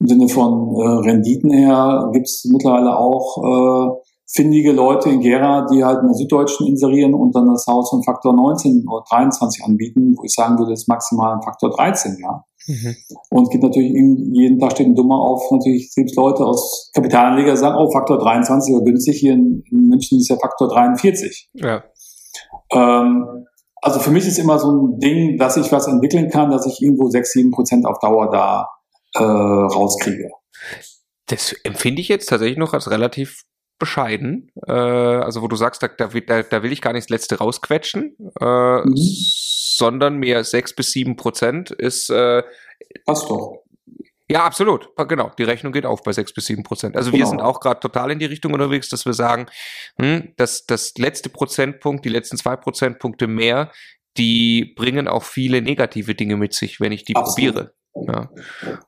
[0.00, 5.66] im Sinne von äh, Renditen her, gibt es mittlerweile auch äh, findige Leute in Gera,
[5.70, 9.64] die halt in der Süddeutschen inserieren und dann das Haus von Faktor 19 oder 23
[9.64, 12.44] anbieten, wo ich sagen würde, das ist maximal ein Faktor 13, ja.
[12.66, 12.96] Mhm.
[13.30, 17.56] Und es gibt natürlich jeden Tag steht ein Dummer auf, natürlich selbst Leute aus Kapitalanleger
[17.56, 21.50] sagen, oh, Faktor 23 oder günstig, hier in, in München ist ja Faktor 43.
[21.54, 21.84] Ja.
[22.72, 23.44] Ähm,
[23.84, 26.80] also für mich ist immer so ein Ding, dass ich was entwickeln kann, dass ich
[26.80, 28.66] irgendwo 6, 7 Prozent auf Dauer da
[29.14, 30.30] äh, rauskriege.
[31.26, 33.42] Das empfinde ich jetzt tatsächlich noch als relativ
[33.78, 34.50] bescheiden.
[34.66, 36.08] Äh, also wo du sagst, da, da,
[36.42, 38.94] da, will ich gar nicht das Letzte rausquetschen, äh, mhm.
[38.96, 42.08] sondern mehr sechs bis sieben Prozent ist.
[42.08, 42.42] Äh,
[43.04, 43.63] Passt doch.
[44.28, 44.88] Ja, absolut.
[44.96, 45.30] Genau.
[45.38, 46.96] Die Rechnung geht auf bei sechs bis sieben Prozent.
[46.96, 47.22] Also genau.
[47.22, 49.46] wir sind auch gerade total in die Richtung unterwegs, dass wir sagen,
[49.98, 53.70] hm, dass das letzte Prozentpunkt, die letzten zwei Prozentpunkte mehr,
[54.16, 57.54] die bringen auch viele negative Dinge mit sich, wenn ich die absolut.
[57.54, 57.74] probiere.
[57.96, 58.30] Ja.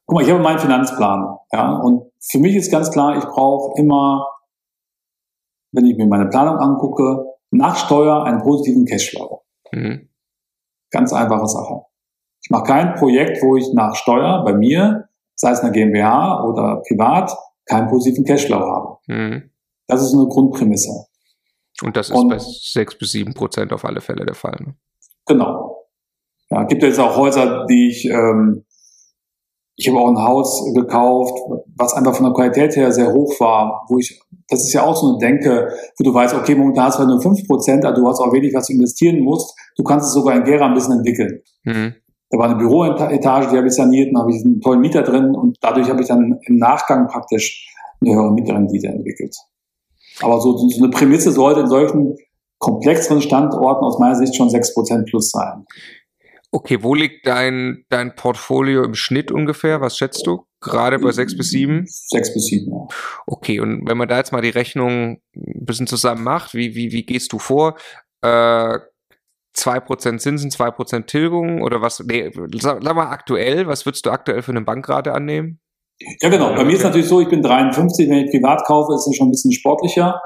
[0.07, 3.79] Guck mal, ich habe meinen Finanzplan, ja, und für mich ist ganz klar, ich brauche
[3.81, 4.27] immer
[5.77, 9.45] wenn ich mir meine Planung angucke, nach Steuer einen positiven Cashflow.
[9.73, 10.09] Mhm.
[10.91, 11.83] Ganz einfache Sache.
[12.43, 16.83] Ich mache kein Projekt, wo ich nach Steuer bei mir, sei es eine GmbH oder
[16.89, 17.33] privat,
[17.67, 18.97] keinen positiven Cashflow habe.
[19.07, 19.51] Mhm.
[19.87, 21.07] Das ist eine Grundprämisse.
[21.83, 24.57] Und das ist Und, bei sechs bis sieben Prozent auf alle Fälle der Fall.
[24.61, 24.75] Ne?
[25.27, 25.87] Genau.
[26.51, 28.65] Ja, gibt jetzt auch Häuser, die ich, ähm,
[29.75, 31.39] ich habe auch ein Haus gekauft,
[31.77, 34.97] was einfach von der Qualität her sehr hoch war, wo ich das ist ja auch
[34.97, 37.97] so eine Denke, wo du weißt, okay, momentan hast du halt nur fünf Prozent, aber
[37.97, 39.57] du hast auch wenig, was du investieren musst.
[39.77, 41.43] Du kannst es sogar in Gera ein bisschen entwickeln.
[41.65, 41.95] Mhm.
[42.31, 45.35] Da war eine Büroetage, die habe ich saniert, und habe ich einen tollen Mieter drin
[45.35, 49.37] und dadurch habe ich dann im Nachgang praktisch eine höhere Mieterrendite entwickelt.
[50.23, 52.17] Aber so, so eine Prämisse sollte in solchen
[52.59, 55.67] komplexeren Standorten aus meiner Sicht schon 6% plus sein.
[56.53, 59.81] Okay, wo liegt dein, dein Portfolio im Schnitt ungefähr?
[59.81, 60.47] Was schätzt du?
[60.61, 61.85] Gerade bei 6 bis 7?
[61.87, 62.87] 6 bis 7, ja.
[63.27, 66.93] Okay, und wenn man da jetzt mal die Rechnung ein bisschen zusammen macht, wie, wie,
[66.93, 67.77] wie gehst du vor?
[68.23, 68.79] Äh,
[69.57, 72.03] 2% Zinsen, 2% Tilgung oder was?
[72.07, 72.31] Nee,
[72.61, 75.61] sag, sag mal aktuell, was würdest du aktuell für eine Bankrate annehmen?
[76.21, 76.55] Ja, genau.
[76.55, 79.29] Bei mir ist natürlich so, ich bin 53, wenn ich privat kaufe, ist es schon
[79.29, 80.21] ein bisschen sportlicher.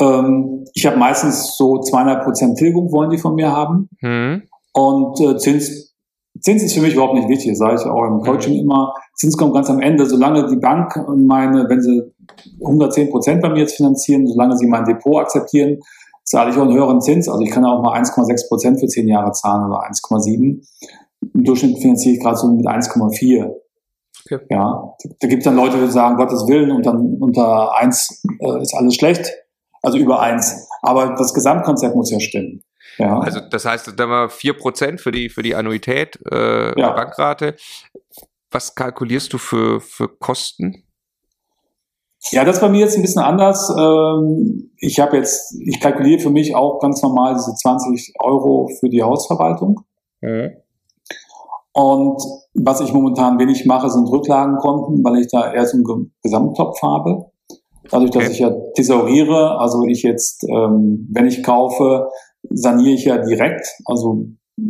[0.00, 3.88] Ähm, ich habe meistens so zweieinhalb Prozent Tilgung wollen die von mir haben.
[4.00, 4.42] Hm.
[4.72, 5.94] Und äh, Zins,
[6.40, 8.60] Zins ist für mich überhaupt nicht wichtig, sage ich auch im Coaching mhm.
[8.60, 8.94] immer.
[9.14, 12.02] Zins kommt ganz am Ende, solange die Bank meine, wenn sie
[12.62, 15.78] 110 Prozent bei mir jetzt finanzieren, solange sie mein Depot akzeptieren,
[16.24, 17.28] zahle ich auch einen höheren Zins.
[17.28, 20.64] Also ich kann auch mal 1,6 Prozent für 10 Jahre zahlen oder 1,7.
[21.34, 23.50] Im Durchschnitt finanziere ich gerade so mit 1,4.
[24.24, 24.44] Okay.
[24.50, 28.62] Ja, da gibt es dann Leute, die sagen, Gottes Willen, und dann unter 1 äh,
[28.62, 29.32] ist alles schlecht,
[29.82, 30.68] also über 1.
[30.82, 32.62] Aber das Gesamtkonzept muss ja stimmen.
[32.98, 33.18] Ja.
[33.18, 36.72] Also das heißt, da mal 4% für die, für die Annuität äh, ja.
[36.72, 37.56] der Bankrate.
[38.50, 40.84] Was kalkulierst du für, für Kosten?
[42.30, 43.72] Ja, das bei mir jetzt ein bisschen anders.
[43.76, 48.88] Ähm, ich habe jetzt, ich kalkuliere für mich auch ganz normal diese 20 Euro für
[48.88, 49.80] die Hausverwaltung.
[50.20, 50.52] Mhm.
[51.72, 52.22] Und
[52.54, 57.26] was ich momentan wenig mache, sind Rücklagenkonten, weil ich da eher so einen Gesamttopf habe.
[57.90, 58.32] Dadurch, dass okay.
[58.32, 62.08] ich ja thesauriere, also ich jetzt, ähm, wenn ich kaufe,
[62.50, 63.66] saniere ich ja direkt.
[63.86, 64.26] Also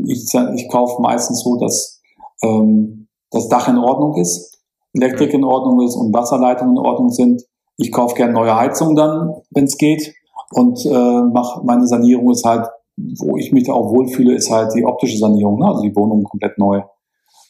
[0.07, 0.25] ich,
[0.55, 2.01] ich kaufe meistens so, dass
[2.43, 4.52] ähm, das Dach in Ordnung ist,
[4.95, 7.43] Elektrik in Ordnung ist und Wasserleitungen in Ordnung sind.
[7.77, 10.15] Ich kaufe gerne neue Heizungen dann, wenn es geht.
[10.51, 12.67] Und äh, mach, meine Sanierung ist halt,
[12.97, 15.67] wo ich mich auch wohlfühle, ist halt die optische Sanierung, ne?
[15.67, 16.83] also die Wohnung komplett neu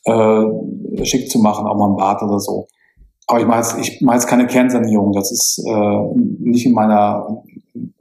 [0.04, 2.68] äh, schick zu machen, auch mal ein Bad oder so.
[3.26, 5.12] Aber ich mache jetzt, ich mache jetzt keine Kernsanierung.
[5.12, 5.98] Das ist äh,
[6.38, 7.42] nicht in meiner,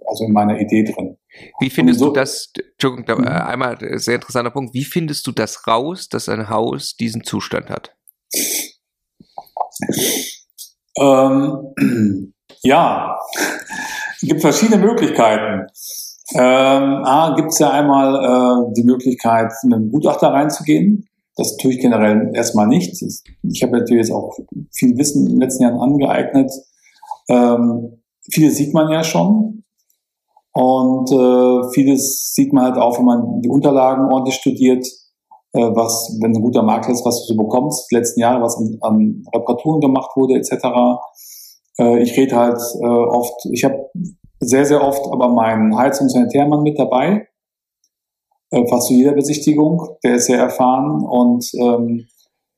[0.06, 1.18] also in meiner Idee drin.
[1.60, 3.28] Wie findest so, du das, Entschuldigung, mhm.
[3.28, 7.96] einmal sehr interessanter Punkt, wie findest du das raus, dass ein Haus diesen Zustand hat?
[10.98, 12.34] Ähm,
[12.64, 13.18] ja,
[14.16, 15.68] es gibt verschiedene Möglichkeiten.
[16.34, 21.08] Ähm, A, gibt es ja einmal äh, die Möglichkeit, mit einem Gutachter reinzugehen.
[21.36, 23.02] Das tue ich generell erstmal nicht.
[23.02, 24.38] Ich habe natürlich jetzt auch
[24.72, 26.52] viel Wissen in den letzten Jahren angeeignet.
[27.30, 29.64] Ähm, vieles sieht man ja schon.
[30.54, 34.86] Und äh, vieles sieht man halt auch, wenn man die Unterlagen ordentlich studiert,
[35.60, 38.78] was, wenn ein guter Makler ist, was du so bekommst, die letzten Jahre, was an,
[38.82, 40.66] an Reparaturen gemacht wurde, etc.
[41.78, 43.90] Äh, ich rede halt äh, oft, ich habe
[44.40, 47.28] sehr, sehr oft aber meinen Heizungs- und Sanitärmann mit dabei,
[48.52, 49.98] äh, fast zu jeder Besichtigung.
[50.04, 52.08] Der ist sehr erfahren und ähm,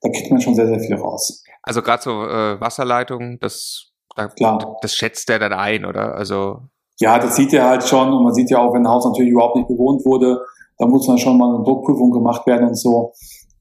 [0.02, 1.44] da kriegt man schon sehr, sehr viel raus.
[1.62, 4.78] Also gerade so äh, Wasserleitungen, das, da, Klar.
[4.82, 6.16] das schätzt der dann ein, oder?
[6.16, 6.60] Also
[7.00, 9.32] ja, das sieht er halt schon und man sieht ja auch, wenn ein Haus natürlich
[9.32, 10.42] überhaupt nicht bewohnt wurde,
[10.78, 13.14] da muss dann schon mal eine Druckprüfung gemacht werden und so.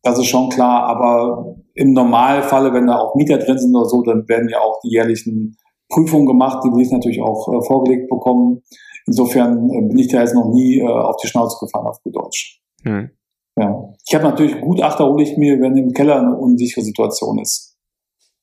[0.02, 4.02] Das ist schon klar, aber im Normalfall, wenn da auch Mieter drin sind oder so,
[4.02, 5.56] dann werden ja auch die jährlichen
[5.88, 8.62] Prüfungen gemacht, die will ich natürlich auch äh, vorgelegt bekommen.
[9.06, 12.16] Insofern äh, bin ich da jetzt noch nie äh, auf die Schnauze gefallen, auf gut
[12.16, 12.60] Deutsch.
[12.82, 13.10] Hm.
[13.56, 13.92] Ja.
[14.06, 17.76] Ich habe natürlich Gutachter, hole ich mir, wenn im Keller eine unsichere Situation ist.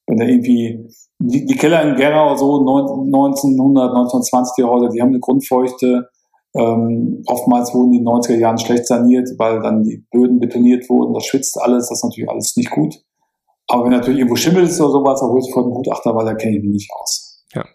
[0.08, 0.88] Wenn da irgendwie
[1.20, 6.10] die, die Keller in Gera so 1900, 1920er Häuser, die haben eine Grundfeuchte.
[6.56, 10.90] Ähm, oftmals wurden die in den 90er Jahren schlecht saniert, weil dann die Böden betoniert
[10.90, 11.14] wurden.
[11.14, 12.96] Das schwitzt alles, das ist natürlich alles nicht gut.
[13.68, 16.26] Aber wenn natürlich irgendwo Schimmel ist oder sowas, dann hole ich vor den Gutachter, weil
[16.26, 17.46] da kenne ich mich nicht aus.
[17.54, 17.66] Ja.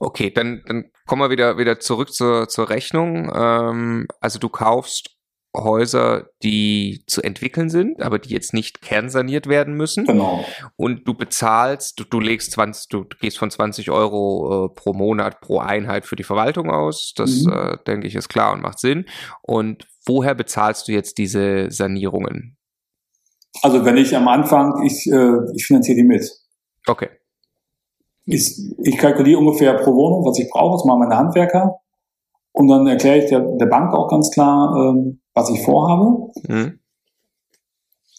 [0.00, 3.30] Okay, dann, dann kommen wir wieder, wieder zurück zur, zur Rechnung.
[3.32, 5.13] Ähm, also du kaufst
[5.56, 10.04] Häuser, die zu entwickeln sind, aber die jetzt nicht kernsaniert werden müssen.
[10.04, 10.44] Genau.
[10.76, 15.40] Und du bezahlst, du, du legst 20, du gehst von 20 Euro äh, pro Monat
[15.40, 17.14] pro Einheit für die Verwaltung aus.
[17.16, 17.52] Das, mhm.
[17.52, 19.06] äh, denke ich, ist klar und macht Sinn.
[19.42, 22.56] Und woher bezahlst du jetzt diese Sanierungen?
[23.62, 26.28] Also wenn ich am Anfang, ich, äh, ich finanziere die mit.
[26.86, 27.10] Okay.
[28.26, 31.76] Ich, ich kalkuliere ungefähr pro Wohnung, was ich brauche, das machen meine Handwerker.
[32.52, 36.30] Und dann erkläre ich der, der Bank auch ganz klar, ähm, was ich vorhabe.
[36.48, 36.78] Mhm.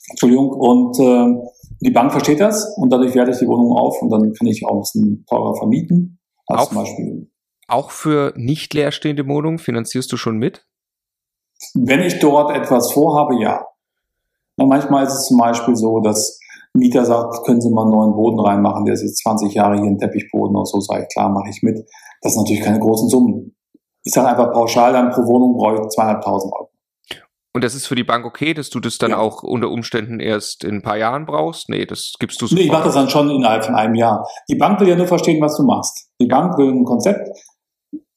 [0.10, 0.50] Entschuldigung.
[0.52, 1.50] Und äh,
[1.82, 4.66] die Bank versteht das und dadurch werte ich die Wohnung auf und dann kann ich
[4.66, 6.20] auch ein bisschen teurer vermieten.
[6.48, 7.32] Als auch, zum Beispiel.
[7.68, 10.66] auch für nicht leerstehende Wohnungen finanzierst du schon mit?
[11.74, 13.66] Wenn ich dort etwas vorhabe, ja.
[14.58, 16.40] Und manchmal ist es zum Beispiel so, dass
[16.74, 19.86] Mieter sagt, können Sie mal einen neuen Boden reinmachen, der ist jetzt 20 Jahre hier
[19.86, 21.78] ein Teppichboden oder so, sage ich, klar, mache ich mit.
[22.22, 23.56] Das sind natürlich keine großen Summen.
[24.04, 26.70] Ich sage einfach pauschal, dann pro Wohnung brauche ich zweieinhalbtausend Euro.
[27.56, 29.18] Und das ist für die Bank okay, dass du das dann Ja.
[29.18, 31.70] auch unter Umständen erst in ein paar Jahren brauchst?
[31.70, 34.28] Nee, das gibst du Nee, ich mache das dann schon innerhalb von einem Jahr.
[34.50, 36.10] Die Bank will ja nur verstehen, was du machst.
[36.20, 37.30] Die Bank will ein Konzept.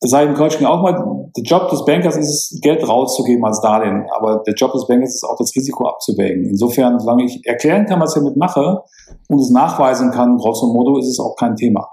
[0.00, 1.30] Das sage ich im Coaching auch mal.
[1.36, 4.08] Der Job des Bankers ist es, Geld rauszugeben als Darlehen.
[4.16, 6.44] Aber der Job des Bankers ist auch das Risiko abzuwägen.
[6.46, 8.82] Insofern, solange ich erklären kann, was ich damit mache
[9.28, 11.86] und es nachweisen kann, grosso modo, ist es auch kein Thema.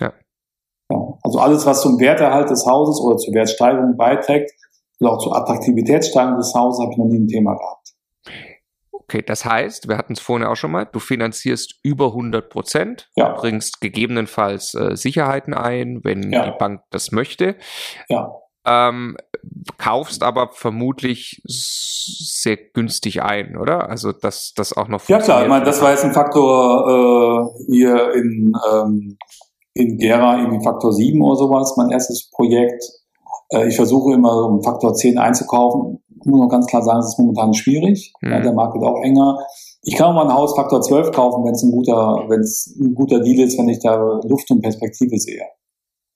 [0.00, 0.12] Ja.
[0.92, 0.98] Ja.
[1.22, 4.50] Also alles, was zum Werterhalt des Hauses oder zur Wertsteigerung beiträgt,
[5.00, 7.88] oder auch zur Attraktivitätssteigerung des Hauses, habe ich noch nie ein Thema gehabt.
[8.92, 13.10] Okay, das heißt, wir hatten es vorhin auch schon mal, du finanzierst über 100 Prozent,
[13.16, 13.34] Ja.
[13.34, 16.46] bringst gegebenenfalls äh, Sicherheiten ein, wenn Ja.
[16.46, 17.56] die Bank das möchte.
[18.08, 18.32] Ja.
[18.66, 19.18] Ähm,
[19.76, 23.90] kaufst aber vermutlich sehr günstig ein, oder?
[23.90, 25.66] Also, dass das auch noch Ja klar, ich meine, funktioniert.
[25.66, 29.18] das war jetzt ein Faktor äh, hier in, ähm,
[29.74, 32.82] in Gera, irgendwie Faktor 7 oder sowas, mein erstes Projekt.
[33.54, 36.02] Äh, ich versuche immer so einen Faktor 10 einzukaufen.
[36.20, 38.12] Ich muss noch ganz klar sagen, es ist momentan schwierig.
[38.20, 38.30] Mhm.
[38.30, 39.38] Ja, der Markt wird auch enger.
[39.82, 42.74] Ich kann auch mal ein Haus Faktor 12 kaufen, wenn es ein guter, wenn es
[42.80, 45.42] ein guter Deal ist, wenn ich da Luft und Perspektive sehe.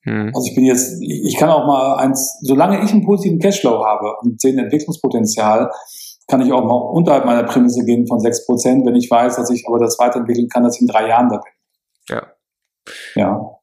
[0.04, 0.32] Hm.
[0.34, 4.14] Also ich bin jetzt, ich kann auch mal eins, solange ich einen positiven Cashflow habe
[4.22, 5.70] und sehe ein Entwicklungspotenzial,
[6.28, 9.64] kann ich auch mal unterhalb meiner Prämisse gehen von 6%, wenn ich weiß, dass ich
[9.66, 11.52] aber das weiterentwickeln kann, dass ich in drei Jahren da bin.
[12.08, 12.26] Ja.
[13.14, 13.58] Ja.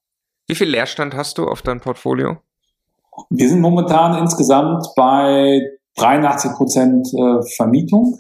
[0.48, 2.38] Wie viel Leerstand hast du auf deinem Portfolio?
[3.30, 5.62] Wir sind momentan insgesamt bei
[5.98, 8.20] 83 Prozent äh, Vermietung.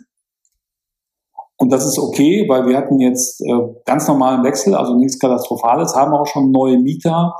[1.58, 5.96] Und das ist okay, weil wir hatten jetzt äh, ganz normalen Wechsel, also nichts Katastrophales,
[5.96, 7.34] haben auch schon neue Mieter,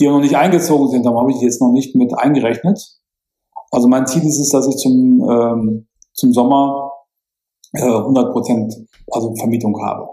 [0.00, 1.06] die noch nicht eingezogen sind.
[1.06, 2.80] Da habe ich jetzt noch nicht mit eingerechnet.
[3.70, 6.90] Also mein Ziel ist es, dass ich zum, ähm, zum Sommer
[7.74, 8.74] äh, 100 Prozent
[9.10, 10.08] also Vermietung habe.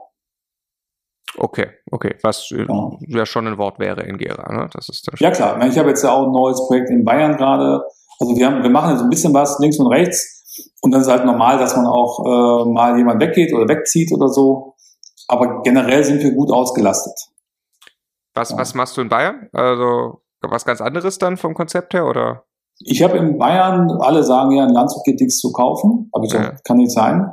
[1.38, 2.92] Okay, okay, was äh, Ja.
[3.08, 4.70] ja schon ein Wort wäre in Gera, ne?
[4.74, 7.84] Das ist Ja klar, ich habe jetzt ja auch ein neues Projekt in Bayern gerade.
[8.20, 10.36] Also wir, haben, wir machen jetzt ein bisschen was links und rechts.
[10.82, 14.28] Und dann ist halt normal, dass man auch äh, mal jemand weggeht oder wegzieht oder
[14.30, 14.74] so.
[15.28, 17.14] Aber generell sind wir gut ausgelastet.
[18.34, 18.58] Was, Ja.
[18.58, 19.50] was machst du in Bayern?
[19.54, 22.44] Also was ganz anderes dann vom Konzept her oder?
[22.80, 26.32] Ich habe in Bayern, alle sagen ja, in Landshut geht nichts zu kaufen, aber ich
[26.34, 26.54] Ja.
[26.64, 27.28] kann nicht sein.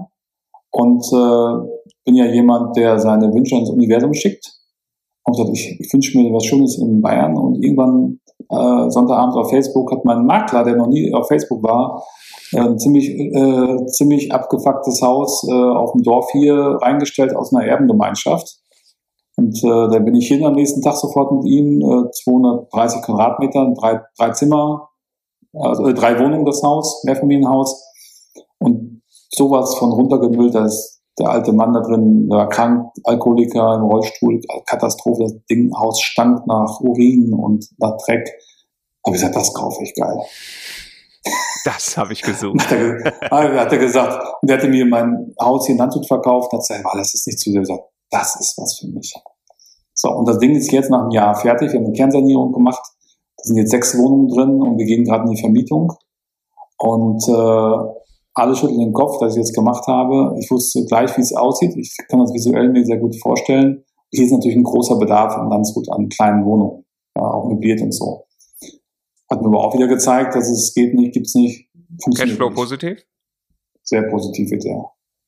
[0.74, 4.52] Und äh, bin ja jemand, der seine Wünsche ins Universum schickt.
[5.22, 7.36] Und gesagt, ich, ich wünsche mir was Schönes in Bayern.
[7.36, 8.18] Und irgendwann
[8.50, 12.02] äh, Sonntagabend auf Facebook hat mein Makler, der noch nie auf Facebook war,
[12.56, 18.58] ein ziemlich, äh, ziemlich abgefucktes Haus äh, auf dem Dorf hier reingestellt aus einer Erbengemeinschaft.
[19.36, 23.72] Und äh, da bin ich hin am nächsten Tag sofort mit ihm, äh, 230 Quadratmeter,
[23.78, 24.88] drei, drei Zimmer,
[25.52, 27.93] also äh, drei Wohnungen das Haus, Mehrfamilienhaus.
[29.34, 33.82] Sowas von runtergemüllt, da ist der alte Mann da drin, der war krank, Alkoholiker im
[33.82, 38.28] Rollstuhl, Katastrophe, das Ding, Haus stank nach Urin und nach Dreck.
[39.06, 40.18] Habe ich gesagt, das kaufe ich geil.
[41.64, 42.60] Das habe ich gesucht.
[42.60, 46.52] Hat er, hat er gesagt, und der hatte mir mein Haus hier in Landshut verkauft,
[46.52, 47.62] hat gesagt, "Ah, das ist nicht zu dir.
[47.62, 49.14] Ich gesagt, das ist was für mich.
[49.94, 51.72] So, und das Ding ist jetzt nach einem Jahr fertig.
[51.72, 52.82] Wir haben eine Kernsanierung gemacht.
[53.36, 55.92] Da sind jetzt sechs Wohnungen drin und wir gehen gerade in die Vermietung.
[56.78, 58.03] Und äh,
[58.34, 60.36] alle schütteln den Kopf, dass ich jetzt gemacht habe.
[60.38, 61.74] Ich wusste gleich, wie es aussieht.
[61.76, 63.84] Ich kann das visuell mir sehr gut vorstellen.
[64.10, 66.84] Hier ist natürlich ein großer Bedarf in Landshut an kleinen Wohnungen,
[67.16, 68.26] ja, auch möbliert und so.
[69.30, 71.68] Hat mir aber auch wieder gezeigt, dass es geht nicht, gibt's nicht.
[72.02, 72.56] funktioniert Cashflow nicht.
[72.56, 73.06] positiv?
[73.82, 74.84] Sehr positiv wird der.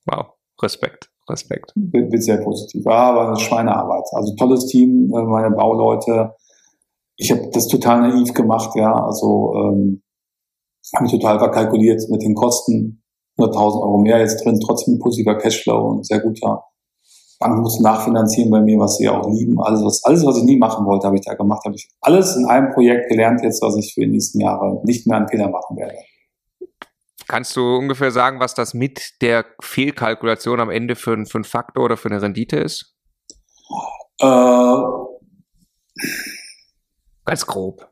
[0.06, 0.26] Wow,
[0.62, 1.72] Respekt, Respekt.
[1.74, 2.84] Wird, wird sehr positiv.
[2.84, 4.04] Ja, aber eine Schweinearbeit.
[4.12, 6.34] Also tolles Team, äh, meine Bauleute.
[7.16, 8.92] Ich habe das total naiv gemacht, ja.
[8.92, 10.02] Also ähm,
[10.94, 13.02] habe mich total verkalkuliert mit den Kosten.
[13.38, 16.64] 100.000 Euro mehr jetzt drin, trotzdem positiver Cashflow und sehr guter.
[17.38, 19.60] Banken mussten nachfinanzieren bei mir, was sie auch lieben.
[19.60, 21.62] Alles, was, alles, was ich nie machen wollte, habe ich da gemacht.
[21.66, 25.06] Habe ich alles in einem Projekt gelernt jetzt, was ich für die nächsten Jahre nicht
[25.06, 25.96] mehr an Fehler machen werde.
[27.28, 31.44] Kannst du ungefähr sagen, was das mit der Fehlkalkulation am Ende für, ein- für einen
[31.44, 32.94] Faktor oder für eine Rendite ist?
[34.20, 34.76] Äh,
[37.24, 37.88] Ganz grob.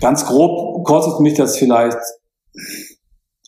[0.00, 1.98] Ganz grob kostet mich das vielleicht.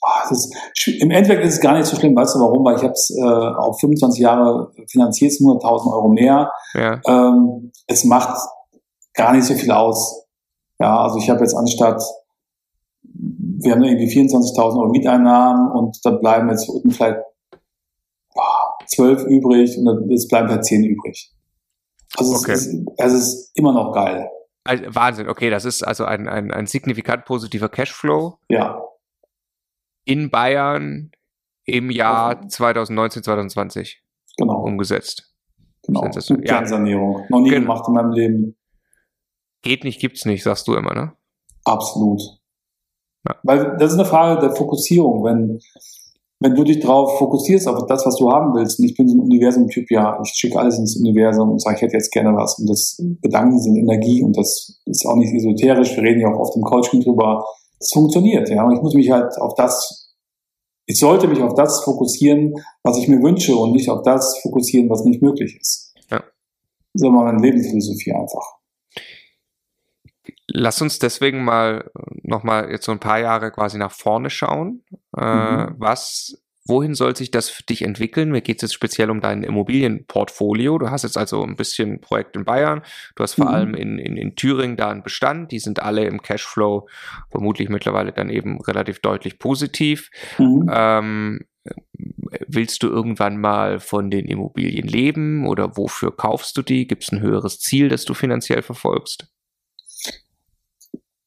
[0.03, 2.15] Ah, das ist, sch- Im Endeffekt ist es gar nicht so schlimm.
[2.15, 2.63] Weißt du warum?
[2.65, 6.53] Weil ich habe es äh, auf 25 Jahre finanziert, 100.000 Euro mehr.
[6.75, 7.01] Ja.
[7.07, 8.37] Ähm, es macht
[9.15, 10.27] gar nicht so viel aus.
[10.79, 12.03] Ja, also ich habe jetzt anstatt,
[13.03, 17.21] wir haben irgendwie 24.000 Euro Mieteinnahmen und da bleiben jetzt unten vielleicht
[18.37, 21.33] ah, 12 übrig und dann- jetzt bleiben halt 10 übrig.
[22.17, 22.53] Also Okay.
[22.53, 24.29] es, ist, es ist immer noch geil.
[24.65, 28.81] Also, Wahnsinn, okay, das ist also ein, ein, ein signifikant positiver Cashflow Ja,
[30.05, 31.11] in Bayern
[31.65, 34.03] im Jahr 2019, 2020
[34.37, 34.63] genau.
[34.63, 35.35] umgesetzt.
[35.83, 36.03] Genau.
[36.03, 36.57] Mit Ja.
[36.57, 37.27] Kernsanierung.
[37.29, 37.63] Noch nie Genau.
[37.63, 38.57] gemacht in meinem Leben.
[39.63, 41.13] Geht nicht, gibt's nicht, sagst du immer, ne?
[41.65, 42.21] Absolut.
[43.27, 43.37] Ja.
[43.43, 45.25] Weil das ist eine Frage der Fokussierung.
[45.25, 45.61] Wenn,
[46.41, 49.17] wenn du dich darauf fokussierst, auf das, was du haben willst, und ich bin so
[49.17, 52.59] ein Universum-Typ, ja, ich schicke alles ins Universum und sage, ich hätte jetzt gerne was.
[52.59, 55.97] Und das Gedanken sind Energie und das ist auch nicht esoterisch.
[55.97, 57.45] Wir reden ja auch oft im Coaching drüber.
[57.79, 58.65] Das funktioniert, ja.
[58.65, 60.13] Und ich muss mich halt auf das,
[60.87, 64.91] ich sollte mich auf das fokussieren, was ich mir wünsche und nicht auf das fokussieren,
[64.91, 65.95] was nicht möglich ist.
[66.11, 66.19] Ja.
[66.19, 66.27] Das
[66.95, 68.59] ist immer meine Lebensphilosophie einfach.
[70.47, 71.91] Lass uns deswegen mal
[72.23, 74.83] nochmal jetzt so ein paar Jahre quasi nach vorne schauen.
[75.17, 75.75] Äh, mhm.
[75.79, 78.31] Was, wohin soll sich das für dich entwickeln?
[78.31, 80.77] Mir geht es jetzt speziell um dein Immobilienportfolio.
[80.79, 82.83] Du hast jetzt also ein bisschen Projekt in Bayern.
[83.15, 83.55] Du hast vor mhm.
[83.55, 85.51] allem in, in, in Thüringen da einen Bestand.
[85.51, 86.89] Die sind alle im Cashflow
[87.31, 90.11] vermutlich mittlerweile dann eben relativ deutlich positiv.
[90.39, 90.71] Mhm.
[90.71, 91.41] Ähm,
[92.47, 96.87] willst du irgendwann mal von den Immobilien leben oder wofür kaufst du die?
[96.87, 99.29] Gibt es ein höheres Ziel, das du finanziell verfolgst?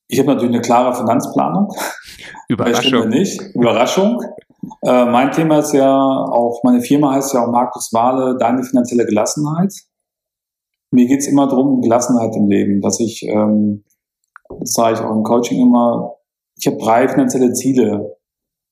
[0.07, 1.69] Ich habe natürlich eine klare Finanzplanung.
[2.47, 3.09] Überraschung.
[3.09, 3.41] nicht.
[3.53, 4.21] Überraschung.
[4.81, 9.05] Äh, mein Thema ist ja auch, meine Firma heißt ja auch Markus Wahle, deine finanzielle
[9.05, 9.73] Gelassenheit.
[10.91, 13.84] Mir geht's immer darum, Gelassenheit im Leben, dass ich, ähm,
[14.59, 16.15] das sage ich auch im Coaching immer,
[16.57, 18.17] ich habe drei finanzielle Ziele.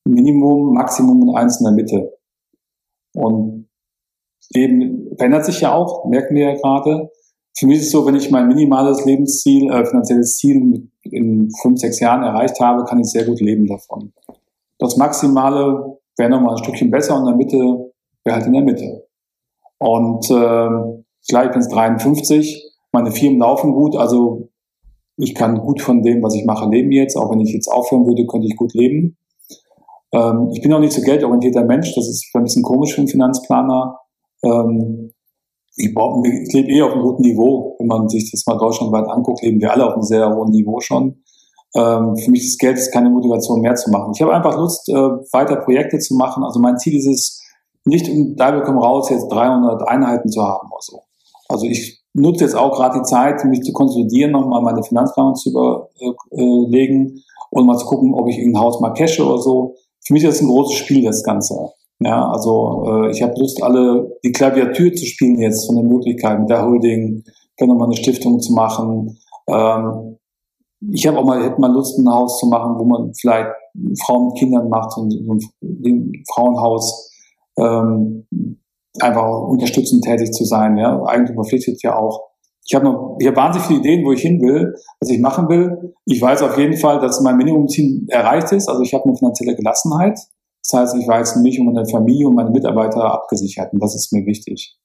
[0.07, 2.17] Minimum, Maximum und eins in der Mitte.
[3.15, 3.69] Und
[4.53, 7.09] Leben verändert sich ja auch, merken wir ja gerade.
[7.57, 11.79] Für mich ist es so, wenn ich mein minimales Lebensziel, äh, finanzielles Ziel in fünf,
[11.79, 14.11] sechs Jahren erreicht habe, kann ich sehr gut leben davon.
[14.77, 17.91] Das Maximale wäre nochmal ein Stückchen besser und in der Mitte
[18.25, 19.07] wäre halt in der Mitte.
[19.77, 24.49] Und äh, klar, ich bin jetzt 53, meine Firmen laufen gut, also
[25.17, 27.15] ich kann gut von dem, was ich mache, leben jetzt.
[27.15, 29.17] Auch wenn ich jetzt aufhören würde, könnte ich gut leben.
[30.11, 33.07] Ähm, ich bin auch nicht so geldorientierter Mensch, das ist ein bisschen komisch für einen
[33.07, 33.99] Finanzplaner.
[34.43, 35.11] Ähm,
[35.75, 37.75] ich, ich lebe eh auf einem guten Niveau.
[37.79, 40.79] Wenn man sich das mal deutschlandweit anguckt, leben wir alle auf einem sehr hohen Niveau
[40.79, 41.23] schon.
[41.75, 44.13] Ähm, für mich ist Geld keine Motivation mehr zu machen.
[44.15, 46.43] Ich habe einfach Lust, äh, weiter Projekte zu machen.
[46.43, 47.41] Also mein Ziel ist es,
[47.83, 51.01] nicht um da wir kommen raus, jetzt 300 Einheiten zu haben oder so.
[51.49, 55.49] Also ich nutze jetzt auch gerade die Zeit, mich zu konsolidieren, nochmal meine Finanzplanung zu
[55.49, 57.21] überlegen äh,
[57.51, 59.75] und mal zu gucken, ob ich irgendein Haus mal cache oder so.
[60.05, 61.73] Für mich ist das ein großes Spiel, das Ganze.
[61.99, 66.45] Ja, also äh, ich habe Lust, alle die Klaviatur zu spielen jetzt von den Möglichkeiten
[66.47, 67.23] der Holding,
[67.57, 69.17] dann nochmal eine Stiftung zu machen.
[69.47, 70.17] Ähm,
[70.91, 73.49] ich habe auch mal, hätte mal Lust, ein Haus zu machen, wo man vielleicht
[74.05, 77.11] Frauen mit Kindern macht, so ein, Frauenhaus,
[77.57, 78.27] ähm,
[78.99, 80.77] einfach unterstützend tätig zu sein.
[80.77, 82.29] Ja, eigentlich verpflichtet ja auch.
[82.67, 85.47] Ich habe noch, ich habe wahnsinnig viele Ideen, wo ich hin will, was ich machen
[85.49, 85.93] will.
[86.05, 88.67] Ich weiß auf jeden Fall, dass mein Minimumziel erreicht ist.
[88.67, 90.19] Also ich habe eine finanzielle Gelassenheit.
[90.69, 93.95] Das heißt, ich war jetzt mich und meine Familie und meine Mitarbeiter abgesichert und das
[93.95, 94.77] ist mir wichtig.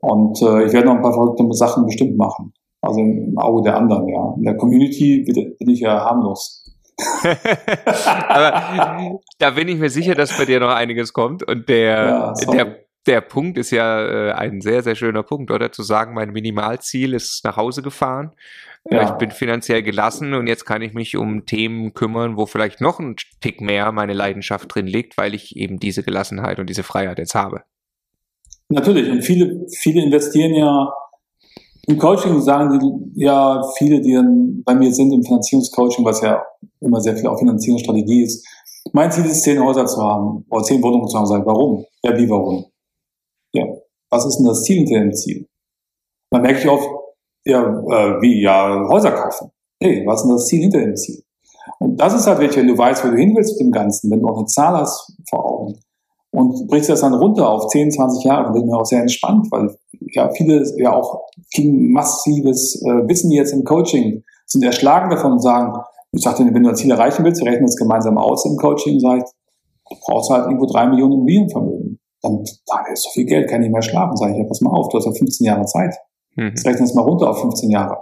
[0.00, 2.52] Und äh, ich werde noch ein paar verrückte Sachen bestimmt machen.
[2.82, 4.34] Also im Auge der anderen, ja.
[4.36, 5.22] In der Community
[5.58, 6.64] bin ich ja harmlos.
[8.28, 11.46] Aber da bin ich mir sicher, dass bei dir noch einiges kommt.
[11.46, 15.72] Und der, ja, der, der Punkt ist ja äh, ein sehr, sehr schöner Punkt, oder?
[15.72, 18.32] Zu sagen, mein Minimalziel ist nach Hause gefahren
[18.88, 19.04] ja.
[19.04, 22.98] Ich bin finanziell gelassen und jetzt kann ich mich um Themen kümmern, wo vielleicht noch
[22.98, 27.18] ein Tick mehr meine Leidenschaft drin liegt, weil ich eben diese Gelassenheit und diese Freiheit
[27.18, 27.62] jetzt habe.
[28.70, 29.10] Natürlich.
[29.10, 30.92] Und viele, viele investieren ja
[31.88, 36.42] im Coaching, sagen die, ja, viele, die dann bei mir sind im Finanzierungscoaching, was ja
[36.80, 38.46] immer sehr viel auch Finanzierungsstrategie ist.
[38.92, 41.26] Mein Ziel ist, zehn Häuser zu haben oder zehn Wohnungen zu haben.
[41.26, 41.84] Sag, warum?
[42.02, 42.64] Ja, wie warum?
[43.52, 43.64] Ja,
[44.10, 45.46] was ist denn das Ziel hinter dem Ziel?
[46.30, 46.88] Man merkt ja oft,
[47.44, 49.50] ja, äh, wie, ja, Häuser kaufen.
[49.80, 51.22] Hey, was ist denn das Ziel hinter dem Ziel?
[51.78, 54.10] Und das ist halt wirklich, wenn du weißt, wo du hin willst mit dem Ganzen,
[54.10, 55.78] wenn du auch eine Zahl hast vor Augen
[56.32, 59.48] und brichst das dann runter auf 10, 20 Jahre, dann wird mir auch sehr entspannt,
[59.50, 59.76] weil
[60.12, 61.22] ja viele ja auch
[61.54, 65.78] kriegen massives äh, Wissen jetzt im Coaching, sind erschlagen davon und sagen,
[66.12, 68.98] ich sagte, wenn du ein Ziel erreichen willst, wir rechnen das gemeinsam aus im Coaching,
[68.98, 69.24] sag ich,
[69.88, 71.98] du brauchst halt irgendwo drei Millionen Immobilienvermögen.
[72.22, 74.16] Dann, da ist so viel Geld, kann ich nicht mehr schlafen.
[74.16, 75.96] Sag ich, ja, pass mal auf, du hast ja 15 Jahre Zeit.
[76.36, 76.48] Mhm.
[76.48, 77.98] Jetzt rechnen wir es mal runter auf 15 Jahre.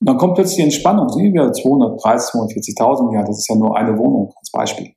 [0.00, 3.56] Und dann kommt plötzlich die Entspannung, sind wieder 230, 240.000 im Jahr, das ist ja
[3.56, 4.92] nur eine Wohnung als Beispiel.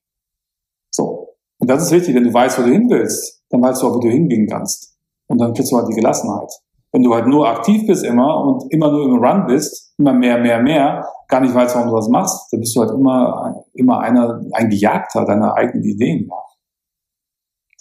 [0.92, 1.30] So.
[1.58, 3.96] Und das ist wichtig, wenn du weißt, wo du hin willst, dann weißt du auch,
[3.96, 4.96] wo du hingehen kannst.
[5.28, 6.52] Und dann kriegst du halt die Gelassenheit.
[6.92, 10.38] Wenn du halt nur aktiv bist immer und immer nur im Run bist, immer mehr,
[10.40, 14.00] mehr, mehr, gar nicht weißt, warum du das machst, dann bist du halt immer, immer
[14.00, 16.28] einer, ein Gejagter deiner eigenen Ideen.
[16.30, 16.36] Ja.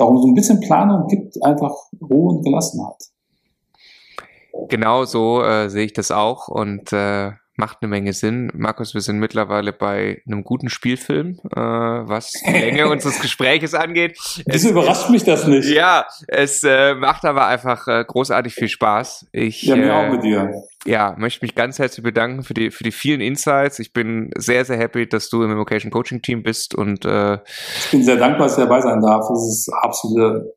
[0.01, 2.97] Darum so ein bisschen Planung gibt einfach Ruhe und Gelassenheit.
[4.71, 8.51] Genau so äh, sehe ich das auch und äh, macht eine Menge Sinn.
[8.55, 14.19] Markus, wir sind mittlerweile bei einem guten Spielfilm, äh, was die Länge unseres Gespräches angeht.
[14.47, 15.69] Wieso überrascht mich das nicht?
[15.69, 19.27] Ja, es äh, macht aber einfach äh, großartig viel Spaß.
[19.32, 20.51] Ich, ja, mir äh, auch mit dir.
[20.87, 23.78] Ja, möchte mich ganz herzlich bedanken für die, für die vielen Insights.
[23.78, 27.91] Ich bin sehr, sehr happy, dass du im Immocation Coaching Team bist und äh, ich
[27.91, 29.28] bin sehr dankbar, dass ich dabei sein darf.
[29.28, 30.55] Das ist absolute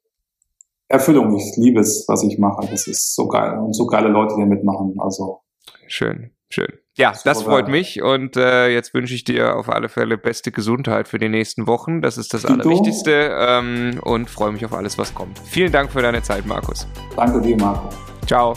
[0.87, 1.35] Erfüllung.
[1.35, 2.65] Ich liebe es, was ich mache.
[2.71, 4.95] Das ist so geil und so geile Leute, die mitmachen.
[4.99, 5.41] Also
[5.87, 6.71] schön, schön.
[6.95, 11.07] Ja, das freut mich und äh, jetzt wünsche ich dir auf alle Fälle beste Gesundheit
[11.07, 12.01] für die nächsten Wochen.
[12.01, 15.39] Das ist das Allerwichtigste ähm, und freue mich auf alles, was kommt.
[15.39, 16.87] Vielen Dank für deine Zeit, Markus.
[17.15, 17.89] Danke dir, Marco.
[18.27, 18.53] Ciao.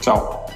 [0.00, 0.46] Ciao.